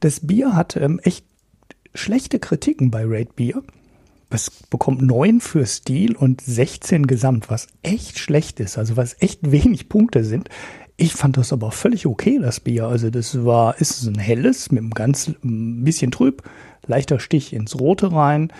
Das 0.00 0.20
Bier 0.20 0.54
hat 0.54 0.76
ähm, 0.76 1.00
echt 1.02 1.24
schlechte 1.94 2.38
Kritiken 2.38 2.90
bei 2.90 3.04
Raid 3.04 3.36
Beer. 3.36 3.62
es 4.30 4.50
bekommt 4.70 5.02
9 5.02 5.40
für 5.40 5.66
Stil 5.66 6.16
und 6.16 6.40
16 6.40 7.06
Gesamt, 7.06 7.50
was 7.50 7.68
echt 7.82 8.18
schlecht 8.18 8.60
ist, 8.60 8.78
also 8.78 8.96
was 8.96 9.16
echt 9.20 9.50
wenig 9.50 9.88
Punkte 9.88 10.24
sind. 10.24 10.48
Ich 10.96 11.14
fand 11.14 11.36
das 11.36 11.52
aber 11.52 11.72
völlig 11.72 12.06
okay, 12.06 12.38
das 12.40 12.60
Bier. 12.60 12.86
Also 12.86 13.10
das 13.10 13.44
war, 13.44 13.80
ist 13.80 14.06
ein 14.06 14.18
helles 14.18 14.70
mit 14.70 14.80
einem 14.80 14.90
ganz 14.90 15.28
ein 15.42 15.84
bisschen 15.84 16.10
trüb, 16.10 16.42
leichter 16.86 17.18
Stich 17.18 17.52
ins 17.52 17.78
Rote 17.78 18.12
rein, 18.12 18.52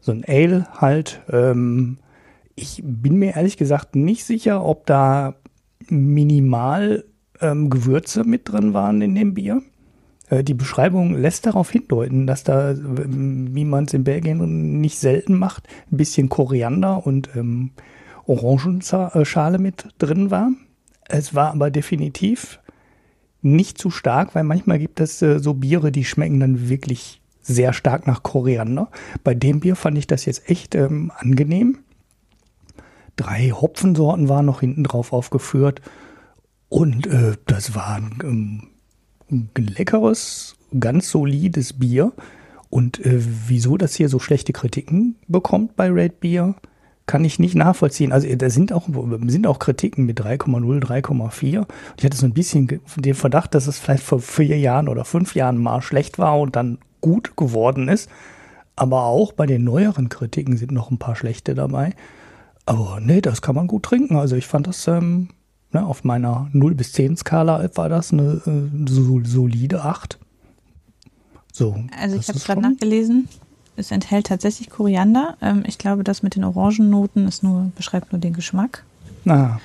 so 0.00 0.12
ein 0.12 0.24
Ale 0.26 0.66
halt. 0.80 1.20
Ähm, 1.30 1.98
ich 2.56 2.82
bin 2.84 3.16
mir 3.16 3.36
ehrlich 3.36 3.56
gesagt 3.56 3.96
nicht 3.96 4.24
sicher, 4.24 4.64
ob 4.64 4.86
da 4.86 5.34
minimal 5.90 7.04
ähm, 7.40 7.70
Gewürze 7.70 8.24
mit 8.24 8.48
drin 8.50 8.74
waren 8.74 9.02
in 9.02 9.14
dem 9.14 9.34
Bier. 9.34 9.62
Äh, 10.28 10.44
die 10.44 10.54
Beschreibung 10.54 11.14
lässt 11.14 11.46
darauf 11.46 11.70
hindeuten, 11.70 12.26
dass 12.26 12.44
da, 12.44 12.74
wie 12.76 13.64
man 13.64 13.84
es 13.84 13.94
in 13.94 14.04
Belgien 14.04 14.80
nicht 14.80 14.98
selten 14.98 15.38
macht, 15.38 15.68
ein 15.90 15.96
bisschen 15.96 16.28
Koriander 16.28 17.06
und 17.06 17.30
ähm, 17.36 17.70
Orangenschale 18.26 19.58
mit 19.58 19.88
drin 19.98 20.30
war. 20.30 20.50
Es 21.08 21.34
war 21.34 21.52
aber 21.52 21.70
definitiv 21.70 22.60
nicht 23.42 23.76
zu 23.76 23.90
stark, 23.90 24.34
weil 24.34 24.44
manchmal 24.44 24.78
gibt 24.78 25.00
es 25.00 25.20
äh, 25.20 25.38
so 25.38 25.54
Biere, 25.54 25.92
die 25.92 26.04
schmecken 26.04 26.40
dann 26.40 26.68
wirklich 26.68 27.20
sehr 27.42 27.74
stark 27.74 28.06
nach 28.06 28.22
Koriander. 28.22 28.90
Bei 29.22 29.34
dem 29.34 29.60
Bier 29.60 29.76
fand 29.76 29.98
ich 29.98 30.06
das 30.06 30.24
jetzt 30.24 30.48
echt 30.48 30.74
ähm, 30.74 31.12
angenehm. 31.18 31.78
Drei 33.16 33.50
Hopfensorten 33.50 34.28
waren 34.28 34.46
noch 34.46 34.60
hinten 34.60 34.84
drauf 34.84 35.12
aufgeführt. 35.12 35.80
Und 36.68 37.06
äh, 37.06 37.36
das 37.46 37.74
war 37.74 37.94
ein, 37.94 38.18
ähm, 38.22 38.68
ein, 39.30 39.50
leckeres, 39.56 40.56
ganz 40.78 41.10
solides 41.10 41.74
Bier. 41.74 42.12
Und 42.70 43.04
äh, 43.04 43.20
wieso 43.48 43.76
das 43.76 43.94
hier 43.94 44.08
so 44.08 44.18
schlechte 44.18 44.52
Kritiken 44.52 45.16
bekommt 45.28 45.76
bei 45.76 45.88
Red 45.90 46.20
Beer, 46.20 46.56
kann 47.06 47.24
ich 47.24 47.38
nicht 47.38 47.54
nachvollziehen. 47.54 48.12
Also 48.12 48.34
da 48.34 48.50
sind 48.50 48.72
auch, 48.72 48.88
sind 49.26 49.46
auch 49.46 49.58
Kritiken 49.58 50.06
mit 50.06 50.20
3,0, 50.20 50.80
3,4. 50.80 51.66
Ich 51.98 52.04
hatte 52.04 52.16
so 52.16 52.26
ein 52.26 52.32
bisschen 52.32 52.80
den 52.96 53.14
Verdacht, 53.14 53.54
dass 53.54 53.66
es 53.66 53.78
vielleicht 53.78 54.02
vor 54.02 54.20
vier 54.20 54.58
Jahren 54.58 54.88
oder 54.88 55.04
fünf 55.04 55.34
Jahren 55.34 55.58
mal 55.58 55.82
schlecht 55.82 56.18
war 56.18 56.40
und 56.40 56.56
dann 56.56 56.78
gut 57.00 57.36
geworden 57.36 57.88
ist. 57.88 58.08
Aber 58.76 59.04
auch 59.04 59.32
bei 59.32 59.46
den 59.46 59.62
neueren 59.64 60.08
Kritiken 60.08 60.56
sind 60.56 60.72
noch 60.72 60.90
ein 60.90 60.98
paar 60.98 61.14
schlechte 61.14 61.54
dabei. 61.54 61.94
Aber 62.66 62.98
nee, 63.00 63.20
das 63.20 63.42
kann 63.42 63.54
man 63.54 63.66
gut 63.66 63.82
trinken. 63.82 64.16
Also 64.16 64.36
ich 64.36 64.46
fand 64.46 64.66
das 64.66 64.86
ähm, 64.88 65.28
ne, 65.72 65.84
auf 65.84 66.04
meiner 66.04 66.48
0 66.52 66.74
bis 66.74 66.92
10 66.92 67.16
Skala 67.16 67.68
war 67.74 67.88
das 67.88 68.12
eine 68.12 68.40
äh, 68.46 68.88
so, 68.88 69.20
solide 69.24 69.82
8. 69.82 70.18
So, 71.52 71.76
also 72.00 72.16
ich 72.16 72.28
habe 72.28 72.38
es 72.38 72.44
gerade 72.44 72.62
nachgelesen. 72.62 73.28
Es 73.76 73.90
enthält 73.90 74.26
tatsächlich 74.26 74.70
Koriander. 74.70 75.36
Ähm, 75.42 75.64
ich 75.66 75.78
glaube, 75.78 76.04
das 76.04 76.22
mit 76.22 76.36
den 76.36 76.44
Orangennoten 76.44 77.28
ist 77.28 77.42
nur, 77.42 77.70
beschreibt 77.76 78.12
nur 78.12 78.20
den 78.20 78.32
Geschmack. 78.32 78.84
Ah. 79.26 79.58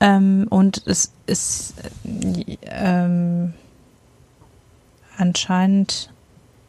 Ähm, 0.00 0.46
und 0.50 0.82
es 0.86 1.12
ist 1.26 1.74
äh, 2.04 2.56
ähm, 2.62 3.54
anscheinend, 5.16 6.12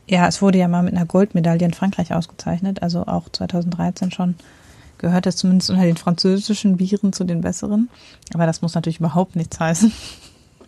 ja, 0.08 0.28
es 0.28 0.42
wurde 0.42 0.58
ja 0.58 0.68
mal 0.68 0.84
mit 0.84 0.94
einer 0.94 1.06
Goldmedaille 1.06 1.66
in 1.66 1.74
Frankreich 1.74 2.14
ausgezeichnet, 2.14 2.82
also 2.82 3.06
auch 3.06 3.30
2013 3.30 4.12
schon 4.12 4.36
gehört 4.98 5.28
es 5.28 5.38
zumindest 5.38 5.70
unter 5.70 5.84
den 5.84 5.98
französischen 5.98 6.78
Bieren 6.78 7.14
zu 7.14 7.24
den 7.24 7.42
besseren. 7.42 7.90
Aber 8.34 8.46
das 8.46 8.62
muss 8.62 8.76
natürlich 8.76 9.00
überhaupt 9.00 9.36
nichts 9.36 9.60
heißen. 9.60 9.92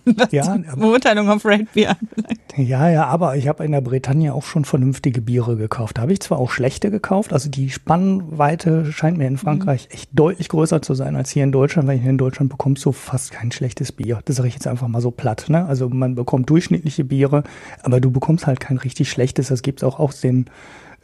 Was 0.05 0.31
ja, 0.31 0.57
die 0.57 0.79
Beurteilung 0.79 1.29
auf 1.29 1.45
Red 1.45 1.73
Beer 1.73 1.95
anbelangt. 1.99 2.39
Ja, 2.55 2.89
ja, 2.89 3.05
aber 3.05 3.35
ich 3.35 3.47
habe 3.47 3.63
in 3.65 3.71
der 3.71 3.81
Bretagne 3.81 4.33
auch 4.33 4.43
schon 4.43 4.65
vernünftige 4.65 5.21
Biere 5.21 5.55
gekauft. 5.55 5.97
Da 5.97 6.03
habe 6.03 6.13
ich 6.13 6.19
zwar 6.19 6.39
auch 6.39 6.51
schlechte 6.51 6.91
gekauft, 6.91 7.33
also 7.33 7.49
die 7.49 7.69
Spannweite 7.69 8.91
scheint 8.91 9.17
mir 9.17 9.27
in 9.27 9.37
Frankreich 9.37 9.87
mhm. 9.89 9.95
echt 9.95 10.09
deutlich 10.13 10.49
größer 10.49 10.81
zu 10.81 10.93
sein 10.93 11.15
als 11.15 11.29
hier 11.29 11.43
in 11.43 11.51
Deutschland, 11.51 11.87
weil 11.87 11.99
hier 11.99 12.09
in 12.09 12.17
Deutschland 12.17 12.49
bekommst 12.49 12.85
du 12.85 12.91
fast 12.91 13.31
kein 13.31 13.51
schlechtes 13.51 13.91
Bier. 13.91 14.19
Das 14.25 14.37
sage 14.37 14.47
ich 14.47 14.55
jetzt 14.55 14.67
einfach 14.67 14.87
mal 14.87 15.01
so 15.01 15.11
platt. 15.11 15.45
Ne? 15.49 15.65
Also 15.65 15.89
man 15.89 16.15
bekommt 16.15 16.49
durchschnittliche 16.49 17.03
Biere, 17.03 17.43
aber 17.83 17.99
du 18.01 18.11
bekommst 18.11 18.47
halt 18.47 18.59
kein 18.59 18.77
richtig 18.77 19.09
schlechtes. 19.09 19.49
Das 19.49 19.61
gibt 19.61 19.79
es 19.79 19.83
auch 19.83 19.99
aus 19.99 20.21
den 20.21 20.45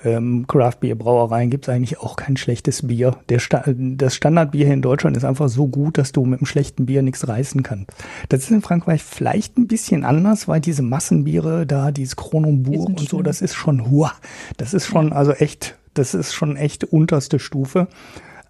ähm, 0.06 0.46
Craft 0.48 0.80
Beer 0.80 0.96
Brauereien 0.96 1.50
gibt 1.50 1.66
es 1.66 1.70
eigentlich 1.74 2.00
auch 2.00 2.16
kein 2.16 2.38
schlechtes 2.38 2.88
Bier. 2.88 3.18
Der 3.30 3.40
Sta 3.40 3.64
das 3.68 4.16
Standardbier 4.16 4.66
hier 4.66 4.74
in 4.74 4.82
Deutschland 4.82 5.18
ist 5.18 5.26
einfach 5.26 5.50
so 5.50 5.68
gut, 5.68 5.98
dass 5.98 6.12
du 6.12 6.26
mit 6.26 6.40
einem 6.40 6.46
schlechten 6.46 6.86
Bier 6.86 7.02
nichts 7.02 7.28
reißen 7.28 7.64
kannst. 7.64 7.92
Das 8.30 8.42
ist 8.42 8.52
in 8.52 8.62
Frankreich 8.62 9.04
vielleicht 9.04 9.58
ein 9.58 9.68
bisschen 9.68 10.06
anders, 10.06 10.48
weil 10.48 10.62
diese 10.62 10.84
Massenbiere 10.84 11.66
da, 11.66 11.92
dieses 11.92 12.16
Kronenbourg 12.16 12.90
und 12.90 13.10
so, 13.10 13.22
das 13.22 13.42
ist 13.42 13.56
schon, 13.56 13.90
hua, 13.90 14.14
das 14.58 14.74
ist 14.74 14.86
schon, 14.86 15.12
also 15.12 15.32
echt, 15.32 15.78
das 15.94 16.14
ist 16.14 16.34
schon 16.34 16.56
echt 16.56 16.84
unterste 16.84 17.40
Stufe. 17.40 17.88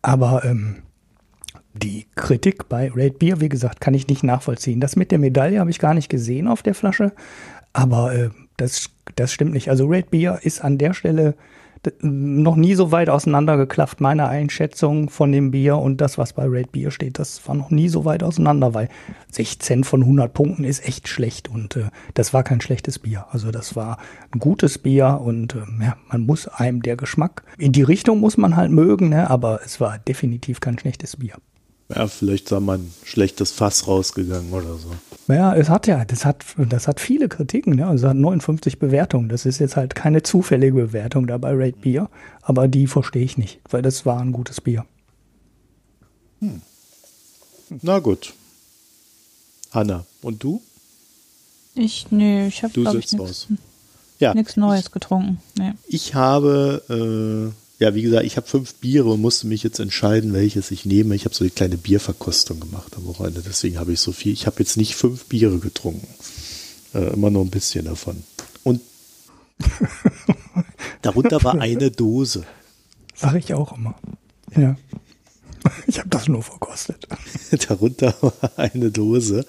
Aber 0.02 0.46
ähm, 0.46 0.84
die 1.74 2.08
Kritik 2.16 2.70
bei 2.70 2.92
Red 2.92 3.20
Beer, 3.20 3.42
wie 3.42 3.50
gesagt, 3.50 3.82
kann 3.82 3.94
ich 3.94 4.08
nicht 4.08 4.24
nachvollziehen. 4.24 4.80
Das 4.80 4.96
mit 4.96 5.12
der 5.12 5.20
Medaille 5.20 5.60
habe 5.60 5.70
ich 5.70 5.80
gar 5.80 5.94
nicht 5.94 6.10
gesehen 6.10 6.48
auf 6.48 6.64
der 6.64 6.76
Flasche, 6.76 7.12
aber 7.74 8.14
äh, 8.14 8.30
das, 8.58 8.90
das 9.16 9.32
stimmt 9.32 9.54
nicht. 9.54 9.70
Also 9.70 9.86
Red 9.86 10.12
Beer 10.12 10.40
ist 10.44 10.64
an 10.64 10.78
der 10.78 10.94
Stelle 10.94 11.36
noch 12.02 12.56
nie 12.56 12.76
so 12.76 12.92
weit 12.92 13.10
auseinandergeklafft, 13.10 14.02
meine 14.02 14.28
Einschätzung 14.28 15.10
von 15.10 15.32
dem 15.32 15.52
Bier 15.52 15.78
und 15.78 16.02
das, 16.02 16.18
was 16.18 16.34
bei 16.34 16.46
Red 16.46 16.72
Beer 16.72 16.92
steht, 16.92 17.20
das 17.20 17.48
war 17.48 17.56
noch 17.56 17.70
nie 17.70 17.90
so 17.90 18.06
weit 18.06 18.24
auseinander, 18.24 18.74
weil 18.74 18.90
16 19.32 19.84
von 19.84 20.02
100 20.02 20.34
Punkten 20.34 20.64
ist 20.64 20.88
echt 20.88 21.08
schlecht 21.08 21.50
und 21.50 21.76
äh, 21.76 21.90
das 22.14 22.34
war 22.34 22.44
kein 22.44 22.62
schlechtes 22.62 23.00
Bier. 23.00 23.26
Also 23.32 23.52
das 23.52 23.76
war 23.76 23.98
ein 24.32 24.40
gutes 24.40 24.78
Bier 24.78 25.22
und 25.24 25.56
äh, 25.56 25.60
ja, 25.82 25.96
man 26.10 26.22
muss 26.26 26.48
einem 26.48 26.82
der 26.82 26.96
Geschmack, 26.96 27.44
in 27.58 27.72
die 27.72 27.84
Richtung 27.84 28.20
muss 28.20 28.38
man 28.38 28.56
halt 28.56 28.72
mögen, 28.72 29.10
ne, 29.10 29.30
aber 29.30 29.60
es 29.64 29.80
war 29.80 30.00
definitiv 30.00 30.60
kein 30.60 30.80
schlechtes 30.80 31.18
Bier. 31.18 31.36
Ja, 31.90 32.08
vielleicht 32.08 32.50
sah 32.50 32.60
man 32.60 32.92
schlechtes 33.04 33.52
Fass 33.52 33.88
rausgegangen 33.88 34.52
oder 34.52 34.76
so. 34.76 34.90
Ja, 35.28 35.56
es 35.56 35.70
hat 35.70 35.86
ja, 35.86 36.04
das 36.04 36.26
hat, 36.26 36.44
das 36.58 36.88
hat 36.88 37.00
viele 37.00 37.30
Kritiken, 37.30 37.78
ja. 37.78 37.90
Also 37.90 38.08
es 38.08 38.10
hat 38.10 38.18
59 38.18 38.80
Bewertungen. 38.80 39.30
Das 39.30 39.46
ist 39.46 39.60
jetzt 39.60 39.76
halt 39.76 39.94
keine 39.94 40.24
zufällige 40.24 40.74
Bewertung 40.74 41.28
da 41.28 41.38
bei 41.38 41.52
Rate 41.54 41.78
Beer, 41.80 42.10
aber 42.42 42.68
die 42.68 42.88
verstehe 42.88 43.24
ich 43.24 43.38
nicht, 43.38 43.60
weil 43.70 43.84
das 43.84 44.06
war 44.06 44.20
ein 44.20 44.32
gutes 44.32 44.62
Bier. 44.62 44.86
Hm. 46.40 46.62
Na 47.82 48.00
gut. 48.00 48.34
Hanna, 49.72 50.06
und 50.22 50.44
du? 50.44 50.62
Ich, 51.76 52.08
nee, 52.10 52.48
ich 52.48 52.64
habe 52.64 52.80
nichts 52.96 53.48
ja. 54.20 54.34
Neues 54.56 54.92
getrunken. 54.92 55.42
Nee. 55.58 55.74
Ich 55.88 56.16
habe 56.16 57.52
äh, 57.52 57.65
ja, 57.78 57.94
wie 57.94 58.04
gesagt, 58.04 58.26
ich 58.26 58.38
habe 58.38 58.48
fünf 58.48 58.76
Biere 58.76 59.12
und 59.12 59.22
musste 59.22 59.48
mich 59.48 59.62
jetzt 59.64 59.80
entscheiden, 59.80 60.34
welches 60.34 60.72
ich 60.72 60.86
nehme. 60.86 61.16
Ich 61.16 61.26
habe 61.26 61.36
so 61.36 61.44
eine 61.44 61.52
kleine 61.52 61.78
Bierverkostung 61.78 62.60
gemacht 62.60 62.94
am 62.96 63.06
Wochenende, 63.06 63.44
deswegen 63.46 63.80
habe 63.80 63.94
ich 63.94 64.00
so 64.00 64.14
viel. 64.14 64.32
Ich 64.32 64.46
habe 64.46 64.60
jetzt 64.60 64.78
nicht 64.78 64.96
fünf 64.96 65.26
Biere 65.26 65.60
getrunken. 65.60 66.08
Äh, 66.94 67.14
immer 67.14 67.30
nur 67.30 67.44
ein 67.44 67.50
bisschen 67.50 67.86
davon. 67.86 68.24
Und 68.64 68.82
darunter 71.02 71.44
war 71.44 71.60
eine 71.60 71.92
Dose. 71.92 72.46
Sag 73.14 73.36
ich 73.36 73.54
auch 73.54 73.76
immer. 73.78 73.96
Ja. 74.56 74.76
Ich 75.88 75.98
habe 75.98 76.10
das 76.10 76.28
nur 76.28 76.44
verkostet. 76.44 77.08
darunter 77.68 78.14
war 78.22 78.52
eine 78.56 78.92
Dose. 78.92 79.48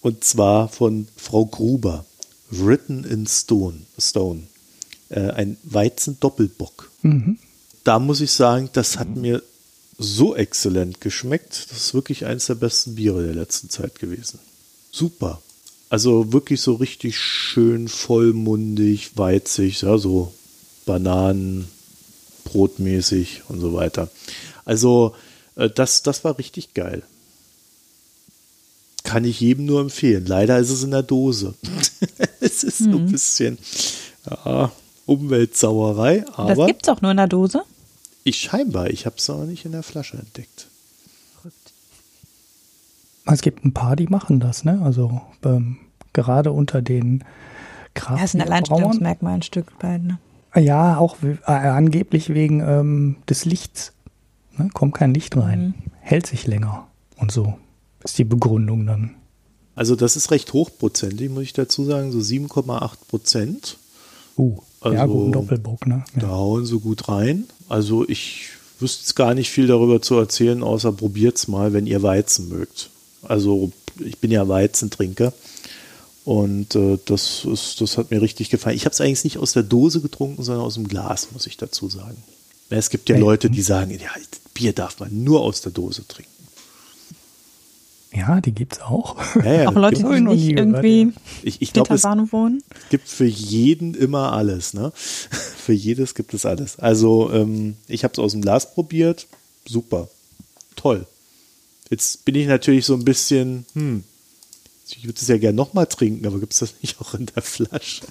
Und 0.00 0.24
zwar 0.24 0.68
von 0.68 1.06
Frau 1.14 1.46
Gruber. 1.46 2.06
Written 2.50 3.04
in 3.04 3.24
Stone. 3.28 3.82
Stone 3.98 4.48
äh, 5.10 5.30
ein 5.30 5.56
Weizen-Doppelbock. 5.62 6.90
Mhm. 7.02 7.38
Da 7.84 7.98
muss 7.98 8.20
ich 8.20 8.32
sagen, 8.32 8.70
das 8.72 8.98
hat 8.98 9.16
mir 9.16 9.42
so 9.98 10.36
exzellent 10.36 11.00
geschmeckt. 11.00 11.66
Das 11.70 11.78
ist 11.78 11.94
wirklich 11.94 12.24
eines 12.24 12.46
der 12.46 12.54
besten 12.54 12.94
Biere 12.94 13.24
der 13.24 13.34
letzten 13.34 13.68
Zeit 13.68 13.98
gewesen. 13.98 14.38
Super. 14.92 15.42
Also 15.90 16.32
wirklich 16.32 16.60
so 16.60 16.74
richtig 16.74 17.18
schön 17.18 17.88
vollmundig, 17.88 19.16
weizig, 19.16 19.82
ja, 19.82 19.96
so 19.98 20.32
Bananen, 20.84 21.68
brotmäßig 22.44 23.42
und 23.48 23.60
so 23.60 23.72
weiter. 23.74 24.10
Also 24.64 25.14
äh, 25.56 25.70
das, 25.70 26.02
das 26.02 26.24
war 26.24 26.38
richtig 26.38 26.74
geil. 26.74 27.02
Kann 29.02 29.24
ich 29.24 29.40
jedem 29.40 29.64
nur 29.64 29.80
empfehlen. 29.80 30.26
Leider 30.26 30.58
ist 30.58 30.70
es 30.70 30.82
in 30.82 30.90
der 30.90 31.02
Dose. 31.02 31.54
es 32.40 32.62
ist 32.62 32.80
mhm. 32.80 32.92
so 32.92 32.98
ein 32.98 33.12
bisschen, 33.12 33.58
ja, 34.28 34.72
Umweltsauerei. 35.08 36.24
Aber 36.34 36.54
das 36.54 36.66
gibt 36.66 36.82
es 36.82 36.88
auch 36.88 37.00
nur 37.00 37.10
in 37.10 37.16
der 37.16 37.26
Dose? 37.26 37.62
Ich 38.24 38.36
scheinbar, 38.36 38.90
ich 38.90 39.06
habe 39.06 39.16
es 39.16 39.30
aber 39.30 39.44
nicht 39.44 39.64
in 39.64 39.72
der 39.72 39.82
Flasche 39.82 40.18
entdeckt. 40.18 40.68
Es 43.24 43.42
gibt 43.42 43.64
ein 43.64 43.74
paar, 43.74 43.96
die 43.96 44.06
machen 44.06 44.40
das, 44.40 44.64
ne? 44.64 44.80
Also 44.82 45.20
ähm, 45.44 45.78
gerade 46.12 46.52
unter 46.52 46.80
den 46.80 47.24
Kraft. 47.94 48.18
Ja, 48.18 48.24
ist 48.24 48.34
ein 48.34 48.40
Alleinstellungsmerkmal 48.40 49.34
ein 49.34 49.42
Stück 49.42 49.72
weit, 49.82 50.02
ne? 50.02 50.18
Ja, 50.54 50.96
auch 50.96 51.16
äh, 51.22 51.36
angeblich 51.46 52.30
wegen 52.30 52.60
ähm, 52.60 53.16
des 53.28 53.44
Lichts. 53.44 53.92
Ne? 54.56 54.70
Kommt 54.72 54.94
kein 54.94 55.12
Licht 55.12 55.36
rein. 55.36 55.74
Mhm. 55.76 55.92
Hält 56.00 56.26
sich 56.26 56.46
länger 56.46 56.86
und 57.16 57.32
so. 57.32 57.58
Ist 58.02 58.18
die 58.18 58.24
Begründung 58.24 58.86
dann. 58.86 59.14
Also 59.74 59.94
das 59.94 60.16
ist 60.16 60.30
recht 60.30 60.52
hochprozentig, 60.52 61.30
muss 61.30 61.44
ich 61.44 61.52
dazu 61.52 61.84
sagen, 61.84 62.12
so 62.12 62.18
7,8 62.18 62.96
Prozent. 63.08 63.76
Uh, 64.36 64.58
also, 64.80 64.96
ja, 64.96 65.06
gut, 65.06 65.34
Doppelbock, 65.34 65.86
ne? 65.86 66.04
Ja. 66.14 66.20
Da 66.20 66.28
hauen 66.28 66.64
sie 66.66 66.78
gut 66.78 67.08
rein. 67.08 67.44
Also 67.68 68.08
ich 68.08 68.50
wüsste 68.78 69.14
gar 69.14 69.34
nicht 69.34 69.50
viel 69.50 69.66
darüber 69.66 70.00
zu 70.00 70.16
erzählen, 70.16 70.62
außer 70.62 70.92
probiert's 70.92 71.48
mal, 71.48 71.72
wenn 71.72 71.86
ihr 71.86 72.02
Weizen 72.02 72.48
mögt. 72.48 72.90
Also 73.22 73.72
ich 73.98 74.18
bin 74.18 74.30
ja 74.30 74.48
Weizentrinker 74.48 75.32
und 76.24 76.74
äh, 76.76 76.98
das, 77.06 77.44
ist, 77.44 77.80
das 77.80 77.98
hat 77.98 78.10
mir 78.10 78.22
richtig 78.22 78.50
gefallen. 78.50 78.76
Ich 78.76 78.84
habe 78.84 78.92
es 78.92 79.00
eigentlich 79.00 79.24
nicht 79.24 79.38
aus 79.38 79.52
der 79.52 79.64
Dose 79.64 80.00
getrunken, 80.00 80.42
sondern 80.42 80.64
aus 80.64 80.74
dem 80.74 80.86
Glas, 80.86 81.28
muss 81.32 81.46
ich 81.46 81.56
dazu 81.56 81.88
sagen. 81.88 82.22
Es 82.70 82.90
gibt 82.90 83.08
ja 83.08 83.16
Leute, 83.16 83.48
die 83.50 83.62
sagen, 83.62 83.90
ja, 83.92 84.10
Bier 84.52 84.72
darf 84.72 85.00
man 85.00 85.24
nur 85.24 85.40
aus 85.40 85.62
der 85.62 85.72
Dose 85.72 86.06
trinken. 86.06 86.30
Ja, 88.12 88.40
die 88.40 88.52
gibt 88.52 88.74
es 88.74 88.80
auch. 88.80 89.16
Ja, 89.36 89.52
ja, 89.52 89.68
auch 89.68 89.74
Leute, 89.74 90.02
die 90.02 90.20
nicht 90.20 90.48
irgendwie 90.48 91.12
ich, 91.42 91.60
ich 91.60 91.72
glaube, 91.72 91.94
es 91.94 92.04
wohnen. 92.04 92.62
gibt 92.90 93.08
für 93.08 93.26
jeden 93.26 93.94
immer 93.94 94.32
alles. 94.32 94.72
Ne? 94.72 94.92
für 94.94 95.74
jedes 95.74 96.14
gibt 96.14 96.32
es 96.32 96.46
alles. 96.46 96.78
Also 96.78 97.30
ähm, 97.32 97.76
ich 97.86 98.04
habe 98.04 98.12
es 98.12 98.18
aus 98.18 98.32
dem 98.32 98.40
Glas 98.40 98.72
probiert. 98.72 99.26
Super. 99.66 100.08
Toll. 100.74 101.06
Jetzt 101.90 102.24
bin 102.24 102.34
ich 102.34 102.46
natürlich 102.46 102.86
so 102.86 102.94
ein 102.94 103.04
bisschen, 103.04 103.66
hm, 103.74 104.04
ich 104.86 105.04
würde 105.04 105.18
es 105.20 105.28
ja 105.28 105.36
gerne 105.36 105.56
nochmal 105.56 105.86
trinken, 105.86 106.26
aber 106.26 106.38
gibt 106.40 106.54
es 106.54 106.60
das 106.60 106.74
nicht 106.80 107.00
auch 107.00 107.14
in 107.14 107.26
der 107.26 107.42
Flasche? 107.42 108.06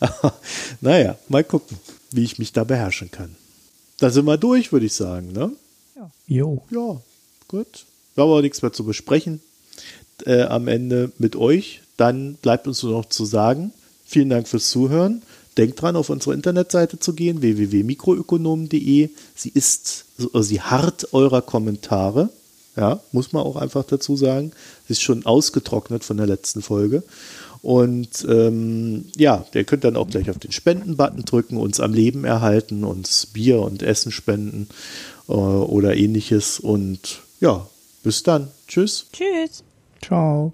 naja, 0.80 1.16
mal 1.28 1.44
gucken, 1.44 1.78
wie 2.10 2.24
ich 2.24 2.38
mich 2.38 2.52
da 2.52 2.64
beherrschen 2.64 3.10
kann. 3.10 3.36
Da 3.98 4.10
sind 4.10 4.26
wir 4.26 4.36
durch, 4.38 4.72
würde 4.72 4.86
ich 4.86 4.94
sagen, 4.94 5.32
ne? 5.32 5.52
Ja. 5.96 6.10
Jo. 6.26 6.62
Ja, 6.70 7.00
gut. 7.48 7.86
Wir 8.14 8.22
haben 8.22 8.30
aber 8.30 8.42
nichts 8.42 8.62
mehr 8.62 8.72
zu 8.72 8.84
besprechen 8.84 9.40
äh, 10.26 10.42
am 10.42 10.68
Ende 10.68 11.12
mit 11.18 11.36
euch. 11.36 11.82
Dann 11.96 12.34
bleibt 12.34 12.66
uns 12.66 12.82
nur 12.82 12.92
noch 12.92 13.08
zu 13.08 13.24
sagen, 13.24 13.72
vielen 14.04 14.30
Dank 14.30 14.48
fürs 14.48 14.70
Zuhören. 14.70 15.22
Denkt 15.56 15.82
dran, 15.82 15.96
auf 15.96 16.10
unsere 16.10 16.34
Internetseite 16.34 16.98
zu 16.98 17.12
gehen, 17.12 17.42
www.mikroökonomen.de. 17.42 19.10
Sie 19.34 19.50
ist, 19.52 20.04
sie 20.16 20.60
hart 20.60 21.12
eurer 21.12 21.42
Kommentare. 21.42 22.30
Ja, 22.76 23.00
muss 23.10 23.32
man 23.32 23.42
auch 23.42 23.56
einfach 23.56 23.84
dazu 23.84 24.16
sagen. 24.16 24.52
Sie 24.86 24.92
ist 24.92 25.02
schon 25.02 25.26
ausgetrocknet 25.26 26.04
von 26.04 26.16
der 26.16 26.26
letzten 26.26 26.62
Folge. 26.62 27.02
Und 27.62 28.24
ähm, 28.28 29.06
ja, 29.16 29.44
ihr 29.52 29.64
könnt 29.64 29.84
dann 29.84 29.96
auch 29.96 30.08
gleich 30.08 30.30
auf 30.30 30.38
den 30.38 30.52
Spenden-Button 30.52 31.24
drücken, 31.24 31.56
uns 31.58 31.80
am 31.80 31.92
Leben 31.92 32.24
erhalten, 32.24 32.84
uns 32.84 33.26
Bier 33.26 33.60
und 33.60 33.82
Essen 33.82 34.12
spenden 34.12 34.68
äh, 35.28 35.32
oder 35.32 35.96
ähnliches. 35.96 36.58
Und 36.58 37.20
ja, 37.40 37.66
bis 38.02 38.22
dann. 38.22 38.50
Tschüss. 38.66 39.06
Tschüss. 39.12 39.64
Ciao. 40.02 40.52